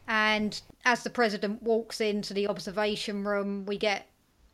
And 0.08 0.60
as 0.84 1.04
the 1.04 1.10
president 1.10 1.62
walks 1.62 2.02
into 2.02 2.34
the 2.34 2.48
observation 2.48 3.24
room, 3.24 3.66
we 3.66 3.78
get 3.78 4.08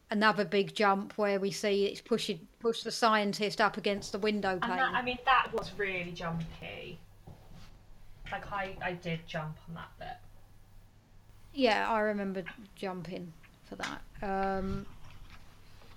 another 0.10 0.46
big 0.46 0.74
jump 0.74 1.18
where 1.18 1.40
we 1.40 1.52
see 1.52 1.86
it's 1.86 2.02
pushing 2.02 2.48
push 2.60 2.84
the 2.84 2.92
scientist 2.92 3.60
up 3.60 3.78
against 3.78 4.12
the 4.12 4.20
window 4.20 4.60
pane. 4.60 4.72
And 4.72 4.80
that, 4.80 4.94
I 4.94 5.02
mean, 5.02 5.18
that 5.26 5.50
was 5.54 5.72
really 5.78 6.12
jumpy. 6.12 7.00
Like 8.32 8.52
I, 8.52 8.76
I 8.82 8.94
did 8.94 9.20
jump 9.28 9.58
on 9.68 9.76
that 9.76 9.90
bit. 10.00 10.18
Yeah, 11.54 11.90
I 11.90 12.00
remember 12.00 12.44
jumping 12.76 13.34
for 13.66 13.76
that. 13.76 14.02
Um, 14.22 14.86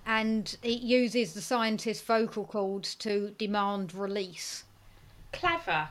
and 0.05 0.57
it 0.63 0.81
uses 0.81 1.33
the 1.33 1.41
scientist's 1.41 2.03
vocal 2.03 2.45
cords 2.45 2.95
to 2.95 3.35
demand 3.37 3.93
release. 3.93 4.63
Clever. 5.33 5.89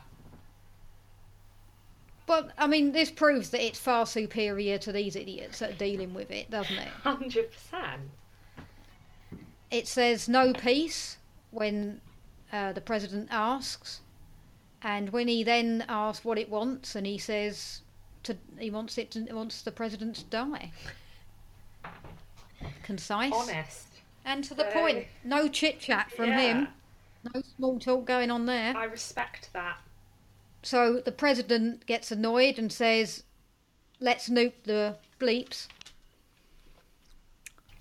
Well, 2.27 2.49
I 2.57 2.67
mean, 2.67 2.91
this 2.91 3.11
proves 3.11 3.49
that 3.49 3.65
it's 3.65 3.79
far 3.79 4.05
superior 4.05 4.77
to 4.79 4.91
these 4.91 5.15
idiots 5.15 5.59
that 5.59 5.71
are 5.71 5.77
dealing 5.77 6.13
with 6.13 6.31
it, 6.31 6.49
doesn't 6.49 6.77
it? 6.77 6.87
Hundred 6.87 7.51
percent. 7.51 8.01
It 9.69 9.87
says 9.87 10.27
no 10.27 10.53
peace 10.53 11.17
when 11.51 12.01
uh, 12.51 12.73
the 12.73 12.81
president 12.81 13.29
asks, 13.31 14.00
and 14.83 15.09
when 15.11 15.27
he 15.27 15.43
then 15.43 15.85
asks 15.87 16.25
what 16.25 16.37
it 16.37 16.49
wants, 16.49 16.95
and 16.95 17.05
he 17.05 17.17
says 17.17 17.81
to 18.23 18.37
he 18.59 18.69
wants 18.69 18.97
it 18.97 19.11
to, 19.11 19.21
wants 19.33 19.61
the 19.61 19.71
president 19.71 20.15
to 20.17 20.23
die. 20.25 20.71
Concise 22.83 23.33
Honest. 23.33 23.87
and 24.25 24.43
to 24.43 24.53
the 24.53 24.65
point. 24.65 25.07
No 25.23 25.47
chit 25.47 25.79
chat 25.79 26.11
from 26.11 26.31
him. 26.31 26.67
No 27.33 27.41
small 27.55 27.79
talk 27.79 28.05
going 28.05 28.31
on 28.31 28.45
there. 28.45 28.75
I 28.75 28.85
respect 28.85 29.49
that. 29.53 29.77
So 30.63 30.99
the 30.99 31.11
president 31.11 31.85
gets 31.85 32.11
annoyed 32.11 32.57
and 32.57 32.71
says, 32.71 33.23
"Let's 33.99 34.29
nuke 34.29 34.63
the 34.63 34.97
bleeps." 35.19 35.67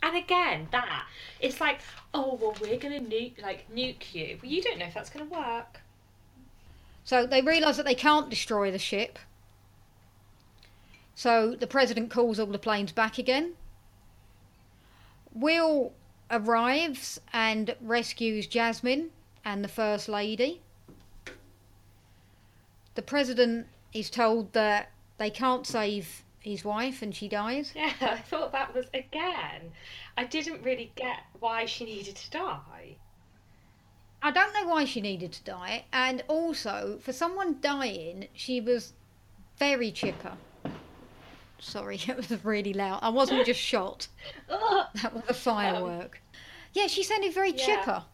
And 0.02 0.16
again, 0.16 0.68
that 0.72 1.06
it's 1.40 1.60
like, 1.60 1.80
oh 2.14 2.38
well, 2.40 2.56
we're 2.60 2.78
gonna 2.78 3.00
nuke 3.00 3.42
like 3.42 3.70
nuke 3.74 4.14
you. 4.14 4.38
Well, 4.42 4.50
you 4.50 4.62
don't 4.62 4.78
know 4.78 4.86
if 4.86 4.94
that's 4.94 5.10
gonna 5.10 5.26
work. 5.26 5.80
So 7.10 7.26
they 7.26 7.42
realise 7.42 7.76
that 7.76 7.86
they 7.86 7.96
can't 7.96 8.30
destroy 8.30 8.70
the 8.70 8.78
ship. 8.78 9.18
So 11.16 11.56
the 11.56 11.66
president 11.66 12.08
calls 12.08 12.38
all 12.38 12.46
the 12.46 12.56
planes 12.56 12.92
back 12.92 13.18
again. 13.18 13.54
Will 15.34 15.92
arrives 16.30 17.20
and 17.32 17.74
rescues 17.80 18.46
Jasmine 18.46 19.10
and 19.44 19.64
the 19.64 19.68
First 19.68 20.08
Lady. 20.08 20.62
The 22.94 23.02
president 23.02 23.66
is 23.92 24.08
told 24.08 24.52
that 24.52 24.92
they 25.18 25.30
can't 25.30 25.66
save 25.66 26.22
his 26.38 26.64
wife 26.64 27.02
and 27.02 27.12
she 27.12 27.26
dies. 27.26 27.72
Yeah, 27.74 27.92
I 28.02 28.18
thought 28.18 28.52
that 28.52 28.72
was 28.72 28.86
again. 28.94 29.72
I 30.16 30.26
didn't 30.26 30.62
really 30.62 30.92
get 30.94 31.24
why 31.40 31.64
she 31.64 31.86
needed 31.86 32.14
to 32.14 32.30
die. 32.30 32.98
I 34.22 34.30
don't 34.30 34.52
know 34.54 34.66
why 34.66 34.84
she 34.86 35.00
needed 35.00 35.32
to 35.34 35.44
die, 35.44 35.86
and 35.92 36.22
also 36.28 36.98
for 37.00 37.12
someone 37.12 37.60
dying, 37.60 38.28
she 38.34 38.60
was 38.60 38.94
very 39.58 39.92
chipper. 39.92 40.38
Sorry, 41.60 41.96
it 42.08 42.16
was 42.16 42.44
really 42.44 42.72
loud. 42.72 43.00
I 43.02 43.08
wasn't 43.10 43.46
just 43.46 43.60
shot. 43.60 44.08
That 44.48 45.12
was 45.14 45.22
a 45.28 45.34
firework. 45.34 46.22
yeah, 46.72 46.86
she 46.88 47.02
sounded 47.02 47.32
very 47.32 47.52
Yeah. 47.52 47.82
chipper. 47.82 48.04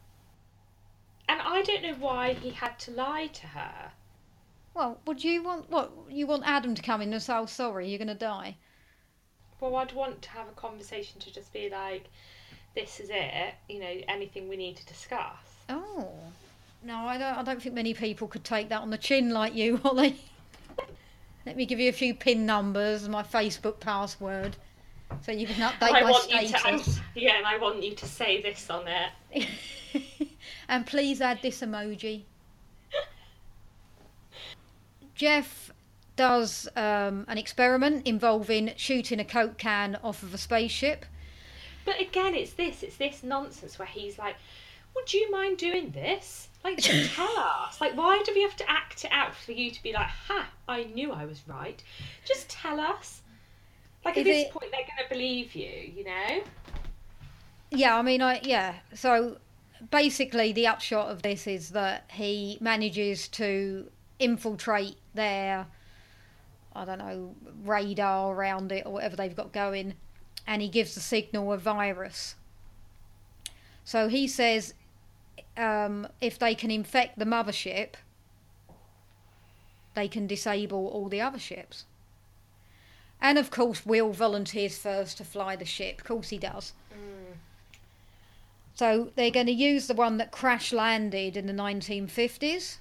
And 1.28 1.40
I 1.40 1.62
don't 1.62 1.82
know 1.82 1.94
why 1.94 2.32
he 2.32 2.50
had 2.50 2.78
to 2.80 2.90
lie 2.90 3.28
to 3.28 3.46
her. 3.48 3.92
Well, 4.74 5.00
would 5.07 5.24
you 5.24 5.42
want 5.42 5.70
what? 5.70 5.92
You 6.09 6.26
want 6.28 6.44
Adam 6.46 6.76
to 6.76 6.82
come 6.82 7.02
in 7.02 7.12
and 7.12 7.20
say, 7.20 7.34
"Oh, 7.34 7.46
sorry, 7.46 7.88
you're 7.88 7.98
going 7.98 8.07
to 8.09 8.14
die." 8.14 8.59
Well, 9.61 9.76
I'd 9.76 9.92
want 9.92 10.22
to 10.22 10.30
have 10.30 10.48
a 10.48 10.52
conversation 10.52 11.20
to 11.20 11.30
just 11.32 11.52
be 11.52 11.68
like, 11.68 12.04
this 12.74 13.00
is 13.00 13.11
it, 13.11 13.54
you 13.68 13.80
know, 13.80 14.00
anything 14.09 14.48
we 14.48 14.57
need 14.57 14.76
to 14.78 14.86
discuss. 14.86 15.45
Oh, 15.69 16.09
no, 16.83 16.97
I 16.97 17.19
don't. 17.19 17.37
I 17.39 17.43
don't 17.43 17.61
think 17.61 17.75
many 17.75 17.95
people 17.95 18.29
could 18.29 18.45
take 18.45 18.69
that 18.69 18.81
on 18.81 18.91
the 18.91 18.99
chin 18.99 19.31
like 19.31 19.55
you, 19.55 19.77
Holly. 19.83 20.17
Let 21.45 21.57
me 21.57 21.67
give 21.67 21.79
you 21.79 21.89
a 21.89 21.93
few 21.93 22.14
pin 22.14 22.45
numbers 22.47 23.05
and 23.05 23.12
my 23.12 23.23
Facebook 23.23 23.79
password, 23.79 24.57
so 25.23 25.33
you 25.33 25.47
can 25.47 25.69
update 25.69 25.93
I 25.93 26.03
my 26.03 26.11
want 26.11 26.31
you 26.31 26.41
to, 26.41 26.49
status. 26.49 27.01
yeah, 27.14 27.37
and 27.37 27.47
I 27.47 27.59
want 27.59 27.83
you 27.83 27.95
to 27.95 28.07
say 28.07 28.43
this 28.43 28.69
on 28.69 28.85
it. 28.89 29.47
and 30.69 30.87
please 30.87 31.21
add 31.21 31.41
this 31.43 31.61
emoji. 31.61 32.23
Jeff 35.14 35.71
does 36.17 36.69
um, 36.77 37.25
an 37.29 37.39
experiment 37.39 38.07
involving 38.07 38.73
shooting 38.77 39.21
a 39.21 39.25
Coke 39.25 39.59
can 39.59 39.97
off 40.03 40.23
of 40.23 40.35
a 40.35 40.39
spaceship. 40.39 41.07
But 41.85 42.01
again, 42.01 42.35
it's 42.35 42.55
this, 42.55 42.83
it's 42.83 42.97
this 42.97 43.23
nonsense 43.23 43.79
where 43.79 43.87
he's 43.87 44.19
like, 44.19 44.37
would 44.97 45.12
you 45.14 45.30
mind 45.30 45.59
doing 45.59 45.90
this? 45.92 46.49
Like, 46.64 46.78
tell 46.78 47.38
us. 47.38 47.80
Like, 47.80 47.97
why 47.97 48.20
do 48.24 48.32
we 48.34 48.42
have 48.42 48.57
to 48.57 48.68
act 48.68 49.05
it 49.05 49.12
out 49.12 49.34
for 49.36 49.53
you 49.53 49.70
to 49.70 49.82
be 49.82 49.92
like, 49.92 50.09
ha, 50.09 50.49
I 50.66 50.84
knew 50.84 51.12
I 51.12 51.24
was 51.24 51.42
right? 51.47 51.80
Just 52.24 52.49
tell 52.51 52.80
us. 52.80 53.22
Like, 54.05 54.16
at 54.16 54.26
Is 54.26 54.32
this 54.32 54.47
it- 54.47 54.53
point, 54.53 54.72
they're 54.72 54.80
going 54.80 55.09
to 55.09 55.14
believe 55.14 55.55
you, 55.55 55.92
you 55.97 56.05
know? 56.05 56.42
Yeah, 57.70 57.97
I 57.97 58.03
mean, 58.03 58.22
I 58.22 58.40
yeah. 58.42 58.76
So 58.94 59.38
basically, 59.90 60.53
the 60.53 60.66
upshot 60.68 61.09
of 61.11 61.22
this 61.22 61.47
is 61.47 61.70
that 61.70 62.09
he 62.12 62.59
manages 62.61 63.28
to 63.28 63.88
infiltrate 64.18 64.97
their, 65.14 65.66
I 66.74 66.84
don't 66.84 66.99
know, 66.99 67.34
radar 67.64 68.32
around 68.34 68.72
it 68.72 68.86
or 68.86 68.92
whatever 68.92 69.16
they've 69.16 69.34
got 69.36 69.53
going, 69.53 69.94
and 70.47 70.62
he 70.62 70.68
gives 70.68 70.94
the 70.94 71.01
signal 71.01 71.53
a 71.53 71.59
virus. 71.59 72.36
So 73.84 74.09
he 74.09 74.26
says, 74.28 74.74
um, 75.57 76.07
if 76.20 76.39
they 76.39 76.55
can 76.55 76.70
infect 76.70 77.18
the 77.18 77.24
mothership, 77.24 77.95
they 79.95 80.09
can 80.09 80.26
disable 80.26 80.87
all 80.89 81.09
the 81.09 81.20
other 81.20 81.39
ships. 81.39 81.84
And 83.20 83.39
of 83.39 83.51
course, 83.51 83.87
Will 83.87 84.12
volunteers 84.12 84.78
first 84.78 85.16
to 85.18 85.24
fly 85.24 85.57
the 85.57 85.64
ship. 85.64 86.01
Of 86.01 86.05
course, 86.05 86.28
he 86.28 86.39
does. 86.39 86.74
So 88.76 89.11
they're 89.16 89.30
going 89.30 89.47
to 89.47 89.53
use 89.53 89.87
the 89.87 89.95
one 89.95 90.18
that 90.18 90.30
crash 90.30 90.70
landed 90.70 91.34
in 91.34 91.47
the 91.47 91.53
1950s. 91.55 92.76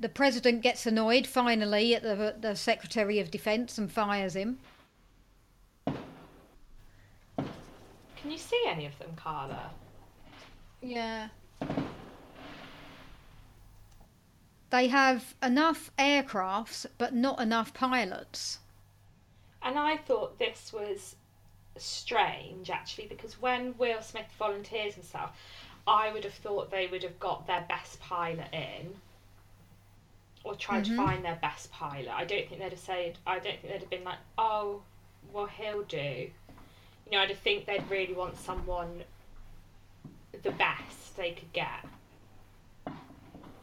The 0.00 0.08
president 0.08 0.62
gets 0.62 0.84
annoyed 0.84 1.28
finally 1.28 1.94
at 1.94 2.02
the, 2.02 2.34
the 2.38 2.56
Secretary 2.56 3.20
of 3.20 3.30
Defense 3.30 3.78
and 3.78 3.90
fires 3.90 4.34
him. 4.34 4.58
Can 7.36 8.32
you 8.32 8.36
see 8.36 8.60
any 8.66 8.84
of 8.84 8.98
them, 8.98 9.10
Carla? 9.14 9.70
Yeah. 10.86 11.28
They 14.70 14.88
have 14.88 15.34
enough 15.42 15.90
aircrafts, 15.98 16.86
but 16.96 17.12
not 17.12 17.40
enough 17.40 17.74
pilots. 17.74 18.58
And 19.62 19.78
I 19.78 19.96
thought 19.96 20.38
this 20.38 20.72
was 20.72 21.16
strange 21.76 22.70
actually 22.70 23.06
because 23.06 23.40
when 23.40 23.76
Will 23.78 24.00
Smith 24.00 24.26
volunteers 24.38 24.94
himself, 24.94 25.30
I 25.88 26.12
would 26.12 26.24
have 26.24 26.34
thought 26.34 26.70
they 26.70 26.86
would 26.86 27.02
have 27.02 27.18
got 27.18 27.46
their 27.46 27.64
best 27.68 28.00
pilot 28.00 28.48
in 28.52 28.96
or 30.44 30.54
tried 30.54 30.84
Mhm. 30.84 30.88
to 30.88 30.96
find 30.96 31.24
their 31.24 31.36
best 31.36 31.72
pilot. 31.72 32.08
I 32.08 32.24
don't 32.24 32.48
think 32.48 32.60
they'd 32.60 32.70
have 32.70 32.78
said, 32.78 33.18
I 33.26 33.34
don't 33.40 33.60
think 33.60 33.62
they'd 33.62 33.80
have 33.80 33.90
been 33.90 34.04
like, 34.04 34.18
oh, 34.38 34.82
well, 35.32 35.46
he'll 35.46 35.82
do. 35.82 36.30
You 37.06 37.12
know, 37.12 37.20
I'd 37.20 37.36
think 37.38 37.66
they'd 37.66 37.88
really 37.90 38.14
want 38.14 38.36
someone 38.36 39.02
the 40.42 40.50
best 40.52 41.16
they 41.16 41.32
could 41.32 41.52
get. 41.52 41.84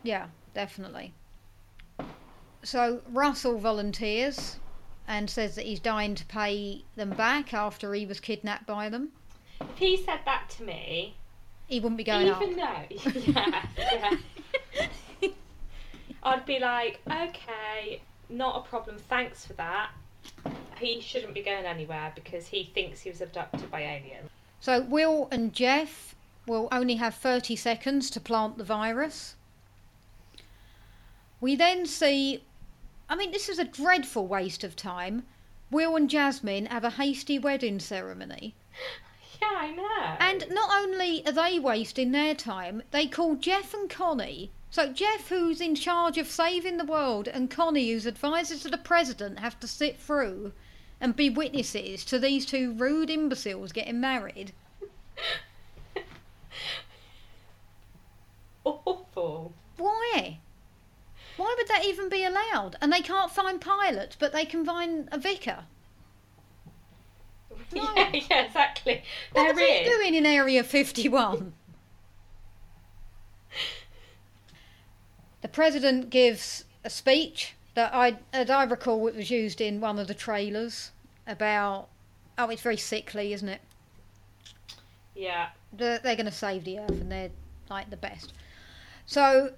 Yeah, 0.04 0.28
definitely. 0.54 1.14
So 2.64 3.02
Russell 3.12 3.58
volunteers 3.60 4.58
and 5.08 5.30
says 5.30 5.56
that 5.56 5.66
he's 5.66 5.80
dying 5.80 6.16
to 6.16 6.26
pay 6.26 6.84
them 6.96 7.12
back 7.12 7.54
after 7.54 7.94
he 7.94 8.06
was 8.06 8.20
kidnapped 8.20 8.66
by 8.66 8.90
them. 8.90 9.10
If 9.62 9.78
he 9.78 9.98
said 9.98 10.20
that 10.26 10.50
to 10.58 10.64
me, 10.64 11.16
He 11.68 11.80
wouldn't 11.80 11.98
be 11.98 12.04
going 12.04 12.28
even 12.28 12.60
up. 12.60 12.90
though, 12.90 13.10
yeah, 13.20 13.66
yeah. 13.78 15.30
I'd 16.24 16.46
be 16.46 16.60
like, 16.60 17.00
okay, 17.10 18.02
not 18.30 18.66
a 18.66 18.70
problem. 18.70 18.98
Thanks 18.98 19.46
for 19.46 19.54
that. 19.54 19.90
He 20.80 21.02
shouldn't 21.02 21.34
be 21.34 21.42
going 21.44 21.66
anywhere 21.66 22.12
because 22.16 22.48
he 22.48 22.72
thinks 22.74 23.02
he 23.02 23.10
was 23.10 23.20
abducted 23.22 23.70
by 23.70 23.82
aliens. 23.82 24.30
So 24.62 24.82
Will 24.84 25.28
and 25.32 25.54
Jeff 25.54 26.16
will 26.46 26.68
only 26.72 26.96
have 26.96 27.16
30 27.16 27.56
seconds 27.56 28.10
to 28.10 28.20
plant 28.20 28.58
the 28.58 28.64
virus. 28.64 29.36
We 31.39 31.56
then 31.56 31.86
see, 31.86 32.44
I 33.10 33.16
mean, 33.16 33.32
this 33.32 33.50
is 33.50 33.60
a 33.60 33.66
dreadful 33.66 34.28
waste 34.28 34.64
of 34.64 34.76
time. 34.76 35.26
Will 35.72 35.96
and 35.96 36.10
Jasmine 36.10 36.68
have 36.68 36.84
a 36.84 36.91
hasty 36.91 37.39
wedding 37.39 37.80
ceremony. 37.80 38.56
Yeah, 39.41 39.58
I 39.58 39.72
know. 39.72 40.16
And 40.20 40.46
not 40.52 40.70
only 40.72 41.26
are 41.26 41.34
they 41.34 41.60
wasting 41.60 42.12
their 42.12 42.34
time, 42.34 42.82
they 42.91 43.08
call 43.08 43.36
Jeff 43.36 43.74
and 43.74 43.89
Connie. 43.89 44.52
So 44.70 44.94
Jeff, 44.94 45.28
who's 45.28 45.60
in 45.60 45.76
charge 45.76 46.18
of 46.18 46.32
saving 46.32 46.78
the 46.78 46.86
world, 46.86 47.28
and 47.28 47.52
Connie, 47.52 47.91
who's 47.91 48.06
advisor 48.06 48.58
to 48.58 48.70
the 48.70 48.78
president, 48.78 49.39
have 49.39 49.60
to 49.60 49.68
sit 49.68 50.00
through 50.00 50.54
and 51.02 51.16
be 51.16 51.30
witnesses 51.30 52.06
to 52.06 52.20
these 52.20 52.46
two 52.46 52.74
rude 52.74 53.10
imbeciles 53.10 53.74
getting 53.74 54.00
married. 54.00 54.54
Awful. 58.66 59.53
Why? 59.78 60.39
Why 61.38 61.55
would 61.57 61.68
that 61.68 61.86
even 61.86 62.09
be 62.09 62.24
allowed? 62.24 62.76
And 62.82 62.91
they 62.93 63.01
can't 63.01 63.32
find 63.32 63.59
pilots, 63.59 64.16
but 64.18 64.32
they 64.34 64.45
can 64.45 64.66
find 64.66 65.09
a 65.11 65.18
vicar. 65.18 65.64
No. 67.72 67.82
Yeah, 67.95 68.11
yeah, 68.14 68.45
exactly. 68.45 69.03
What 69.32 69.55
There 69.55 69.66
he 69.68 69.74
is. 69.86 69.89
doing 69.95 70.14
in 70.14 70.26
Area 70.28 70.64
51? 70.64 71.53
the 75.41 75.47
president 75.47 76.09
gives 76.11 76.66
a 76.84 76.89
speech 76.89 77.53
that 77.74 77.93
I, 77.93 78.18
as 78.32 78.49
I 78.51 78.64
recall, 78.64 79.07
it 79.07 79.16
was 79.16 79.32
used 79.32 79.59
in 79.59 79.82
one 79.82 79.97
of 79.97 80.07
the 80.07 80.14
trailers 80.14 80.91
about. 81.26 81.88
Oh, 82.38 82.49
it's 82.49 82.61
very 82.61 82.78
sickly, 82.78 83.34
isn't 83.34 83.49
it? 83.49 83.61
Yeah. 85.16 85.49
They're, 85.72 85.99
they're 85.99 86.16
going 86.16 86.26
to 86.28 86.32
save 86.32 86.64
the 86.66 86.80
earth 86.80 86.89
and 86.89 87.11
they're 87.11 87.30
like 87.70 87.89
the 87.89 87.97
best. 87.97 88.34
So 89.14 89.53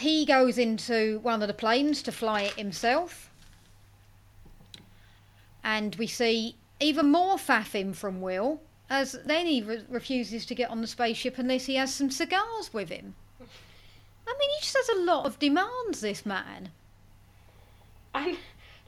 he 0.00 0.24
goes 0.24 0.58
into 0.58 1.20
one 1.20 1.42
of 1.42 1.46
the 1.46 1.54
planes 1.54 2.02
to 2.02 2.10
fly 2.10 2.42
it 2.42 2.54
himself. 2.54 3.30
And 5.62 5.94
we 5.94 6.08
see 6.08 6.56
even 6.80 7.12
more 7.12 7.36
faffing 7.36 7.94
from 7.94 8.20
Will, 8.20 8.62
as 8.88 9.16
then 9.24 9.46
he 9.46 9.62
re- 9.62 9.84
refuses 9.88 10.44
to 10.46 10.56
get 10.56 10.70
on 10.70 10.80
the 10.80 10.88
spaceship 10.88 11.38
unless 11.38 11.66
he 11.66 11.76
has 11.76 11.94
some 11.94 12.10
cigars 12.10 12.72
with 12.72 12.88
him. 12.88 13.14
I 13.40 14.36
mean, 14.36 14.50
he 14.56 14.60
just 14.60 14.76
has 14.76 14.88
a 14.88 15.02
lot 15.02 15.24
of 15.24 15.38
demands, 15.38 16.00
this 16.00 16.26
man. 16.26 16.70
And 18.12 18.36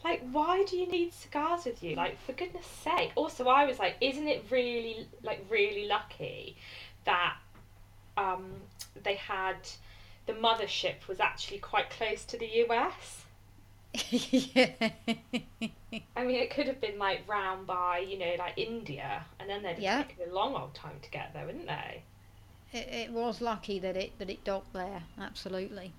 like, 0.02 0.28
why 0.32 0.64
do 0.64 0.76
you 0.76 0.88
need 0.88 1.12
cigars 1.12 1.64
with 1.64 1.80
you? 1.80 1.94
Like, 1.94 2.20
for 2.22 2.32
goodness 2.32 2.66
sake. 2.66 3.12
Also, 3.14 3.46
I 3.46 3.66
was 3.66 3.78
like, 3.78 3.94
isn't 4.00 4.26
it 4.26 4.46
really 4.50 5.06
like 5.22 5.46
really 5.48 5.86
lucky 5.86 6.56
that 7.04 7.36
um 8.16 8.62
they 9.02 9.14
had 9.14 9.56
the 10.26 10.32
mothership 10.34 11.06
was 11.08 11.20
actually 11.20 11.58
quite 11.58 11.90
close 11.90 12.24
to 12.26 12.38
the 12.38 12.46
US. 12.68 13.24
yeah. 14.10 14.90
I 16.16 16.24
mean, 16.24 16.36
it 16.36 16.50
could 16.50 16.66
have 16.66 16.80
been 16.80 16.98
like 16.98 17.26
round 17.28 17.66
by 17.66 17.98
you 17.98 18.18
know 18.18 18.34
like 18.38 18.54
India, 18.56 19.26
and 19.38 19.48
then 19.48 19.62
they'd 19.62 19.74
have 19.78 19.78
Yeah. 19.78 20.02
taken 20.04 20.30
a 20.30 20.34
long 20.34 20.54
old 20.54 20.74
time 20.74 21.00
to 21.02 21.10
get 21.10 21.32
there, 21.34 21.44
wouldn't 21.46 21.66
they? 21.66 22.02
It, 22.72 22.88
it 22.88 23.12
was 23.12 23.40
lucky 23.40 23.78
that 23.78 23.96
it 23.96 24.18
that 24.18 24.28
it 24.30 24.42
docked 24.44 24.72
there. 24.72 25.04
Absolutely. 25.18 25.92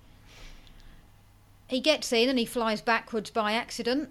He 1.66 1.80
gets 1.80 2.12
in 2.12 2.28
and 2.30 2.38
he 2.38 2.46
flies 2.46 2.80
backwards 2.80 3.30
by 3.30 3.52
accident. 3.52 4.10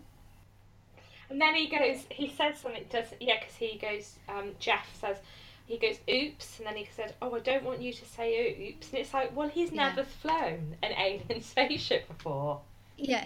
And 1.29 1.41
then 1.41 1.55
he 1.55 1.67
goes, 1.67 2.05
he 2.09 2.27
says 2.29 2.59
something, 2.59 2.85
does 2.89 3.07
yeah, 3.19 3.39
because 3.39 3.55
he 3.55 3.77
goes, 3.77 4.17
um, 4.29 4.51
Jeff 4.59 4.87
says, 4.99 5.17
he 5.65 5.77
goes, 5.77 5.97
oops, 6.09 6.57
and 6.59 6.67
then 6.67 6.75
he 6.75 6.87
said, 6.95 7.15
oh, 7.21 7.35
I 7.35 7.39
don't 7.39 7.63
want 7.63 7.81
you 7.81 7.93
to 7.93 8.05
say 8.05 8.69
oops. 8.69 8.89
And 8.91 8.99
it's 8.99 9.13
like, 9.13 9.35
well, 9.35 9.47
he's 9.49 9.71
Yeah. 9.71 9.87
never 9.89 10.03
flown 10.03 10.75
an 10.83 10.91
alien 10.97 11.41
spaceship 11.41 12.07
before. 12.07 12.61
Yeah. 12.97 13.25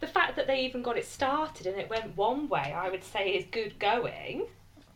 The 0.00 0.06
fact 0.06 0.36
that 0.36 0.46
they 0.46 0.60
even 0.60 0.82
got 0.82 0.96
it 0.96 1.06
started 1.06 1.66
and 1.66 1.76
it 1.78 1.90
went 1.90 2.16
one 2.16 2.48
way, 2.48 2.72
I 2.76 2.88
would 2.90 3.02
say 3.04 3.30
is 3.30 3.44
good 3.50 3.78
going. 3.78 4.46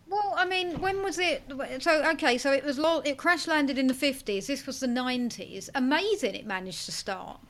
well, 0.08 0.34
I 0.36 0.44
mean, 0.44 0.80
when 0.80 1.02
was 1.02 1.18
it? 1.18 1.42
So 1.80 2.04
okay, 2.12 2.38
so 2.38 2.52
it 2.52 2.64
was 2.64 2.78
lo- 2.78 3.02
it 3.04 3.16
crash 3.18 3.46
landed 3.48 3.76
in 3.78 3.86
the 3.88 3.94
fifties. 3.94 4.46
This 4.46 4.66
was 4.66 4.78
the 4.80 4.86
nineties. 4.86 5.68
Amazing, 5.74 6.34
it 6.36 6.46
managed 6.46 6.84
to 6.86 6.92
start. 6.92 7.40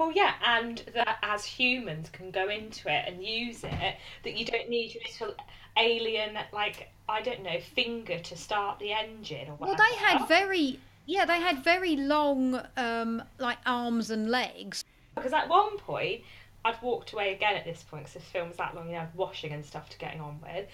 Well, 0.00 0.12
yeah, 0.12 0.32
and 0.46 0.82
that 0.94 1.18
as 1.22 1.44
humans 1.44 2.08
can 2.08 2.30
go 2.30 2.48
into 2.48 2.90
it 2.90 3.04
and 3.06 3.22
use 3.22 3.62
it, 3.64 3.96
that 4.24 4.34
you 4.34 4.46
don't 4.46 4.70
need 4.70 4.94
your 4.94 5.02
little 5.02 5.34
alien, 5.76 6.38
like, 6.54 6.88
I 7.06 7.20
don't 7.20 7.42
know, 7.42 7.60
finger 7.60 8.18
to 8.18 8.34
start 8.34 8.78
the 8.78 8.94
engine 8.94 9.50
or 9.50 9.56
Well, 9.56 9.76
they 9.76 9.96
had 9.96 10.26
very 10.26 10.80
yeah, 11.04 11.26
they 11.26 11.38
had 11.38 11.62
very 11.62 11.96
long 11.96 12.62
um 12.78 13.22
like 13.38 13.58
arms 13.66 14.10
and 14.10 14.30
legs. 14.30 14.82
Because 15.16 15.34
at 15.34 15.50
one 15.50 15.76
point, 15.76 16.22
I'd 16.64 16.80
walked 16.80 17.12
away 17.12 17.34
again 17.34 17.56
at 17.56 17.66
this 17.66 17.82
point 17.82 18.04
because 18.04 18.14
this 18.14 18.32
film 18.32 18.48
was 18.48 18.56
that 18.56 18.74
long, 18.74 18.86
you 18.86 18.94
know, 18.94 19.06
washing 19.14 19.52
and 19.52 19.62
stuff 19.62 19.90
to 19.90 19.98
getting 19.98 20.22
on 20.22 20.40
with. 20.40 20.66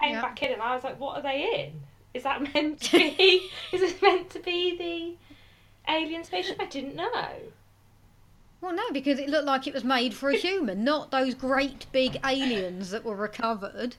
Came 0.00 0.12
Yeah. 0.12 0.22
back 0.22 0.42
in 0.42 0.50
and 0.50 0.62
I 0.62 0.74
was 0.74 0.82
like, 0.82 0.98
what 0.98 1.18
are 1.18 1.22
they 1.22 1.66
in? 1.66 1.82
Is 2.14 2.22
that 2.22 2.54
meant 2.54 2.80
to 2.84 2.92
be? 2.96 3.50
is 3.70 3.82
this 3.82 4.00
meant 4.00 4.30
to 4.30 4.38
be 4.38 4.78
the 5.86 5.92
alien 5.92 6.24
spaceship? 6.24 6.56
I 6.58 6.64
didn't 6.64 6.96
know. 6.96 7.52
Well, 8.62 8.72
no, 8.72 8.92
because 8.92 9.18
it 9.18 9.28
looked 9.28 9.44
like 9.44 9.66
it 9.66 9.74
was 9.74 9.82
made 9.82 10.14
for 10.14 10.30
a 10.30 10.36
human, 10.36 10.84
not 10.84 11.10
those 11.10 11.34
great 11.34 11.86
big 11.90 12.20
aliens 12.24 12.90
that 12.90 13.04
were 13.04 13.16
recovered. 13.16 13.96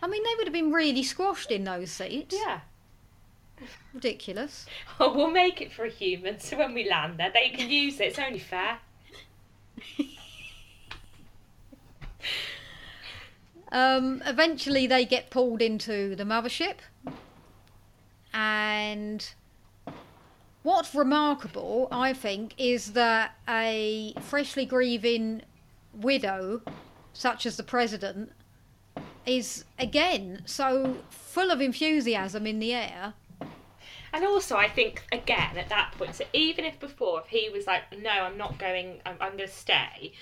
I 0.00 0.06
mean, 0.06 0.22
they 0.22 0.34
would 0.36 0.46
have 0.46 0.52
been 0.52 0.72
really 0.72 1.02
squashed 1.02 1.50
in 1.50 1.64
those 1.64 1.90
seats. 1.90 2.36
Yeah. 2.38 2.60
Ridiculous. 3.92 4.66
Oh, 5.00 5.12
we'll 5.12 5.30
make 5.30 5.60
it 5.60 5.72
for 5.72 5.84
a 5.84 5.90
human, 5.90 6.38
so 6.38 6.56
when 6.56 6.72
we 6.72 6.88
land 6.88 7.18
there, 7.18 7.32
they 7.34 7.48
can 7.48 7.68
use 7.68 7.98
it. 7.98 8.08
It's 8.08 8.18
only 8.18 8.38
fair. 8.38 8.78
Um, 13.72 14.22
eventually, 14.24 14.86
they 14.86 15.04
get 15.04 15.30
pulled 15.30 15.60
into 15.60 16.14
the 16.14 16.22
mothership. 16.22 16.76
And 18.32 19.34
what's 20.64 20.94
remarkable, 20.94 21.86
I 21.92 22.12
think, 22.12 22.54
is 22.58 22.94
that 22.94 23.36
a 23.48 24.14
freshly 24.22 24.66
grieving 24.66 25.42
widow, 25.92 26.62
such 27.12 27.46
as 27.46 27.56
the 27.56 27.62
president, 27.62 28.32
is 29.24 29.64
again 29.78 30.42
so 30.44 30.96
full 31.08 31.50
of 31.50 31.60
enthusiasm 31.60 32.46
in 32.46 32.58
the 32.58 32.74
air. 32.74 33.14
And 34.12 34.24
also, 34.24 34.56
I 34.56 34.68
think 34.68 35.04
again 35.12 35.56
at 35.56 35.68
that 35.68 35.92
point, 35.96 36.16
so 36.16 36.24
even 36.32 36.64
if 36.64 36.80
before, 36.80 37.20
if 37.20 37.26
he 37.28 37.48
was 37.48 37.66
like, 37.66 37.82
"No, 38.00 38.10
I'm 38.10 38.36
not 38.36 38.58
going. 38.58 39.00
I'm, 39.06 39.16
I'm 39.20 39.36
going 39.36 39.38
to 39.38 39.48
stay," 39.48 40.12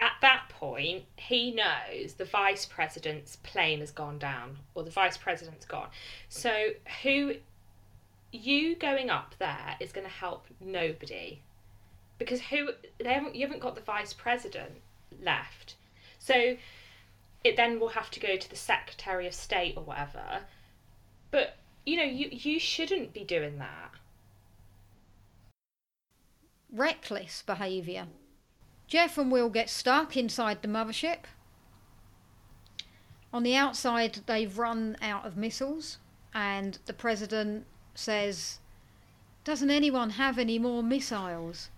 at 0.00 0.12
that 0.22 0.48
point, 0.48 1.04
he 1.16 1.52
knows 1.52 2.14
the 2.14 2.24
vice 2.24 2.64
president's 2.64 3.36
plane 3.36 3.80
has 3.80 3.90
gone 3.90 4.18
down, 4.18 4.58
or 4.74 4.82
the 4.82 4.90
vice 4.90 5.16
president's 5.16 5.66
gone. 5.66 5.88
So 6.28 6.70
who, 7.02 7.34
you 8.32 8.76
going 8.76 9.10
up 9.10 9.34
there 9.38 9.76
is 9.80 9.92
going 9.92 10.06
to 10.06 10.12
help 10.12 10.46
nobody, 10.60 11.40
because 12.18 12.40
who 12.42 12.70
they 12.98 13.12
haven't, 13.12 13.34
you 13.34 13.46
haven't 13.46 13.60
got 13.60 13.74
the 13.74 13.80
vice 13.80 14.12
president 14.12 14.72
left, 15.22 15.76
so 16.18 16.56
it 17.44 17.56
then 17.56 17.80
will 17.80 17.88
have 17.88 18.10
to 18.10 18.20
go 18.20 18.36
to 18.36 18.50
the 18.50 18.56
secretary 18.56 19.26
of 19.26 19.34
state 19.34 19.74
or 19.76 19.82
whatever. 19.82 20.40
But 21.30 21.56
you 21.86 21.96
know, 21.96 22.04
you 22.04 22.28
you 22.30 22.58
shouldn't 22.58 23.12
be 23.12 23.24
doing 23.24 23.58
that. 23.58 23.92
Reckless 26.70 27.42
behaviour. 27.46 28.06
Jeff 28.86 29.16
and 29.18 29.30
Will 29.30 29.50
get 29.50 29.70
stuck 29.70 30.16
inside 30.16 30.62
the 30.62 30.68
mothership. 30.68 31.24
On 33.32 33.42
the 33.42 33.54
outside, 33.54 34.20
they've 34.26 34.58
run 34.58 34.96
out 35.02 35.26
of 35.26 35.36
missiles, 35.36 35.98
and 36.34 36.78
the 36.86 36.94
president 36.94 37.66
says, 37.98 38.60
Doesn't 39.44 39.70
anyone 39.70 40.10
have 40.10 40.38
any 40.38 40.58
more 40.58 40.82
missiles? 40.82 41.68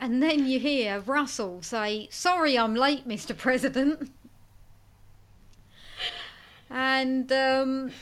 And 0.00 0.20
then 0.20 0.46
you 0.46 0.58
hear 0.58 0.98
Russell 1.00 1.62
say, 1.62 2.08
Sorry, 2.10 2.58
I'm 2.58 2.74
late, 2.74 3.06
Mr. 3.06 3.36
President. 3.36 4.10
And 6.68 7.30
um, 7.30 7.92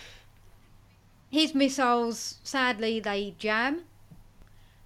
his 1.31 1.55
missiles, 1.55 2.39
sadly, 2.43 3.01
they 3.01 3.35
jam. 3.39 3.83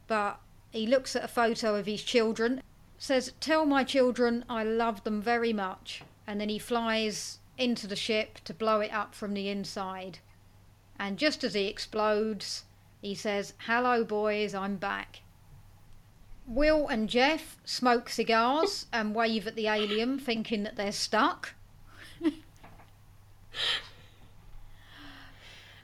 But 0.08 0.40
he 0.72 0.86
looks 0.86 1.14
at 1.14 1.24
a 1.24 1.28
photo 1.28 1.76
of 1.76 1.86
his 1.86 2.02
children, 2.02 2.62
says, 2.98 3.32
Tell 3.38 3.64
my 3.64 3.84
children 3.84 4.44
I 4.48 4.64
love 4.64 5.04
them 5.04 5.22
very 5.22 5.52
much. 5.52 6.02
And 6.26 6.40
then 6.40 6.48
he 6.48 6.58
flies 6.58 7.38
into 7.58 7.86
the 7.86 7.94
ship 7.94 8.40
to 8.44 8.54
blow 8.54 8.80
it 8.80 8.92
up 8.92 9.14
from 9.14 9.34
the 9.34 9.48
inside. 9.48 10.18
And 10.98 11.18
just 11.18 11.44
as 11.44 11.54
he 11.54 11.66
explodes, 11.66 12.64
he 13.00 13.14
says, 13.14 13.54
Hello, 13.66 14.04
boys, 14.04 14.54
I'm 14.54 14.76
back. 14.76 15.20
Will 16.46 16.88
and 16.88 17.08
Jeff 17.08 17.56
smoke 17.64 18.08
cigars 18.08 18.86
and 18.92 19.14
wave 19.14 19.46
at 19.46 19.56
the 19.56 19.68
alien, 19.68 20.18
thinking 20.18 20.62
that 20.62 20.76
they're 20.76 20.92
stuck. 20.92 21.54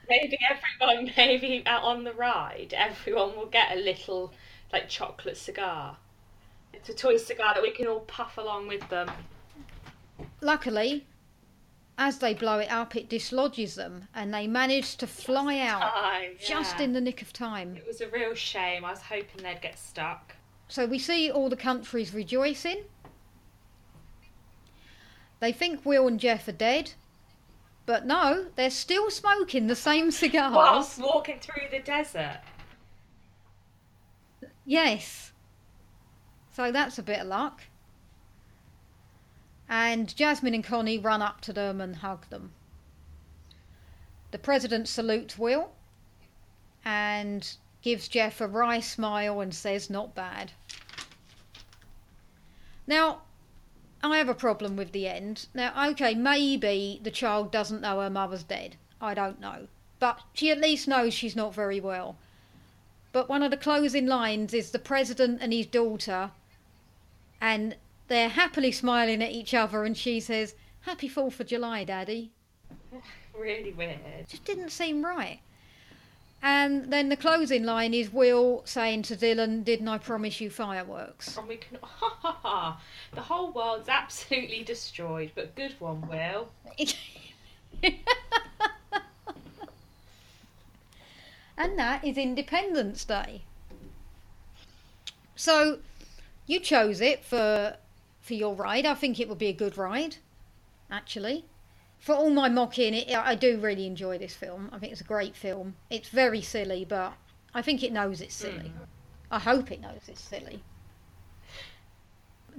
Maybe 0.08 0.38
everyone, 0.50 1.12
maybe 1.16 1.62
out 1.66 1.84
on 1.84 2.02
the 2.02 2.12
ride, 2.12 2.74
everyone 2.76 3.36
will 3.36 3.46
get 3.46 3.76
a 3.76 3.80
little 3.80 4.32
like 4.72 4.88
chocolate 4.88 5.36
cigar. 5.36 5.98
It's 6.72 6.88
a 6.88 6.94
toy 6.94 7.16
cigar 7.16 7.54
that 7.54 7.62
we 7.62 7.70
can 7.70 7.86
all 7.86 8.00
puff 8.00 8.36
along 8.36 8.66
with 8.66 8.88
them. 8.88 9.08
Luckily, 10.40 11.06
as 12.00 12.18
they 12.18 12.32
blow 12.32 12.58
it 12.58 12.72
up, 12.72 12.96
it 12.96 13.10
dislodges 13.10 13.74
them, 13.74 14.08
and 14.14 14.32
they 14.32 14.46
manage 14.46 14.96
to 14.96 15.06
fly 15.06 15.58
out 15.58 15.82
Time, 15.92 16.30
just 16.40 16.78
yeah. 16.78 16.84
in 16.84 16.94
the 16.94 17.00
nick 17.00 17.20
of 17.20 17.30
time. 17.30 17.76
It 17.76 17.86
was 17.86 18.00
a 18.00 18.08
real 18.08 18.34
shame. 18.34 18.86
I 18.86 18.90
was 18.90 19.02
hoping 19.02 19.42
they'd 19.42 19.60
get 19.60 19.78
stuck. 19.78 20.34
So 20.66 20.86
we 20.86 20.98
see 20.98 21.30
all 21.30 21.50
the 21.50 21.56
countries 21.56 22.14
rejoicing. 22.14 22.84
They 25.40 25.52
think 25.52 25.84
Will 25.84 26.08
and 26.08 26.18
Jeff 26.18 26.48
are 26.48 26.52
dead, 26.52 26.94
but 27.84 28.06
no, 28.06 28.46
they're 28.56 28.70
still 28.70 29.10
smoking 29.10 29.66
the 29.66 29.76
same 29.76 30.10
cigars. 30.10 30.54
Whilst 30.54 30.98
walking 30.98 31.38
through 31.38 31.68
the 31.70 31.80
desert. 31.80 32.40
Yes. 34.64 35.32
So 36.52 36.72
that's 36.72 36.98
a 36.98 37.02
bit 37.02 37.20
of 37.20 37.26
luck. 37.26 37.60
And 39.72 40.14
Jasmine 40.16 40.52
and 40.52 40.64
Connie 40.64 40.98
run 40.98 41.22
up 41.22 41.40
to 41.42 41.52
them 41.52 41.80
and 41.80 41.94
hug 41.94 42.28
them. 42.28 42.50
The 44.32 44.38
president 44.38 44.88
salutes 44.88 45.38
Will 45.38 45.70
and 46.84 47.56
gives 47.80 48.08
Jeff 48.08 48.40
a 48.40 48.48
wry 48.48 48.80
smile 48.80 49.40
and 49.40 49.54
says, 49.54 49.88
Not 49.88 50.12
bad. 50.12 50.50
Now, 52.88 53.22
I 54.02 54.18
have 54.18 54.28
a 54.28 54.34
problem 54.34 54.74
with 54.74 54.90
the 54.90 55.06
end. 55.06 55.46
Now, 55.54 55.90
okay, 55.90 56.14
maybe 56.16 56.98
the 57.00 57.12
child 57.12 57.52
doesn't 57.52 57.80
know 57.80 58.00
her 58.00 58.10
mother's 58.10 58.42
dead. 58.42 58.74
I 59.00 59.14
don't 59.14 59.40
know. 59.40 59.68
But 60.00 60.20
she 60.34 60.50
at 60.50 60.58
least 60.58 60.88
knows 60.88 61.14
she's 61.14 61.36
not 61.36 61.54
very 61.54 61.78
well. 61.78 62.16
But 63.12 63.28
one 63.28 63.44
of 63.44 63.52
the 63.52 63.56
closing 63.56 64.06
lines 64.06 64.52
is 64.52 64.72
the 64.72 64.78
president 64.80 65.40
and 65.40 65.52
his 65.52 65.66
daughter, 65.66 66.32
and 67.40 67.76
they're 68.10 68.28
happily 68.28 68.72
smiling 68.72 69.22
at 69.22 69.30
each 69.30 69.54
other, 69.54 69.84
and 69.84 69.96
she 69.96 70.18
says, 70.18 70.56
Happy 70.80 71.08
4th 71.08 71.38
of 71.40 71.46
July, 71.46 71.84
Daddy. 71.84 72.32
Really 73.38 73.72
weird. 73.72 74.28
Just 74.28 74.44
didn't 74.44 74.70
seem 74.70 75.02
right. 75.02 75.40
And 76.42 76.92
then 76.92 77.08
the 77.08 77.16
closing 77.16 77.62
line 77.62 77.94
is 77.94 78.12
Will 78.12 78.62
saying 78.66 79.02
to 79.02 79.16
Dylan, 79.16 79.64
Didn't 79.64 79.86
I 79.88 79.96
promise 79.96 80.40
you 80.42 80.50
fireworks? 80.50 81.38
And 81.38 81.46
we 81.48 81.56
can. 81.56 81.78
Ha 81.82 82.18
ha 82.20 82.38
ha! 82.42 82.80
The 83.14 83.22
whole 83.22 83.52
world's 83.52 83.88
absolutely 83.88 84.64
destroyed, 84.64 85.30
but 85.34 85.54
good 85.54 85.74
one, 85.78 86.06
Will. 86.06 86.50
and 91.56 91.78
that 91.78 92.04
is 92.04 92.18
Independence 92.18 93.04
Day. 93.04 93.42
So 95.36 95.78
you 96.46 96.60
chose 96.60 97.00
it 97.00 97.24
for 97.24 97.76
for 98.30 98.34
your 98.34 98.54
ride. 98.54 98.86
I 98.86 98.94
think 98.94 99.18
it 99.18 99.28
would 99.28 99.38
be 99.38 99.48
a 99.48 99.52
good 99.52 99.76
ride, 99.76 100.18
actually. 100.88 101.46
For 101.98 102.14
all 102.14 102.30
my 102.30 102.48
mocking, 102.48 102.94
it, 102.94 103.12
I 103.12 103.34
do 103.34 103.58
really 103.58 103.88
enjoy 103.88 104.18
this 104.18 104.36
film. 104.36 104.70
I 104.72 104.78
think 104.78 104.92
it's 104.92 105.00
a 105.00 105.12
great 105.16 105.34
film. 105.34 105.74
It's 105.90 106.10
very 106.10 106.40
silly, 106.40 106.84
but 106.84 107.14
I 107.52 107.60
think 107.60 107.82
it 107.82 107.92
knows 107.92 108.20
it's 108.20 108.36
silly. 108.36 108.72
Mm. 108.72 108.86
I 109.32 109.40
hope 109.40 109.72
it 109.72 109.80
knows 109.80 110.02
it's 110.06 110.20
silly. 110.20 110.62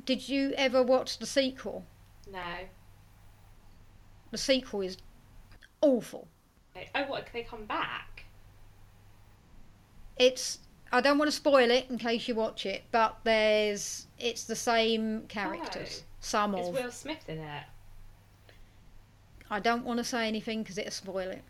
Did 0.06 0.28
you 0.28 0.52
ever 0.58 0.84
watch 0.84 1.20
the 1.20 1.26
sequel? 1.26 1.86
No. 2.30 2.68
The 4.32 4.38
sequel 4.38 4.82
is 4.82 4.98
awful. 5.80 6.28
Oh, 6.94 7.04
what? 7.04 7.28
Can 7.28 7.34
they 7.34 7.44
come 7.44 7.64
back? 7.64 8.26
It's 10.18 10.60
I 10.92 11.00
don't 11.00 11.18
want 11.18 11.32
to 11.32 11.36
spoil 11.36 11.72
it 11.72 11.90
in 11.90 11.98
case 11.98 12.28
you 12.28 12.36
watch 12.36 12.66
it, 12.66 12.84
but 12.92 13.18
there's 13.24 14.08
it's 14.20 14.44
the 14.44 14.56
same 14.56 15.24
characters. 15.28 16.04
Oh. 16.04 16.08
Some 16.20 16.56
Is 16.56 16.68
of. 16.68 16.74
Will 16.74 16.92
Smith 16.92 17.28
in 17.28 17.40
it? 17.40 17.64
I 19.50 19.60
don't 19.60 19.86
want 19.86 19.98
to 19.98 20.04
say 20.04 20.28
anything 20.28 20.64
because 20.64 20.78
it'll 20.78 20.92
spoil 20.92 21.30
it. 21.30 21.44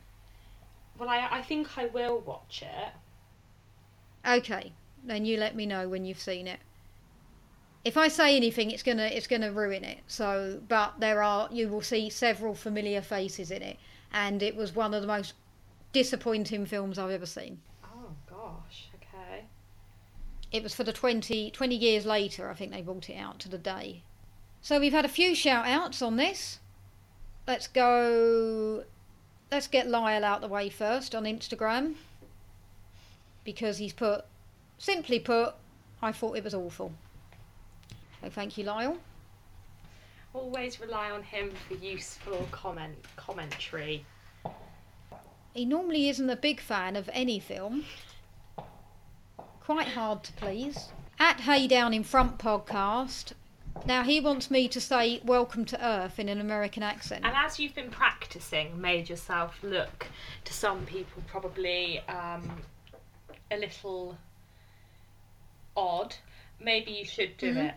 Well, 0.98 1.10
I 1.10 1.28
I 1.32 1.42
think 1.42 1.78
I 1.78 1.88
will 1.88 2.20
watch 2.20 2.64
it. 2.64 2.94
Okay, 4.28 4.74
then 5.04 5.26
you 5.26 5.38
let 5.38 5.56
me 5.56 5.66
know 5.66 5.90
when 5.90 6.06
you've 6.06 6.20
seen 6.20 6.48
it. 6.48 6.60
If 7.84 7.98
I 7.98 8.10
say 8.10 8.36
anything, 8.36 8.70
it's 8.70 8.84
gonna 8.84 9.06
it's 9.06 9.28
gonna 9.28 9.52
ruin 9.52 9.84
it. 9.84 10.00
So, 10.06 10.62
but 10.68 11.00
there 11.00 11.24
are 11.24 11.50
you 11.52 11.68
will 11.68 11.82
see 11.82 12.12
several 12.12 12.54
familiar 12.54 13.02
faces 13.02 13.50
in 13.50 13.64
it, 13.64 13.78
and 14.14 14.44
it 14.44 14.56
was 14.56 14.76
one 14.76 14.94
of 14.94 15.02
the 15.02 15.08
most 15.08 15.34
disappointing 15.92 16.68
films 16.68 17.00
I've 17.00 17.10
ever 17.10 17.26
seen. 17.26 17.60
Oh 17.84 18.12
gosh. 18.30 18.91
It 20.52 20.64
was 20.64 20.76
for 20.76 20.84
the 20.84 20.94
20, 20.94 21.52
20 21.52 21.76
years 21.76 22.06
later, 22.06 22.50
I 22.50 22.54
think 22.54 22.72
they 22.72 22.82
brought 22.82 23.10
it 23.10 23.16
out 23.16 23.40
to 23.40 23.50
the 23.50 23.58
day. 23.58 24.04
So 24.62 24.80
we've 24.80 24.92
had 24.92 25.06
a 25.06 25.10
few 25.10 25.34
shout 25.34 25.66
outs 25.66 26.02
on 26.02 26.18
this. 26.18 26.60
Let's 27.48 27.68
go. 27.68 28.84
Let's 29.52 29.68
get 29.68 29.88
Lyle 29.88 30.24
out 30.24 30.42
the 30.42 30.48
way 30.48 30.70
first 30.70 31.16
on 31.16 31.24
Instagram. 31.24 31.96
Because 33.44 33.78
he's 33.78 33.94
put, 33.94 34.26
simply 34.78 35.20
put, 35.20 35.56
I 36.02 36.12
thought 36.12 36.38
it 36.38 36.44
was 36.44 36.54
awful. 36.54 36.92
So 38.22 38.30
thank 38.30 38.58
you, 38.58 38.66
Lyle. 38.66 38.98
Always 40.34 40.80
rely 40.80 41.12
on 41.12 41.24
him 41.24 41.52
for 41.68 41.74
useful 41.76 42.48
comment 42.52 42.96
commentary. 43.16 44.06
He 45.54 45.66
normally 45.66 46.08
isn't 46.08 46.30
a 46.30 46.36
big 46.36 46.62
fan 46.62 46.96
of 46.96 47.10
any 47.12 47.40
film. 47.40 47.84
Quite 49.64 49.88
hard 49.90 50.24
to 50.24 50.34
please. 50.34 50.90
At 51.20 51.42
Hey 51.42 51.68
Down 51.68 51.94
in 51.94 52.04
Front 52.04 52.38
podcast. 52.38 53.34
Now 53.86 54.04
he 54.04 54.20
wants 54.20 54.52
me 54.52 54.68
to 54.68 54.82
say 54.82 55.22
"Welcome 55.24 55.66
to 55.66 55.86
Earth" 55.86 56.20
in 56.20 56.28
an 56.30 56.42
American 56.42 56.84
accent. 56.84 57.24
And 57.26 57.34
as 57.36 57.60
you've 57.60 57.76
been 57.76 57.90
practicing, 57.92 58.80
made 58.82 59.10
yourself 59.10 59.60
look 59.64 60.08
to 60.46 60.54
some 60.54 60.86
people 60.86 61.24
probably 61.28 62.00
um, 62.10 62.62
a 63.50 63.58
little 63.58 64.18
odd. 65.78 66.16
Maybe 66.60 66.92
you 66.92 67.06
should 67.06 67.38
do 67.38 67.54
Mhm. 67.54 67.70
it. 67.70 67.76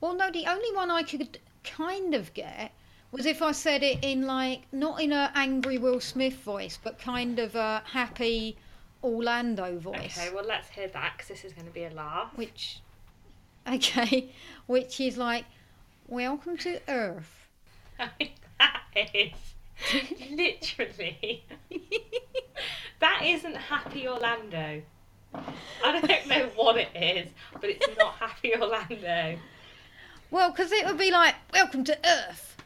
Well, 0.00 0.14
no, 0.14 0.30
the 0.30 0.46
only 0.46 0.72
one 0.74 0.90
I 0.90 1.02
could 1.02 1.38
kind 1.64 2.14
of 2.14 2.34
get 2.34 2.72
was 3.10 3.26
if 3.26 3.40
I 3.42 3.52
said 3.52 3.82
it 3.82 4.04
in 4.04 4.26
like 4.26 4.62
not 4.72 5.00
in 5.00 5.12
a 5.12 5.32
angry 5.34 5.78
Will 5.78 6.00
Smith 6.00 6.34
voice, 6.40 6.78
but 6.82 6.98
kind 6.98 7.38
of 7.38 7.54
a 7.54 7.82
happy 7.92 8.56
Orlando 9.02 9.78
voice. 9.78 10.18
Okay, 10.18 10.34
well 10.34 10.44
let's 10.44 10.68
hear 10.70 10.88
that 10.88 11.12
because 11.16 11.28
this 11.28 11.44
is 11.44 11.52
going 11.52 11.66
to 11.66 11.72
be 11.72 11.84
a 11.84 11.90
laugh. 11.90 12.30
which, 12.36 12.80
okay, 13.70 14.30
which 14.66 15.00
is 15.00 15.16
like, 15.16 15.44
"Welcome 16.08 16.56
to 16.58 16.80
Earth." 16.88 17.48
I 17.98 18.10
mean, 18.18 18.30
that 18.58 18.82
is 19.14 19.32
literally 20.30 21.44
that 23.00 23.22
isn't 23.24 23.56
Happy 23.56 24.08
Orlando. 24.08 24.82
I 25.34 25.92
don't 26.00 26.26
know 26.28 26.48
what 26.56 26.76
it 26.76 26.88
is, 26.94 27.30
but 27.52 27.64
it's 27.70 27.86
not 27.98 28.14
Happy 28.14 28.54
Orlando. 28.54 29.38
Well, 30.30 30.50
because 30.50 30.72
it 30.72 30.84
would 30.86 30.98
be 30.98 31.10
like, 31.10 31.34
"Welcome 31.54 31.84
to 31.84 31.96
Earth," 32.04 32.56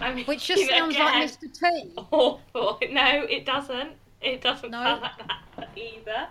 I 0.00 0.14
mean, 0.14 0.24
which 0.24 0.46
just 0.46 0.68
sounds 0.68 0.94
again, 0.94 1.04
like 1.20 1.30
Mr. 1.30 1.52
T. 1.52 1.92
awful. 1.96 2.78
No, 2.90 3.26
it 3.28 3.44
doesn't. 3.44 3.90
It 4.22 4.40
doesn't 4.40 4.70
No. 4.70 4.82
sound 4.82 5.02
like 5.02 5.18
that 5.18 5.40
either. 5.76 6.28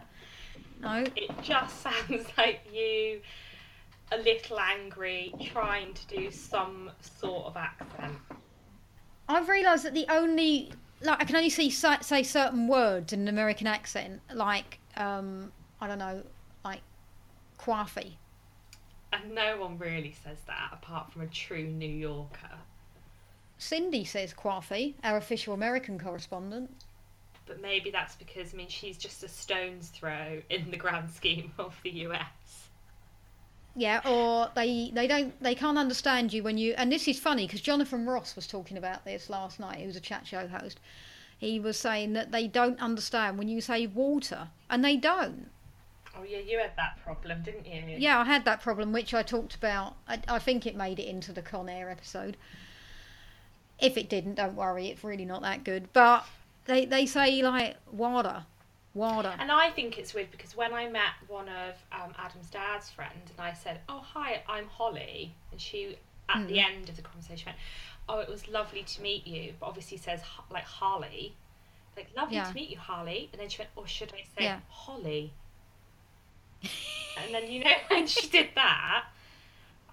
No, 0.82 1.06
It 1.16 1.32
just 1.42 1.82
sounds 1.84 2.26
like 2.38 2.62
you 2.74 3.22
a 4.12 4.18
little 4.18 4.60
angry, 4.60 5.34
trying 5.42 5.94
to 5.94 6.08
do 6.08 6.32
some 6.32 6.92
sort 7.00 7.46
of 7.46 7.58
accent. 7.58 8.18
I've 9.30 9.48
realised 9.48 9.86
that 9.86 9.94
the 9.94 10.06
only 10.10 10.72
like 11.02 11.22
I 11.22 11.26
can 11.26 11.36
only 11.36 11.50
see 11.50 11.70
say, 11.70 11.98
say 12.02 12.24
certain 12.24 12.68
words 12.68 13.14
in 13.14 13.22
an 13.22 13.28
American 13.28 13.68
accent, 13.68 14.22
like 14.34 14.80
um, 14.98 15.52
I 15.80 15.88
don't 15.88 16.00
know, 16.00 16.24
like 16.66 16.82
coffee. 17.58 18.18
And 19.14 19.34
no 19.36 19.60
one 19.60 19.78
really 19.78 20.16
says 20.24 20.38
that 20.48 20.70
apart 20.74 21.12
from 21.12 21.24
a 21.24 21.28
true 21.28 21.66
New 21.66 21.90
Yorker. 21.90 22.58
Cindy 23.58 24.04
says 24.06 24.34
coffee, 24.34 24.96
our 25.04 25.18
official 25.18 25.54
American 25.54 26.00
correspondent. 26.00 26.72
But 27.46 27.62
maybe 27.62 27.92
that's 27.92 28.16
because 28.16 28.54
I 28.54 28.58
mean 28.58 28.70
she's 28.70 28.98
just 28.98 29.24
a 29.24 29.28
stone's 29.28 29.90
throw 29.90 30.42
in 30.50 30.72
the 30.72 30.78
grand 30.78 31.12
scheme 31.12 31.52
of 31.60 31.76
the 31.84 31.90
US. 32.08 32.70
Yeah, 33.76 34.02
or 34.06 34.50
they 34.56 34.92
they 34.94 35.08
don't 35.08 35.42
they 35.42 35.56
can't 35.56 35.78
understand 35.78 36.34
you 36.34 36.44
when 36.44 36.58
you 36.58 36.74
and 36.78 36.92
this 36.92 37.08
is 37.08 37.20
funny 37.20 37.48
because 37.48 37.62
Jonathan 37.62 38.06
Ross 38.06 38.36
was 38.36 38.48
talking 38.48 38.78
about 38.78 39.06
this 39.06 39.30
last 39.30 39.60
night. 39.60 39.78
He 39.78 39.88
was 39.88 39.96
a 39.96 40.02
chat 40.02 40.28
show 40.28 40.48
host. 40.48 40.80
He 41.38 41.60
was 41.60 41.78
saying 41.78 42.14
that 42.14 42.32
they 42.32 42.48
don't 42.48 42.80
understand 42.80 43.38
when 43.38 43.48
you 43.48 43.62
say 43.62 43.88
water, 43.88 44.50
and 44.70 44.86
they 44.86 44.96
don't. 44.96 45.50
Oh 46.16 46.24
yeah, 46.24 46.40
you 46.40 46.60
had 46.60 46.76
that 46.78 47.00
problem, 47.04 47.42
didn't 47.42 47.66
you? 47.66 47.96
Yeah, 47.98 48.20
I 48.20 48.26
had 48.26 48.46
that 48.46 48.62
problem, 48.62 48.92
which 48.92 49.14
I 49.14 49.24
talked 49.24 49.56
about. 49.56 49.96
I, 50.08 50.20
I 50.28 50.40
think 50.40 50.68
it 50.68 50.76
made 50.76 51.00
it 51.00 51.08
into 51.08 51.32
the 51.32 51.42
Con 51.42 51.70
Air 51.70 51.90
episode. 51.90 52.38
If 53.80 53.98
it 53.98 54.10
didn't, 54.10 54.36
don't 54.36 54.56
worry, 54.56 54.88
it's 54.88 55.04
really 55.04 55.26
not 55.26 55.42
that 55.42 55.64
good. 55.64 55.92
But 55.94 56.26
they 56.66 56.86
they 56.86 57.06
say 57.06 57.42
like 57.42 57.78
water, 57.92 58.46
water. 58.94 59.34
And 59.40 59.52
I 59.52 59.70
think 59.70 59.98
it's 59.98 60.14
weird 60.14 60.32
because 60.32 60.56
when 60.56 60.74
I 60.74 60.90
met 60.90 61.14
one 61.28 61.50
of 61.50 61.76
um, 61.92 62.14
Adam's 62.18 62.50
dad's 62.50 62.90
friend 62.90 63.22
and 63.30 63.40
I 63.40 63.54
said, 63.54 63.82
"Oh 63.90 64.00
hi, 64.00 64.44
I'm 64.48 64.68
Holly," 64.68 65.34
and 65.52 65.60
she 65.60 65.98
at 66.30 66.48
the 66.48 66.60
end 66.60 66.88
of 66.90 66.96
the 66.96 67.02
conversation 67.02 67.48
went, 67.48 67.58
"Oh, 68.08 68.20
it 68.20 68.30
was 68.30 68.48
lovely 68.48 68.84
to 68.84 69.02
meet 69.02 69.28
you," 69.28 69.54
but 69.60 69.66
obviously 69.68 69.98
says 69.98 70.22
like 70.50 70.64
Harley, 70.64 71.36
like 71.98 72.08
"Lovely 72.16 72.36
Yeah. 72.38 72.46
to 72.46 72.54
meet 72.54 72.70
you, 72.70 72.78
Harley," 72.78 73.30
and 73.32 73.42
then 73.42 73.50
she 73.50 73.60
went, 73.60 73.72
"Or 73.76 73.88
should 73.88 74.14
I 74.14 74.24
say 74.38 74.44
Yeah. 74.46 74.60
Holly?" 74.70 75.34
and 77.18 77.34
then 77.34 77.52
you 77.52 77.64
know 77.64 77.74
when 77.90 78.08
she 78.08 78.28
did 78.28 78.50
that, 78.56 79.06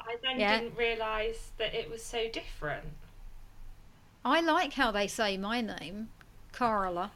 I 0.01 0.17
then 0.23 0.39
Yeah. 0.41 0.61
didn't 0.61 0.77
realise 0.77 1.51
that 1.59 1.75
it 1.75 1.91
was 1.91 2.05
so 2.05 2.29
different. 2.29 2.89
I 4.25 4.41
like 4.41 4.75
how 4.75 4.91
they 4.91 5.07
say 5.07 5.37
my 5.37 5.61
name, 5.61 6.11
Carla. 6.59 7.13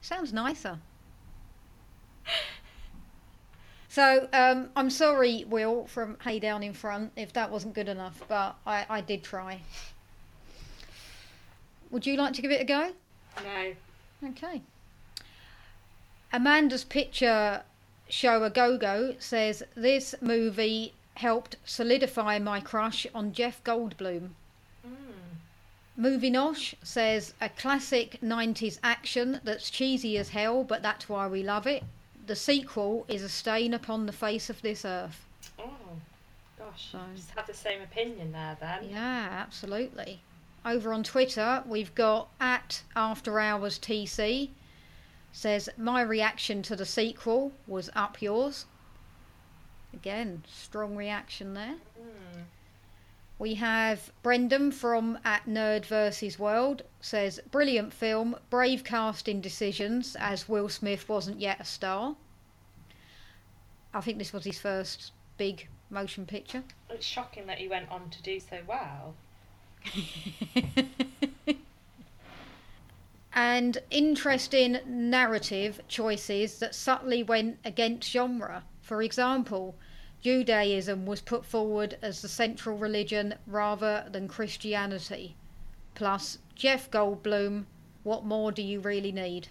Sounds 0.00 0.32
nicer. 0.32 0.78
So 3.88 4.26
um, 4.32 4.70
I'm 4.74 4.88
sorry, 4.88 5.44
Will, 5.46 5.84
from 5.86 6.16
Hey 6.24 6.38
Down 6.38 6.62
in 6.62 6.72
Front, 6.72 7.12
if 7.14 7.34
that 7.34 7.50
wasn't 7.50 7.74
good 7.74 7.90
enough, 7.90 8.22
but 8.26 8.56
I, 8.66 8.86
I 8.88 9.00
did 9.02 9.22
try. 9.22 9.60
Would 11.90 12.06
you 12.06 12.16
like 12.16 12.32
to 12.32 12.40
give 12.40 12.50
it 12.50 12.62
a 12.62 12.64
go? 12.64 12.92
No. 13.44 13.74
Okay. 14.30 14.62
Amanda's 16.32 16.84
picture 16.84 17.64
show 18.08 18.42
a 18.44 18.48
go 18.48 18.78
go 18.78 19.14
says 19.18 19.62
this 19.74 20.14
movie 20.22 20.94
helped 21.16 21.56
solidify 21.66 22.38
my 22.38 22.60
crush 22.60 23.06
on 23.14 23.34
Jeff 23.34 23.62
Goldblum. 23.62 24.30
Mm. 26.02 26.10
Movie 26.10 26.30
Nosh 26.30 26.74
says 26.82 27.34
a 27.40 27.48
classic 27.48 28.18
90s 28.22 28.78
action 28.82 29.40
that's 29.44 29.70
cheesy 29.70 30.18
as 30.18 30.30
hell, 30.30 30.64
but 30.64 30.82
that's 30.82 31.08
why 31.08 31.26
we 31.28 31.42
love 31.42 31.66
it. 31.66 31.84
The 32.26 32.36
sequel 32.36 33.04
is 33.08 33.22
a 33.22 33.28
stain 33.28 33.72
upon 33.74 34.06
the 34.06 34.12
face 34.12 34.50
of 34.50 34.62
this 34.62 34.84
earth. 34.84 35.24
Oh, 35.58 35.70
gosh. 36.58 36.88
So- 36.92 37.00
Just 37.14 37.30
have 37.30 37.46
the 37.46 37.54
same 37.54 37.82
opinion 37.82 38.32
there 38.32 38.56
then. 38.60 38.88
Yeah, 38.90 39.28
absolutely. 39.30 40.20
Over 40.64 40.92
on 40.92 41.02
Twitter, 41.02 41.62
we've 41.66 41.94
got 41.94 42.28
at 42.40 42.82
After 42.94 43.40
Hours 43.40 43.78
TC 43.78 44.50
says 45.32 45.68
my 45.76 46.02
reaction 46.02 46.62
to 46.62 46.76
the 46.76 46.84
sequel 46.84 47.52
was 47.66 47.90
up 47.94 48.20
yours. 48.20 48.66
Again, 49.92 50.44
strong 50.46 50.94
reaction 50.94 51.54
there. 51.54 51.76
Mm. 52.00 52.42
We 53.42 53.54
have 53.54 54.12
Brendan 54.22 54.70
from 54.70 55.18
at 55.24 55.46
Nerd 55.46 55.84
versus 55.86 56.38
World 56.38 56.84
says 57.00 57.40
brilliant 57.50 57.92
film, 57.92 58.36
brave 58.50 58.84
casting 58.84 59.40
decisions 59.40 60.14
as 60.14 60.48
Will 60.48 60.68
Smith 60.68 61.08
wasn't 61.08 61.40
yet 61.40 61.60
a 61.60 61.64
star. 61.64 62.14
I 63.92 64.00
think 64.00 64.18
this 64.18 64.32
was 64.32 64.44
his 64.44 64.60
first 64.60 65.10
big 65.38 65.66
motion 65.90 66.24
picture. 66.24 66.62
It's 66.88 67.04
shocking 67.04 67.48
that 67.48 67.58
he 67.58 67.66
went 67.66 67.90
on 67.90 68.10
to 68.10 68.22
do 68.22 68.38
so 68.38 68.60
well. 68.64 69.16
and 73.32 73.78
interesting 73.90 74.78
narrative 74.86 75.80
choices 75.88 76.60
that 76.60 76.76
subtly 76.76 77.24
went 77.24 77.58
against 77.64 78.08
genre. 78.08 78.62
For 78.82 79.02
example, 79.02 79.74
Judaism 80.22 81.04
was 81.04 81.20
put 81.20 81.44
forward 81.44 81.98
as 82.00 82.22
the 82.22 82.28
central 82.28 82.78
religion 82.78 83.34
rather 83.46 84.06
than 84.10 84.28
Christianity. 84.28 85.34
Plus, 85.94 86.38
Jeff 86.54 86.90
Goldblum, 86.90 87.66
what 88.04 88.24
more 88.24 88.52
do 88.52 88.62
you 88.62 88.80
really 88.80 89.12
need? 89.12 89.48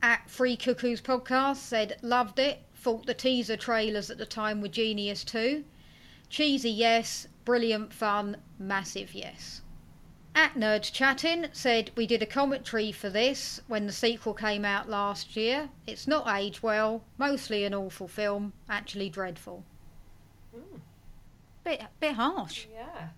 At 0.00 0.30
Free 0.30 0.56
Cuckoos 0.56 1.00
Podcast 1.00 1.56
said, 1.56 1.98
loved 2.00 2.38
it, 2.38 2.62
thought 2.76 3.06
the 3.06 3.14
teaser 3.14 3.56
trailers 3.56 4.08
at 4.08 4.18
the 4.18 4.24
time 4.24 4.60
were 4.62 4.68
genius 4.68 5.24
too. 5.24 5.64
Cheesy, 6.28 6.70
yes. 6.70 7.26
Brilliant 7.44 7.92
fun, 7.92 8.36
massive, 8.58 9.14
yes. 9.14 9.62
At 10.40 10.54
Nerds 10.54 10.90
Chatting 10.90 11.48
said 11.52 11.90
we 11.96 12.06
did 12.06 12.22
a 12.22 12.26
commentary 12.26 12.92
for 12.92 13.10
this 13.10 13.60
when 13.66 13.86
the 13.86 13.92
sequel 13.92 14.32
came 14.32 14.64
out 14.64 14.88
last 14.88 15.36
year. 15.36 15.68
It's 15.86 16.08
not 16.08 16.26
aged 16.34 16.62
well, 16.62 17.04
mostly 17.18 17.62
an 17.64 17.74
awful 17.74 18.08
film, 18.08 18.54
actually 18.66 19.10
dreadful. 19.10 19.64
Mm. 20.56 20.80
Bit 21.62 21.82
bit 22.00 22.14
harsh. 22.14 22.66
Yeah. 22.72 23.08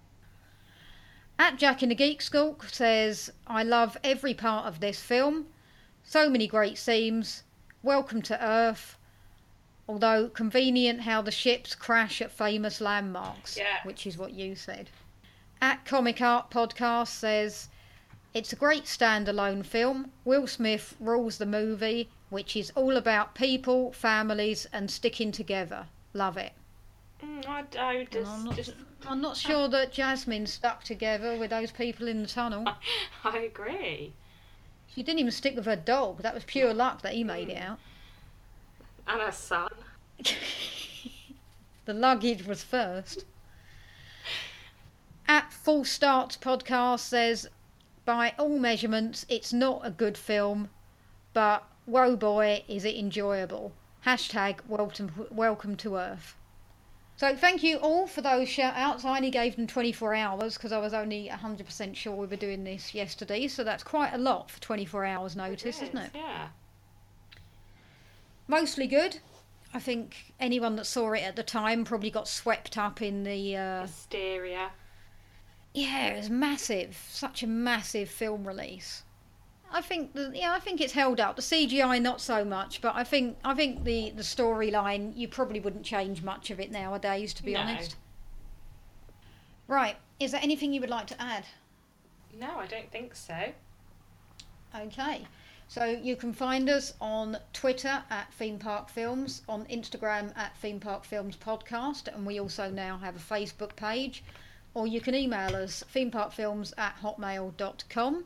At 1.39 1.59
Jack 1.59 1.81
in 1.81 1.91
the 1.91 1.95
Geek 1.95 2.21
Skulk 2.23 2.65
says 2.65 3.31
I 3.47 3.63
love 3.63 3.97
every 4.03 4.35
part 4.35 4.67
of 4.67 4.81
this 4.81 5.01
film. 5.01 5.47
So 6.03 6.29
many 6.29 6.49
great 6.49 6.77
scenes. 6.77 7.45
Welcome 7.85 8.23
to 8.23 8.45
Earth. 8.45 8.99
Although 9.89 10.29
convenient 10.29 11.03
how 11.03 11.23
the 11.23 11.31
ships 11.31 11.77
crash 11.77 12.21
at 12.21 12.33
famous 12.33 12.81
landmarks, 12.81 13.57
Yeah. 13.57 13.79
which 13.85 14.09
is 14.09 14.19
what 14.19 14.33
you 14.33 14.57
said. 14.57 14.91
At 15.63 15.85
Comic 15.85 16.21
Art 16.21 16.51
Podcast 16.51 17.07
says 17.07 17.69
it's 18.35 18.53
a 18.53 18.57
great 18.57 18.87
standalone 18.87 19.65
film. 19.65 20.11
Will 20.25 20.49
Smith 20.49 20.97
rules 20.99 21.39
the 21.39 21.47
movie, 21.47 22.11
which 22.31 22.57
is 22.57 22.73
all 22.75 22.97
about 22.97 23.37
people, 23.37 23.93
families, 23.93 24.67
and 24.73 24.91
sticking 24.91 25.31
together. 25.31 25.87
Love 26.15 26.37
it. 26.37 26.53
Mm, 27.23 27.47
I, 27.47 27.65
I 27.79 28.09
just, 28.11 28.29
I'm, 28.29 28.45
not, 28.45 28.57
just, 28.57 28.75
I'm 29.07 29.21
not 29.21 29.37
sure 29.37 29.69
that 29.69 29.93
Jasmine 29.93 30.49
stuck 30.49 30.83
together 30.83 31.39
with 31.39 31.51
those 31.51 31.71
people 31.71 32.09
in 32.09 32.23
the 32.23 32.29
tunnel. 32.29 32.67
I 33.25 33.39
agree. 33.39 34.15
She 34.89 35.05
didn't 35.05 35.21
even 35.21 35.31
stick 35.31 35.55
with 35.55 35.67
her 35.67 35.77
dog. 35.77 36.23
That 36.23 36.35
was 36.35 36.43
pure 36.43 36.75
luck 36.75 37.03
that 37.03 37.15
he 37.15 37.23
made 37.23 37.51
it 37.51 37.59
out. 37.59 37.79
And 39.07 39.21
her 39.21 39.31
son. 39.31 39.71
the 41.85 41.95
luggage 41.95 42.45
was 42.47 42.65
first. 42.65 43.27
At 45.33 45.51
Full 45.51 45.87
Starts 45.87 46.37
podcast 46.37 47.01
says, 47.01 47.49
by 48.05 48.35
all 48.39 48.59
measurements, 48.59 49.25
it's 49.31 49.51
not 49.51 49.81
a 49.83 49.91
good 49.91 50.19
film, 50.19 50.69
but 51.33 51.67
whoa 51.87 52.17
boy, 52.17 52.65
is 52.69 52.85
it 52.85 52.97
enjoyable. 52.97 53.73
Hashtag 54.05 54.59
welcome, 54.69 55.27
welcome 55.31 55.75
to 55.79 55.97
Earth. 55.97 56.37
So 57.17 57.35
thank 57.35 57.63
you 57.63 57.79
all 57.79 58.07
for 58.07 58.21
those 58.21 58.47
shout 58.47 58.75
outs. 58.77 59.07
I 59.07 59.17
only 59.17 59.31
gave 59.31 59.57
them 59.57 59.67
24 59.67 60.15
hours 60.15 60.59
because 60.59 60.71
I 60.71 60.77
was 60.77 60.93
only 60.93 61.31
100% 61.33 61.97
sure 61.97 62.15
we 62.15 62.27
were 62.27 62.37
doing 62.37 62.65
this 62.65 62.93
yesterday. 62.93 63.49
So 63.49 63.65
that's 63.65 63.83
quite 63.83 64.13
a 64.13 64.19
lot 64.19 64.51
for 64.51 64.61
24 64.61 65.07
hours 65.07 65.35
notice, 65.35 65.81
It 65.81 65.85
isn't 65.85 65.97
it? 65.97 66.11
Yeah. 66.15 66.49
mostly 68.47 68.87
good. 68.87 69.21
I 69.73 69.81
think 69.81 70.35
anyone 70.39 70.77
that 70.77 70.85
saw 70.85 71.13
it 71.13 71.23
at 71.23 71.37
the 71.37 71.43
time 71.43 71.87
probably 71.87 72.11
got 72.11 72.29
swept 72.29 72.77
up 72.77 73.01
in 73.01 73.25
the. 73.25 73.57
Uh, 73.57 73.83
Hysteria. 73.87 74.73
Yeah, 75.75 76.09
it 76.09 76.17
was 76.19 76.31
massive, 76.31 76.99
such 77.09 77.43
a 77.43 77.47
massive 77.47 78.09
film 78.09 78.47
release. 78.47 79.03
I 79.75 79.81
think 79.81 80.13
the, 80.13 80.31
yeah, 80.35 80.53
I 80.53 80.59
think 80.61 80.81
it's 80.83 80.93
held 80.93 81.19
up. 81.19 81.37
The 81.37 81.43
CGI 81.43 82.01
not 82.01 82.21
so 82.21 82.45
much, 82.45 82.83
but 82.83 82.95
I 82.95 83.05
think 83.05 83.39
I 83.43 83.55
think 83.55 83.85
the 83.85 84.11
the 84.11 84.23
storyline 84.23 85.17
you 85.17 85.29
probably 85.29 85.61
wouldn't 85.61 85.85
change 85.85 86.23
much 86.23 86.51
of 86.51 86.61
it 86.61 86.71
nowadays, 86.71 87.33
to 87.35 87.43
be 87.43 87.55
No. 87.55 87.61
honest. 87.61 87.97
Right, 89.67 89.97
is 90.21 90.33
there 90.33 90.41
anything 90.43 90.75
you 90.75 90.81
would 90.83 90.91
like 90.91 91.07
to 91.07 91.23
add? 91.23 91.47
No, 92.39 92.59
I 92.59 92.67
don't 92.67 92.91
think 92.91 93.15
so. 93.15 93.53
Okay. 94.75 95.27
So 95.69 95.85
you 95.87 96.17
can 96.17 96.35
find 96.35 96.69
us 96.69 96.93
on 97.01 97.39
Twitter 97.55 98.03
at 98.11 98.31
Theme 98.35 98.59
Park 98.59 98.91
Films, 98.91 99.41
on 99.49 99.65
Instagram 99.67 100.37
at 100.37 100.55
Theme 100.59 100.81
Park 100.81 101.05
Films 101.05 101.35
Podcast, 101.35 102.15
and 102.15 102.27
we 102.27 102.39
also 102.39 102.69
now 102.69 102.99
have 102.99 103.17
a 103.17 103.19
Facebook 103.19 103.75
page. 103.75 104.23
Or 104.75 104.87
you 104.87 105.01
can 105.01 105.15
email 105.15 105.55
us 105.55 105.85
themeparkfilms 105.95 106.73
at 106.79 106.97
hotmail.com. 107.03 108.25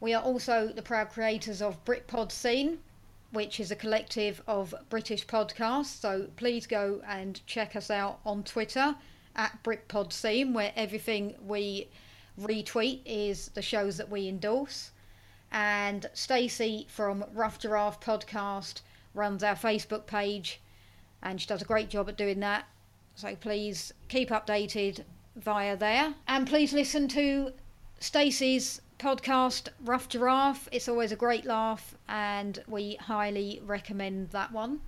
We 0.00 0.14
are 0.14 0.22
also 0.22 0.68
the 0.68 0.82
proud 0.82 1.10
creators 1.10 1.62
of 1.62 1.84
Britpod 1.84 2.32
Scene, 2.32 2.78
which 3.30 3.60
is 3.60 3.70
a 3.70 3.76
collective 3.76 4.42
of 4.46 4.74
British 4.88 5.26
podcasts. 5.26 6.00
So 6.00 6.28
please 6.36 6.66
go 6.66 7.02
and 7.06 7.40
check 7.46 7.76
us 7.76 7.90
out 7.90 8.20
on 8.24 8.42
Twitter 8.42 8.96
at 9.34 9.62
Britpod 9.62 10.12
Scene, 10.12 10.54
where 10.54 10.72
everything 10.76 11.34
we 11.46 11.88
retweet 12.40 13.00
is 13.04 13.48
the 13.48 13.62
shows 13.62 13.96
that 13.96 14.10
we 14.10 14.28
endorse 14.28 14.90
and 15.52 16.10
Stacey 16.12 16.86
from 16.88 17.24
Rough 17.32 17.58
Giraffe 17.58 18.00
podcast 18.00 18.80
runs 19.14 19.42
our 19.42 19.54
Facebook 19.54 20.06
page 20.06 20.60
and 21.22 21.40
she 21.40 21.46
does 21.46 21.62
a 21.62 21.66
great 21.66 21.88
job 21.88 22.08
at 22.08 22.16
doing 22.16 22.40
that. 22.40 22.66
So 23.16 23.34
please 23.34 23.92
keep 24.08 24.28
updated 24.28 25.04
via 25.36 25.76
there. 25.76 26.14
And 26.28 26.46
please 26.46 26.72
listen 26.74 27.08
to 27.08 27.52
Stacey's 27.98 28.82
podcast 28.98 29.68
Rough 29.84 30.08
Giraffe. 30.08 30.68
It's 30.70 30.88
always 30.88 31.12
a 31.12 31.16
great 31.16 31.46
laugh 31.46 31.96
and 32.08 32.62
we 32.68 32.96
highly 32.96 33.62
recommend 33.64 34.30
that 34.30 34.52
one. 34.52 34.80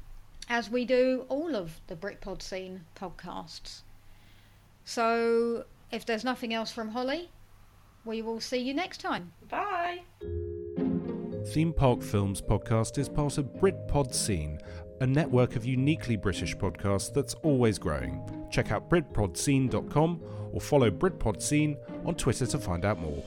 As 0.50 0.70
we 0.70 0.84
do 0.84 1.24
all 1.30 1.56
of 1.56 1.80
the 1.86 1.96
Britpod 1.96 2.42
scene 2.42 2.84
podcasts. 2.94 3.80
So 4.84 5.64
if 5.90 6.04
there's 6.04 6.24
nothing 6.24 6.52
else 6.52 6.70
from 6.70 6.90
Holly, 6.90 7.30
we 8.04 8.20
will 8.20 8.40
see 8.40 8.58
you 8.58 8.74
next 8.74 9.00
time. 9.00 9.32
Bye. 9.48 10.00
Theme 11.48 11.72
Park 11.72 12.02
Films 12.02 12.42
podcast 12.42 12.98
is 12.98 13.08
part 13.08 13.38
of 13.38 13.46
Britpod 13.54 14.14
Scene, 14.14 14.58
a 15.00 15.06
network 15.06 15.56
of 15.56 15.64
uniquely 15.64 16.16
British 16.16 16.56
podcasts 16.56 17.12
that's 17.12 17.34
always 17.42 17.78
growing. 17.78 18.22
check 18.50 18.72
out 18.72 18.88
BritPodScene.com 18.88 20.20
or 20.52 20.60
follow 20.60 20.90
BritPodScene 20.90 21.76
on 22.06 22.14
Twitter 22.14 22.46
to 22.46 22.58
find 22.58 22.84
out 22.84 22.98
more. 22.98 23.22